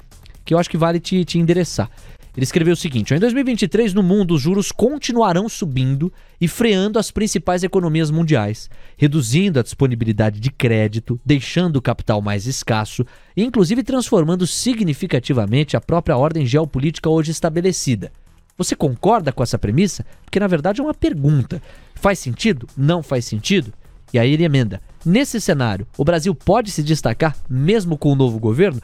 que 0.49 0.53
eu 0.53 0.57
acho 0.57 0.70
que 0.70 0.78
vale 0.78 0.99
te, 0.99 1.24
te 1.24 1.38
endereçar. 1.38 1.91
Ele 2.36 2.44
escreveu 2.44 2.74
o 2.74 2.78
seguinte: 2.78 3.14
em 3.14 3.20
2023, 3.20 3.94
no 3.94 4.04
mundo, 4.04 4.36
os 4.36 4.42
juros 4.42 4.72
continuarão 4.72 5.50
subindo 5.50 6.12
e 6.40 6.48
freando 6.48 7.00
as 7.00 7.12
principais 7.12 7.64
economias 7.64 8.12
mundiais, 8.12 8.70
reduzindo 8.98 9.60
a 9.60 9.64
disponibilidade 9.64 10.40
de 10.40 10.52
crédito, 10.52 11.20
deixando 11.26 11.78
o 11.78 11.82
capital 11.82 12.22
mais 12.22 12.46
escasso 12.46 13.06
e, 13.36 13.44
inclusive, 13.44 13.84
transformando 13.84 14.46
significativamente 14.46 15.76
a 15.76 15.82
própria 15.82 16.18
ordem 16.18 16.46
geopolítica 16.46 17.10
hoje 17.10 17.32
estabelecida. 17.32 18.12
Você 18.58 18.76
concorda 18.76 19.32
com 19.32 19.42
essa 19.42 19.58
premissa? 19.58 20.06
Porque 20.26 20.40
na 20.40 20.48
verdade 20.48 20.82
é 20.82 20.84
uma 20.84 20.94
pergunta. 20.94 21.62
Faz 21.96 22.20
sentido? 22.20 22.68
Não 22.76 23.02
faz 23.02 23.24
sentido? 23.24 23.74
E 24.14 24.20
aí 24.20 24.34
ele 24.34 24.44
emenda: 24.44 24.82
nesse 25.06 25.40
cenário, 25.40 25.88
o 25.98 26.04
Brasil 26.04 26.36
pode 26.36 26.70
se 26.70 26.84
destacar 26.84 27.36
mesmo 27.50 27.98
com 27.98 28.12
o 28.12 28.16
novo 28.16 28.38
governo? 28.38 28.82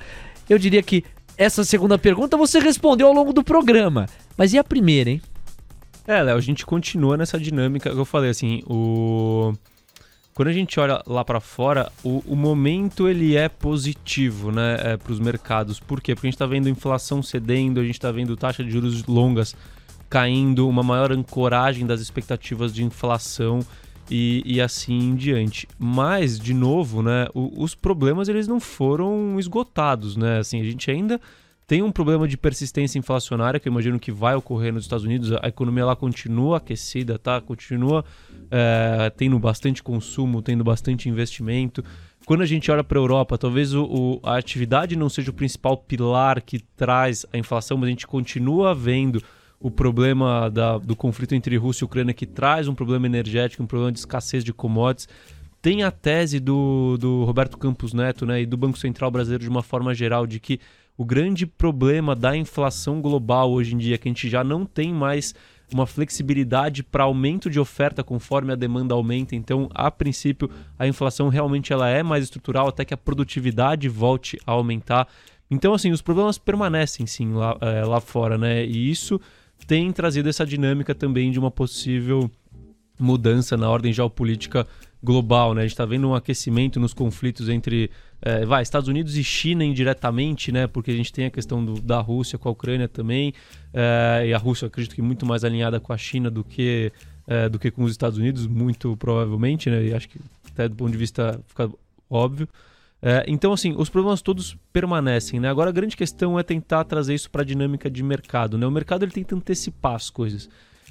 Eu 0.50 0.58
diria 0.58 0.82
que 0.82 1.04
essa 1.38 1.63
segunda 1.63 1.97
pergunta 1.97 2.38
você 2.38 2.59
respondeu 2.59 3.07
ao 3.07 3.13
longo 3.13 3.33
do 3.33 3.43
programa. 3.43 4.07
Mas 4.38 4.53
e 4.53 4.57
a 4.57 4.63
primeira, 4.63 5.09
hein? 5.09 5.21
É, 6.07 6.21
Léo, 6.21 6.38
a 6.38 6.41
gente 6.41 6.65
continua 6.65 7.17
nessa 7.17 7.39
dinâmica 7.39 7.89
que 7.89 7.97
eu 7.97 8.05
falei, 8.05 8.29
assim, 8.29 8.61
o... 8.67 9.53
Quando 10.33 10.49
a 10.49 10.53
gente 10.53 10.77
olha 10.79 11.01
lá 11.07 11.23
para 11.23 11.39
fora, 11.39 11.89
o, 12.03 12.21
o, 12.27 12.36
momento 12.36 13.07
ele 13.07 13.38
é 13.38 13.47
positivo, 13.47 14.51
né, 14.51 14.77
é, 14.81 14.97
para 14.97 15.13
os 15.13 15.19
mercados. 15.19 15.79
Por 15.79 16.01
quê? 16.01 16.13
Porque 16.13 16.27
a 16.27 16.29
gente 16.29 16.36
está 16.36 16.45
vendo 16.45 16.67
inflação 16.67 17.23
cedendo, 17.23 17.79
a 17.79 17.83
gente 17.83 17.95
está 17.95 18.11
vendo 18.11 18.36
taxa 18.36 18.61
de 18.61 18.69
juros 18.69 19.05
longas 19.05 19.55
caindo, 20.09 20.67
uma 20.67 20.83
maior 20.83 21.11
ancoragem 21.13 21.88
das 21.88 22.01
expectativas 22.01 22.73
de 22.73 22.83
inflação 22.83 23.65
e, 24.10 24.41
e 24.45 24.62
assim 24.62 24.97
em 24.97 25.16
diante. 25.16 25.68
Mas, 25.78 26.39
de 26.39 26.53
novo, 26.53 27.01
né, 27.01 27.28
os 27.34 27.76
problemas 27.76 28.30
eles 28.30 28.47
não 28.47 28.60
foram 28.60 29.39
esgotados, 29.39 30.16
né? 30.16 30.39
Assim, 30.39 30.60
a 30.60 30.64
gente 30.64 30.89
ainda 30.89 31.20
tem 31.68 31.82
um 31.82 31.91
problema 31.91 32.28
de 32.28 32.38
persistência 32.38 32.99
inflacionária 32.99 33.60
que 33.60 33.68
eu 33.68 33.72
imagino 33.72 33.99
que 33.99 34.12
vai 34.12 34.36
ocorrer 34.36 34.72
nos 34.72 34.84
Estados 34.84 35.03
Unidos. 35.03 35.32
A 35.41 35.47
economia 35.47 35.86
lá 35.86 35.95
continua 35.95 36.58
aquecida, 36.58 37.18
tá? 37.18 37.41
Continua 37.41 38.06
é, 38.51 39.12
tendo 39.18 39.39
bastante 39.39 39.82
consumo, 39.82 40.43
tendo 40.43 40.64
bastante 40.64 41.10
investimento. 41.10 41.84
Quando 42.26 42.41
a 42.41 42.45
gente 42.45 42.72
olha 42.72 42.84
para 42.84 42.99
a 42.99 43.01
Europa, 43.01 43.38
talvez 43.38 43.74
o, 43.74 43.84
o, 43.84 44.20
a 44.24 44.38
atividade 44.38 44.95
não 44.95 45.10
seja 45.10 45.32
o 45.32 45.34
principal 45.34 45.78
pilar 45.78 46.41
que 46.41 46.60
traz 46.60 47.26
a 47.34 47.38
inflação, 47.38 47.78
mas 47.78 47.88
a 47.88 47.89
gente 47.91 48.06
continua 48.06 48.74
vendo 48.76 49.22
o 49.60 49.72
problema 49.72 50.49
da, 50.49 50.78
do 50.78 50.95
conflito 50.95 51.34
entre 51.34 51.56
Rússia 51.58 51.84
e 51.84 51.86
Ucrânia, 51.86 52.14
que 52.14 52.26
traz 52.26 52.68
um 52.68 52.76
problema 52.76 53.06
energético, 53.06 53.64
um 53.64 53.68
problema 53.68 53.91
de 53.91 53.99
escassez 53.99 54.43
de 54.43 54.53
commodities. 54.53 55.08
Tem 55.62 55.84
a 55.84 55.89
tese 55.89 56.39
do, 56.39 56.97
do 56.97 57.24
Roberto 57.24 57.58
Campos 57.58 57.93
Neto 57.93 58.26
né, 58.26 58.41
e 58.41 58.45
do 58.45 58.56
Banco 58.56 58.78
Central 58.78 59.10
Brasileiro 59.10 59.43
de 59.43 59.49
uma 59.49 59.64
forma 59.64 59.93
geral 59.95 60.28
de 60.28 60.39
que 60.39 60.60
o 60.97 61.03
grande 61.03 61.45
problema 61.45 62.16
da 62.16 62.38
inflação 62.38 63.01
global 63.01 63.51
hoje 63.51 63.76
em 63.76 63.78
dia 63.78 63.95
é 63.95 63.97
que 63.97 64.08
a 64.08 64.12
gente 64.12 64.30
já 64.30 64.43
não 64.43 64.66
tem 64.66 64.93
mais 64.93 65.34
uma 65.74 65.88
flexibilidade 65.88 66.84
para 66.84 67.03
aumento 67.03 67.49
de 67.49 67.60
oferta 67.60 68.03
conforme 68.03 68.53
a 68.53 68.56
demanda 68.56 68.93
aumenta. 68.93 69.36
Então, 69.36 69.68
a 69.74 69.89
princípio, 69.89 70.49
a 70.78 70.88
inflação 70.88 71.28
realmente 71.28 71.74
ela 71.74 71.89
é 71.89 72.03
mais 72.03 72.24
estrutural 72.24 72.68
até 72.68 72.86
que 72.86 72.93
a 72.93 72.97
produtividade 72.97 73.89
volte 73.89 74.38
a 74.45 74.51
aumentar. 74.51 75.08
Então, 75.49 75.74
assim, 75.74 75.91
os 75.91 76.01
problemas 76.01 76.38
permanecem 76.38 77.06
sim 77.06 77.34
lá, 77.34 77.58
é, 77.62 77.84
lá 77.84 77.99
fora, 77.99 78.38
né? 78.38 78.66
E 78.66 78.89
isso 78.89 79.20
tem 79.68 79.91
trazido 79.91 80.30
essa 80.30 80.45
dinâmica 80.45 80.93
também 80.93 81.32
de 81.32 81.39
uma 81.39 81.51
possível 81.51 82.30
mudança 82.99 83.58
na 83.58 83.70
ordem 83.70 83.91
geopolítica 83.91 84.68
global, 85.03 85.53
né? 85.53 85.62
A 85.62 85.64
gente 85.64 85.74
está 85.74 85.86
vendo 85.86 86.10
um 86.10 86.16
aquecimento 86.16 86.80
nos 86.80 86.93
conflitos 86.93 87.47
entre 87.47 87.91
é, 88.22 88.45
vai, 88.45 88.64
Estados 88.64 88.88
Unidos 88.88 89.16
e 89.16 89.24
China 89.24 89.64
indiretamente, 89.64 90.51
né? 90.51 90.66
Porque 90.66 90.91
a 90.91 90.95
gente 90.95 91.14
tem 91.14 91.26
a 91.26 91.30
questão 91.30 91.64
do, 91.64 91.80
da 91.80 91.99
Rússia 91.99 92.39
com 92.39 92.49
a 92.49 92.51
Ucrânia 92.51 92.88
também, 92.88 93.34
é, 93.74 94.26
e 94.28 94.34
a 94.34 94.38
Rússia, 94.38 94.68
acredito 94.68 94.95
que 94.95 95.01
muito 95.01 95.26
mais 95.26 95.43
alinhada 95.43 95.80
com 95.80 95.93
a 95.93 95.97
China 95.97 96.32
do 96.32 96.43
que, 96.43 96.91
é, 97.28 97.47
do 97.47 97.60
que 97.60 97.70
com 97.70 97.84
os 97.84 97.91
Estados 97.91 98.18
Unidos, 98.18 98.47
muito 98.47 98.97
provavelmente, 98.97 99.70
né? 99.70 99.86
E 99.86 99.93
acho 99.93 100.10
que 100.10 100.20
até 100.51 100.68
do 100.68 100.76
ponto 100.76 100.91
de 100.91 100.97
vista 100.97 101.39
fica 101.47 101.70
óbvio. 102.10 102.49
É, 103.08 103.24
então, 103.28 103.53
assim, 103.53 103.76
os 103.78 103.88
problemas 103.88 104.20
todos 104.20 104.58
permanecem, 104.74 105.39
né? 105.39 105.47
Agora 105.47 105.70
a 105.70 105.72
grande 105.72 105.95
questão 105.95 106.39
é 106.39 106.41
tentar 106.41 106.84
trazer 106.86 107.14
isso 107.14 107.30
para 107.30 107.43
a 107.43 107.45
dinâmica 107.45 107.88
de 107.88 108.01
mercado, 108.01 108.58
né? 108.58 108.66
O 108.66 108.72
mercado 108.72 109.06
ele 109.06 109.12
tenta 109.12 109.36
antecipar 109.36 109.93
as 109.93 110.10
coisas. 110.10 110.49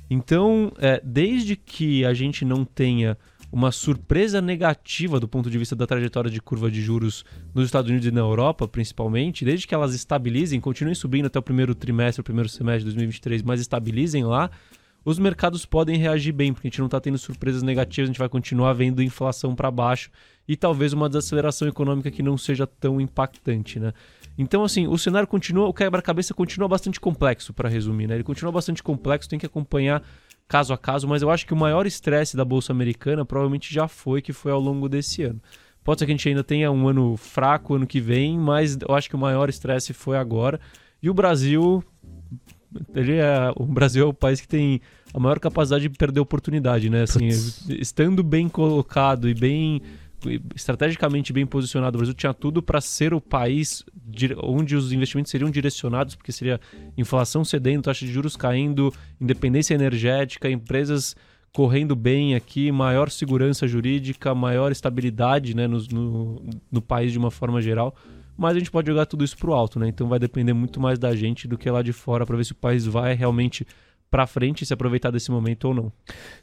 Então, 0.09 0.73
é, 0.79 1.01
desde 1.03 1.57
que 1.57 2.05
a 2.05 2.15
gente 2.15 2.45
não 2.45 2.65
tenha 2.65 3.19
uma 3.51 3.73
surpresa 3.73 4.41
negativa 4.41 5.19
do 5.19 5.27
ponto 5.27 5.51
de 5.51 5.59
vista 5.59 5.75
da 5.75 5.89
trajetória 5.89 6.31
de 6.31 6.41
curva 6.41 6.71
de 6.71 6.81
juros 6.81 7.25
nos 7.53 7.65
Estados 7.65 7.91
Unidos 7.91 8.07
e 8.07 8.13
na 8.13 8.21
Europa, 8.21 8.69
principalmente, 8.69 9.45
desde 9.45 9.67
que 9.67 9.75
elas 9.75 9.93
estabilizem, 9.93 10.61
continuem 10.61 10.95
subindo 10.95 11.27
até 11.27 11.41
o 11.41 11.43
primeiro 11.43 11.75
trimestre, 11.75 12.21
o 12.21 12.25
primeiro 12.25 12.49
semestre 12.49 12.85
de 12.85 12.85
2023, 12.85 13.43
mas 13.43 13.61
estabilizem 13.61 14.23
lá, 14.23 14.53
os 15.05 15.19
mercados 15.19 15.67
podem 15.67 15.99
reagir 15.99 16.33
bem, 16.33 16.53
porque 16.53 16.69
a 16.69 16.71
gente 16.71 16.79
não 16.79 16.87
está 16.87 17.01
tendo 17.01 17.19
surpresas 17.19 17.63
negativas, 17.63 18.09
a 18.09 18.13
gente 18.13 18.19
vai 18.19 18.29
continuar 18.29 18.73
vendo 18.73 19.03
inflação 19.03 19.55
para 19.55 19.71
baixo 19.71 20.11
e 20.49 20.57
talvez 20.57 20.93
uma 20.93 21.09
desaceleração 21.09 21.69
econômica 21.69 22.11
que 22.11 22.23
não 22.23 22.39
seja 22.39 22.67
tão 22.67 23.01
impactante, 23.01 23.79
né? 23.79 23.93
Então, 24.37 24.65
assim, 24.65 24.87
o 24.87 24.99
cenário 24.99 25.29
continua, 25.29 25.69
o 25.69 25.75
quebra-cabeça 25.75 26.35
continua 26.35 26.69
bastante 26.69 26.99
complexo, 26.99 27.53
para 27.53 27.69
resumir, 27.69 28.07
né? 28.07 28.15
Ele 28.15 28.25
continua 28.25 28.51
bastante 28.51 28.83
complexo, 28.83 29.29
tem 29.29 29.39
que 29.39 29.47
acompanhar 29.47 30.03
caso 30.49 30.73
a 30.73 30.79
caso, 30.79 31.07
mas 31.07 31.23
eu 31.23 31.31
acho 31.31 31.47
que 31.47 31.55
o 31.55 31.57
maior 31.57 31.87
estresse 31.87 32.37
da 32.37 32.45
Bolsa 32.45 32.73
Americana 32.73 33.25
provavelmente 33.25 33.73
já 33.73 33.87
foi, 33.87 34.21
que 34.21 34.33
foi 34.33 34.53
ao 34.53 34.61
longo 34.61 34.89
desse 34.89 35.23
ano. 35.23 35.41
Pode 35.83 36.01
ser 36.01 36.07
que 36.07 36.13
a 36.13 36.15
gente 36.15 36.29
ainda 36.29 36.43
tenha 36.43 36.71
um 36.73 36.89
ano 36.89 37.17
fraco 37.17 37.75
ano 37.75 37.87
que 37.87 38.01
vem, 38.01 38.39
mas 38.39 38.77
eu 38.81 38.95
acho 38.95 39.09
que 39.09 39.15
o 39.15 39.19
maior 39.19 39.49
estresse 39.49 39.93
foi 39.93 40.17
agora. 40.17 40.59
E 41.03 41.11
o 41.11 41.15
Brasil, 41.15 41.85
ele 42.95 43.15
é, 43.15 43.53
o 43.57 43.65
Brasil 43.65 44.05
é 44.05 44.09
o 44.09 44.13
país 44.13 44.41
que 44.41 44.49
tem 44.49 44.81
a 45.13 45.19
maior 45.19 45.39
capacidade 45.39 45.89
de 45.89 45.97
perder 45.97 46.21
oportunidade, 46.21 46.91
né? 46.91 47.03
Assim, 47.03 47.29
estando 47.69 48.23
bem 48.23 48.49
colocado 48.49 49.29
e 49.29 49.35
bem 49.35 49.81
estrategicamente 50.55 51.33
bem 51.33 51.47
posicionado. 51.47 51.97
O 51.97 51.99
Brasil 51.99 52.15
tinha 52.15 52.33
tudo 52.33 52.63
para 52.63 52.81
ser 52.81 53.13
o 53.13 53.21
país 53.21 53.85
onde 54.43 54.75
os 54.75 54.93
investimentos 54.93 55.31
seriam 55.31 55.51
direcionados, 55.51 56.15
porque 56.15 56.33
seria 56.33 56.61
inflação 56.97 57.45
cedendo, 57.45 57.83
taxa 57.83 58.07
de 58.07 58.13
juros 58.13 58.37
caindo, 58.37 58.93
independência 59.21 59.75
energética, 59.75 60.51
empresas 60.51 61.15
correndo 61.53 61.95
bem 61.95 62.35
aqui, 62.35 62.73
maior 62.73 63.11
segurança 63.11 63.67
jurídica, 63.69 64.35
maior 64.35 64.73
estabilidade 64.73 65.55
né, 65.55 65.69
no, 65.69 65.79
no, 65.93 66.43
no 66.71 66.83
país 66.83 67.13
de 67.13 67.19
uma 67.19 67.31
forma 67.31 67.61
geral 67.63 67.95
mas 68.37 68.57
a 68.57 68.59
gente 68.59 68.71
pode 68.71 68.89
jogar 68.89 69.07
tudo 69.07 69.25
isso 69.25 69.37
pro 69.37 69.53
alto, 69.53 69.79
né? 69.79 69.89
Então 69.89 70.09
vai 70.09 70.19
depender 70.19 70.53
muito 70.53 70.81
mais 70.81 70.99
da 70.99 71.15
gente 71.15 71.47
do 71.47 71.57
que 71.57 71.71
lá 71.71 71.83
de 71.83 71.93
fora 71.93 72.27
para 72.27 72.37
ver 72.37 72.45
se 72.45 72.53
o 72.53 72.57
país 72.57 72.85
vai 72.87 73.15
realmente 73.15 73.67
para 74.15 74.29
frente 74.29 74.63
e 74.63 74.67
se 74.67 74.73
aproveitar 74.73 75.11
desse 75.11 75.29
momento 75.33 75.65
ou 75.65 75.75
não. 75.75 75.93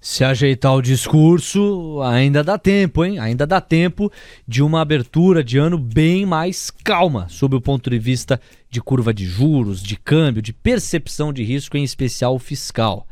Se 0.01 0.25
ajeitar 0.25 0.75
o 0.75 0.81
discurso, 0.81 2.01
ainda 2.03 2.43
dá 2.43 2.57
tempo, 2.57 3.05
hein? 3.05 3.17
Ainda 3.17 3.47
dá 3.47 3.61
tempo 3.61 4.11
de 4.45 4.61
uma 4.61 4.81
abertura 4.81 5.41
de 5.41 5.57
ano 5.57 5.77
bem 5.77 6.25
mais 6.25 6.69
calma, 6.69 7.27
sob 7.29 7.55
o 7.55 7.61
ponto 7.61 7.89
de 7.89 7.97
vista 7.97 8.41
de 8.69 8.81
curva 8.81 9.13
de 9.13 9.25
juros, 9.25 9.81
de 9.81 9.95
câmbio, 9.95 10.41
de 10.41 10.51
percepção 10.51 11.31
de 11.31 11.43
risco, 11.43 11.77
em 11.77 11.83
especial 11.83 12.37
fiscal. 12.37 13.07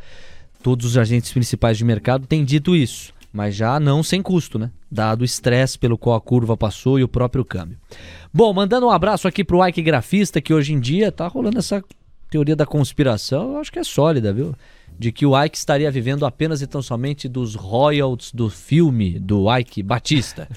Todos 0.62 0.86
os 0.86 0.98
agentes 0.98 1.32
principais 1.32 1.78
de 1.78 1.86
mercado 1.86 2.28
têm 2.28 2.44
dito 2.44 2.76
isso, 2.76 3.14
mas 3.32 3.56
já 3.56 3.80
não 3.80 4.02
sem 4.02 4.22
custo, 4.22 4.58
né? 4.58 4.72
Dado 4.92 5.22
o 5.22 5.26
estresse 5.26 5.78
pelo 5.78 5.98
qual 5.98 6.16
a 6.16 6.22
curva 6.22 6.58
passou 6.58 7.00
e 7.00 7.04
o 7.04 7.08
próprio 7.08 7.46
câmbio. 7.46 7.78
Bom, 8.34 8.54
mandando 8.54 8.88
um 8.88 8.92
abraço 8.92 9.28
aqui 9.28 9.44
pro 9.44 9.66
Ike 9.66 9.82
Grafista, 9.82 10.42
que 10.42 10.54
hoje 10.54 10.74
em 10.74 10.80
dia 10.80 11.12
tá 11.12 11.28
rolando 11.28 11.60
essa 11.60 11.84
teoria 12.30 12.56
da 12.56 12.66
conspiração, 12.66 13.54
eu 13.54 13.58
acho 13.60 13.72
que 13.72 13.80
é 13.80 13.84
sólida, 13.84 14.32
viu? 14.32 14.56
De 14.98 15.12
que 15.12 15.26
o 15.26 15.42
Ike 15.42 15.58
estaria 15.58 15.90
vivendo 15.90 16.26
apenas 16.26 16.62
e 16.62 16.68
tão 16.68 16.82
somente 16.82 17.28
dos 17.28 17.56
royalties 17.56 18.32
do 18.32 18.50
filme 18.50 19.18
do 19.18 19.46
Ike 19.58 19.82
Batista. 19.82 20.48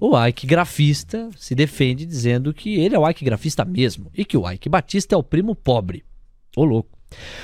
O 0.00 0.20
Ike 0.26 0.46
grafista 0.46 1.30
se 1.36 1.54
defende 1.54 2.04
dizendo 2.04 2.52
que 2.52 2.80
ele 2.80 2.96
é 2.96 2.98
o 2.98 3.08
Ike 3.08 3.24
grafista 3.24 3.64
mesmo 3.64 4.10
e 4.12 4.24
que 4.24 4.36
o 4.36 4.50
Ike 4.50 4.68
Batista 4.68 5.14
é 5.14 5.18
o 5.18 5.22
primo 5.22 5.54
pobre. 5.54 6.04
Ô 6.56 6.64
louco. 6.64 7.01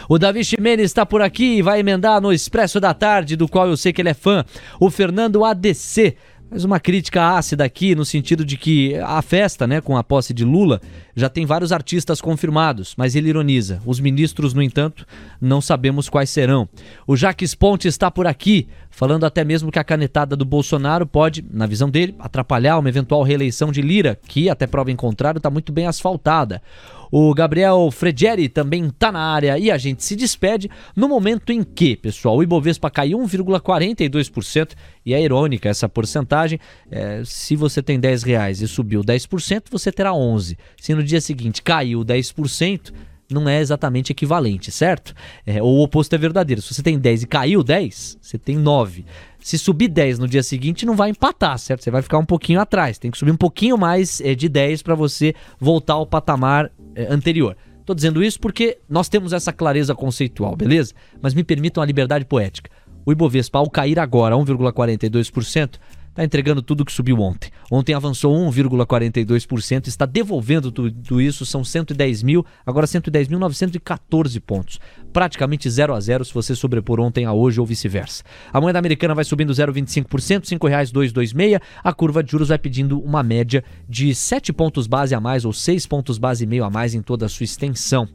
O 0.09 0.19
Davi 0.19 0.45
Ximenes 0.45 0.87
está 0.87 1.05
por 1.05 1.23
aqui 1.23 1.59
e 1.59 1.63
vai 1.63 1.81
emendar 1.81 2.21
no 2.21 2.33
Expresso 2.33 2.81
da 2.81 2.95
Tarde, 2.95 3.37
do 3.37 3.49
qual 3.49 3.69
eu 3.69 3.77
sei 3.77 3.93
que 3.93 4.01
ele 4.01 4.11
é 4.11 4.15
fã. 4.15 4.45
O 4.81 4.91
Fernando 4.91 5.45
ADC 5.45 6.17
mas 6.51 6.65
uma 6.65 6.81
crítica 6.81 7.37
ácida 7.37 7.65
aqui 7.65 7.95
no 7.95 8.05
sentido 8.05 8.45
de 8.45 8.57
que 8.57 8.97
a 8.97 9.21
festa, 9.21 9.67
né, 9.67 9.81
com 9.81 9.97
a 9.97 10.05
posse 10.05 10.33
de 10.33 10.45
Lula, 10.45 10.81
já 11.15 11.29
tem 11.29 11.45
vários 11.45 11.73
artistas 11.73 12.21
confirmados, 12.21 12.95
mas 12.97 13.15
ele 13.15 13.29
ironiza. 13.29 13.83
Os 13.85 14.01
ministros, 14.01 14.55
no 14.55 14.63
entanto, 14.63 15.05
não 15.41 15.61
sabemos 15.61 16.09
quais 16.09 16.31
serão. 16.31 16.69
O 17.07 17.17
Jaques 17.17 17.55
Ponte 17.55 17.87
está 17.87 18.11
por 18.11 18.27
aqui, 18.27 18.69
falando 18.91 19.25
até 19.25 19.45
mesmo 19.45 19.71
que 19.71 19.79
a 19.79 19.85
canetada 19.85 20.35
do 20.35 20.45
Bolsonaro 20.45 21.07
pode, 21.07 21.45
na 21.51 21.67
visão 21.67 21.91
dele, 21.91 22.15
atrapalhar 22.19 22.79
uma 22.79 22.89
eventual 22.89 23.23
reeleição 23.23 23.71
de 23.71 23.83
Lira, 23.83 24.19
que, 24.27 24.49
até 24.49 24.67
prova 24.67 24.91
em 24.91 24.97
contrário, 24.97 25.39
está 25.39 25.51
muito 25.51 25.71
bem 25.71 25.87
asfaltada. 25.87 26.63
O 27.11 27.33
Gabriel 27.35 27.91
Fredieri 27.91 28.49
também 28.49 28.87
está 28.87 29.11
na 29.11 29.21
área 29.21 29.59
e 29.59 29.71
a 29.71 29.79
gente 29.79 30.05
se 30.05 30.15
despede 30.15 30.71
no 30.95 31.09
momento 31.09 31.53
em 31.53 31.63
que, 31.63 31.97
pessoal, 31.97 32.37
o 32.37 32.43
Ibovespa 32.43 32.91
caiu 32.91 33.19
1,42% 33.19 34.73
e 35.05 35.15
é 35.15 35.23
irônica 35.23 35.69
essa 35.69 35.89
porcentagem. 35.89 36.59
É, 36.91 37.23
se 37.25 37.57
você 37.57 37.83
tem 37.83 37.99
10 37.99 38.23
reais 38.23 38.61
e 38.61 38.69
subiu 38.69 39.03
10%, 39.03 39.65
você 39.71 39.91
terá 39.91 40.13
11. 40.13 40.57
Se 40.77 40.95
no 40.95 41.03
dia 41.03 41.21
seguinte 41.21 41.63
caiu 41.63 42.05
10%, 42.05 42.93
não 43.31 43.49
é 43.49 43.61
exatamente 43.61 44.11
equivalente, 44.11 44.71
certo? 44.71 45.15
É, 45.45 45.63
ou 45.63 45.79
o 45.79 45.83
oposto 45.83 46.15
é 46.15 46.19
verdadeiro. 46.19 46.63
Se 46.63 46.75
você 46.75 46.83
tem 46.83 46.99
10 46.99 47.25
e 47.25 47.27
caiu 47.27 47.63
10, 47.63 48.19
você 48.21 48.39
tem 48.39 48.57
9. 48.57 49.05
Se 49.49 49.57
subir 49.57 49.89
10 49.89 50.19
no 50.19 50.29
dia 50.29 50.43
seguinte, 50.43 50.85
não 50.85 50.95
vai 50.95 51.09
empatar, 51.09 51.59
certo? 51.59 51.83
Você 51.83 51.91
vai 51.91 52.03
ficar 52.03 52.19
um 52.19 52.25
pouquinho 52.27 52.61
atrás. 52.61 52.99
Tem 52.99 53.11
que 53.11 53.17
subir 53.17 53.31
um 53.31 53.37
pouquinho 53.37 53.79
mais 53.79 54.21
é, 54.21 54.35
de 54.35 54.47
10 54.47 54.83
para 54.83 54.95
você 54.95 55.35
voltar 55.59 55.95
ao 55.95 56.07
patamar 56.07 56.71
é, 56.95 57.11
anterior. 57.11 57.57
Tô 57.87 57.95
dizendo 57.95 58.23
isso 58.23 58.39
porque 58.39 58.77
nós 58.87 59.09
temos 59.09 59.33
essa 59.33 59.51
clareza 59.51 59.95
conceitual, 59.95 60.55
beleza? 60.55 60.93
Mas 61.23 61.33
me 61.33 61.43
permitam 61.43 61.83
a 61.83 61.87
liberdade 61.87 62.27
poética. 62.27 62.71
O 63.07 63.11
Ibovespa, 63.11 63.59
ao 63.59 63.71
cair 63.71 63.99
agora 63.99 64.37
1,42%, 64.37 65.79
está 66.19 66.25
entregando 66.25 66.61
tudo 66.61 66.85
que 66.85 66.93
subiu 66.93 67.19
ontem. 67.21 67.51
Ontem 67.71 67.95
avançou 67.95 68.35
1,42%, 68.51 69.87
está 69.87 70.05
devolvendo 70.05 70.71
tudo 70.71 71.21
isso, 71.21 71.47
são 71.47 71.63
110 71.65 72.23
mil, 72.23 72.45
agora 72.67 72.87
110.914 72.87 74.41
pontos. 74.41 74.81
Praticamente 75.13 75.69
0 75.69 75.95
a 75.95 76.01
0 76.01 76.25
se 76.25 76.35
você 76.35 76.55
sobrepor 76.55 77.01
ontem 77.01 77.25
a 77.25 77.33
hoje 77.33 77.61
ou 77.61 77.67
vice-versa. 77.67 78.23
A 78.53 78.61
moeda 78.61 78.79
americana 78.79 79.15
vai 79.15 79.25
subindo 79.25 79.53
0,25%, 79.53 80.51
R$ 80.51 80.59
5,226. 80.59 81.61
A 81.83 81.93
curva 81.93 82.23
de 82.23 82.31
juros 82.31 82.49
vai 82.49 82.59
pedindo 82.59 83.01
uma 83.01 83.23
média 83.23 83.65
de 83.89 84.15
7 84.15 84.53
pontos 84.53 84.87
base 84.87 85.15
a 85.15 85.21
mais 85.21 85.45
ou 85.45 85.53
6 85.53 85.87
pontos 85.87 86.19
base 86.19 86.45
e 86.45 86.47
meio 86.47 86.65
a 86.65 86.71
mais 86.71 86.95
em 86.95 87.03
toda 87.03 87.27
a 87.27 87.29
sua 87.29 87.45
extensão. 87.45 88.09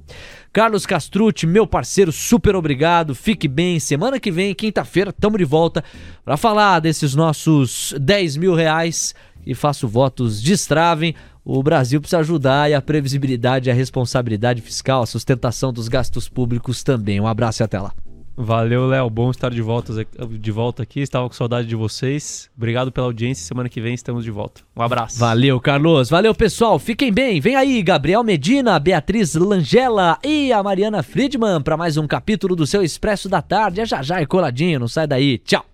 Carlos 0.52 0.86
Castrucci, 0.86 1.48
meu 1.48 1.66
parceiro, 1.66 2.12
super 2.12 2.56
obrigado. 2.56 3.16
Fique 3.16 3.48
bem. 3.48 3.80
Semana 3.80 4.20
que 4.20 4.32
vem, 4.32 4.54
quinta-feira, 4.54 5.10
estamos 5.10 5.40
de 5.40 5.46
volta 5.46 5.84
para 6.24 6.38
falar 6.38 6.80
desses 6.80 7.16
nossos 7.16 7.96
10 8.00 8.38
mil 8.38 8.54
reais. 8.54 9.16
E 9.46 9.54
faço 9.54 9.88
votos 9.88 10.42
destravem. 10.42 11.16
O 11.46 11.62
Brasil 11.62 12.00
precisa 12.00 12.20
ajudar 12.20 12.72
e 12.72 12.74
a 12.74 12.82
previsibilidade, 12.82 13.70
a 13.70 13.74
responsabilidade 13.74 14.62
fiscal, 14.62 15.04
a 15.04 15.06
sustentação 15.06 15.74
dos 15.74 15.88
gastos 15.88 16.30
públicos 16.30 16.84
também. 16.84 17.20
Um 17.20 17.28
abraço 17.28 17.62
e 17.62 17.66
até 17.66 17.80
lá. 17.80 17.94
Valeu, 18.36 18.88
Léo. 18.88 19.10
Bom 19.10 19.30
estar 19.30 19.52
de 19.52 19.62
volta, 19.62 19.94
de 20.40 20.52
volta 20.52 20.82
aqui. 20.84 21.02
Estava 21.02 21.28
com 21.28 21.36
saudade 21.36 21.68
de 21.68 21.76
vocês. 21.76 22.50
Obrigado 22.58 22.92
pela 22.92 23.08
audiência. 23.08 23.46
Semana 23.46 23.70
que 23.70 23.80
vem 23.80 23.94
estamos 23.94 24.24
de 24.24 24.32
volta. 24.32 24.62
Um 24.76 24.82
abraço. 24.82 25.20
Valeu, 25.20 25.60
Carlos. 25.60 26.10
Valeu, 26.10 26.34
pessoal. 26.34 26.80
Fiquem 26.80 27.12
bem. 27.12 27.40
Vem 27.40 27.56
aí, 27.56 27.82
Gabriel 27.84 28.24
Medina, 28.24 28.80
Beatriz 28.80 29.36
Langela 29.36 30.18
e 30.24 30.52
a 30.52 30.64
Mariana 30.64 31.04
Friedman 31.04 31.62
para 31.62 31.78
mais 31.78 31.96
um 31.96 32.08
capítulo 32.08 32.56
do 32.56 32.66
seu 32.66 32.82
Expresso 32.82 33.30
da 33.30 33.42
Tarde. 33.42 33.82
É 33.82 33.86
já 33.86 34.02
já 34.02 34.22
e 34.22 34.26
coladinho. 34.26 34.80
Não 34.80 34.88
sai 34.88 35.06
daí. 35.06 35.38
Tchau. 35.38 35.73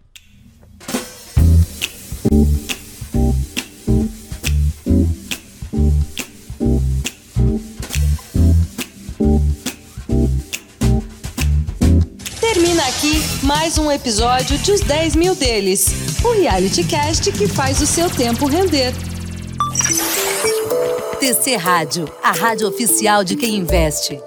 Mais 13.62 13.78
um 13.78 13.91
episódio 13.91 14.57
de 14.57 14.72
Os 14.72 14.80
10 14.80 15.18
Mil 15.18 15.36
Deles, 15.36 15.93
o 16.24 16.32
reality 16.32 16.82
cast 16.82 17.30
que 17.30 17.45
faz 17.45 17.82
o 17.82 17.86
seu 17.86 18.10
tempo 18.10 18.47
render. 18.47 18.93
TC 21.20 21.57
Rádio, 21.57 22.10
a 22.24 22.32
rádio 22.32 22.70
oficial 22.70 23.22
de 23.22 23.36
quem 23.36 23.57
investe. 23.57 24.18